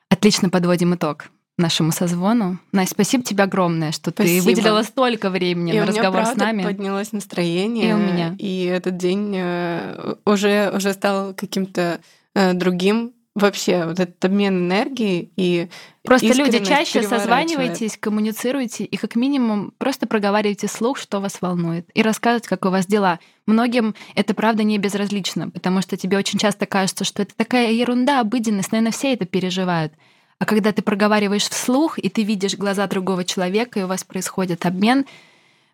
[0.09, 1.27] отлично подводим итог
[1.59, 2.59] нашему созвону.
[2.73, 4.45] Настя, спасибо тебе огромное, что спасибо.
[4.45, 6.63] ты выделила столько времени и на разговор меня, с нами.
[6.63, 7.91] поднялось настроение.
[7.91, 8.35] И у меня.
[8.39, 11.99] И этот день э, уже, уже стал каким-то э,
[12.35, 13.13] другим.
[13.35, 15.69] Вообще, вот этот обмен энергией и
[16.05, 22.03] Просто люди чаще созванивайтесь, коммуницируйте и как минимум просто проговаривайте слух, что вас волнует, и
[22.03, 23.19] рассказывайте, как у вас дела.
[23.47, 28.21] Многим это правда не безразлично, потому что тебе очень часто кажется, что это такая ерунда,
[28.21, 29.93] обыденность, наверное, все это переживают.
[30.39, 34.65] А когда ты проговариваешь вслух, и ты видишь глаза другого человека, и у вас происходит
[34.65, 35.07] обмен,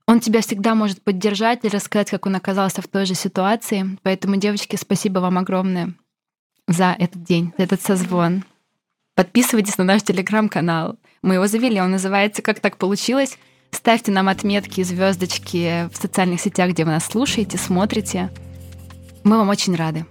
[0.07, 3.99] он тебя всегда может поддержать и рассказать, как он оказался в той же ситуации.
[4.03, 5.95] Поэтому, девочки, спасибо вам огромное
[6.71, 8.45] за этот день, за этот созвон.
[9.15, 10.97] Подписывайтесь на наш телеграм-канал.
[11.23, 13.37] Мы его завели, он называется «Как так получилось?».
[13.73, 18.31] Ставьте нам отметки, звездочки в социальных сетях, где вы нас слушаете, смотрите.
[19.23, 20.07] Мы вам очень рады.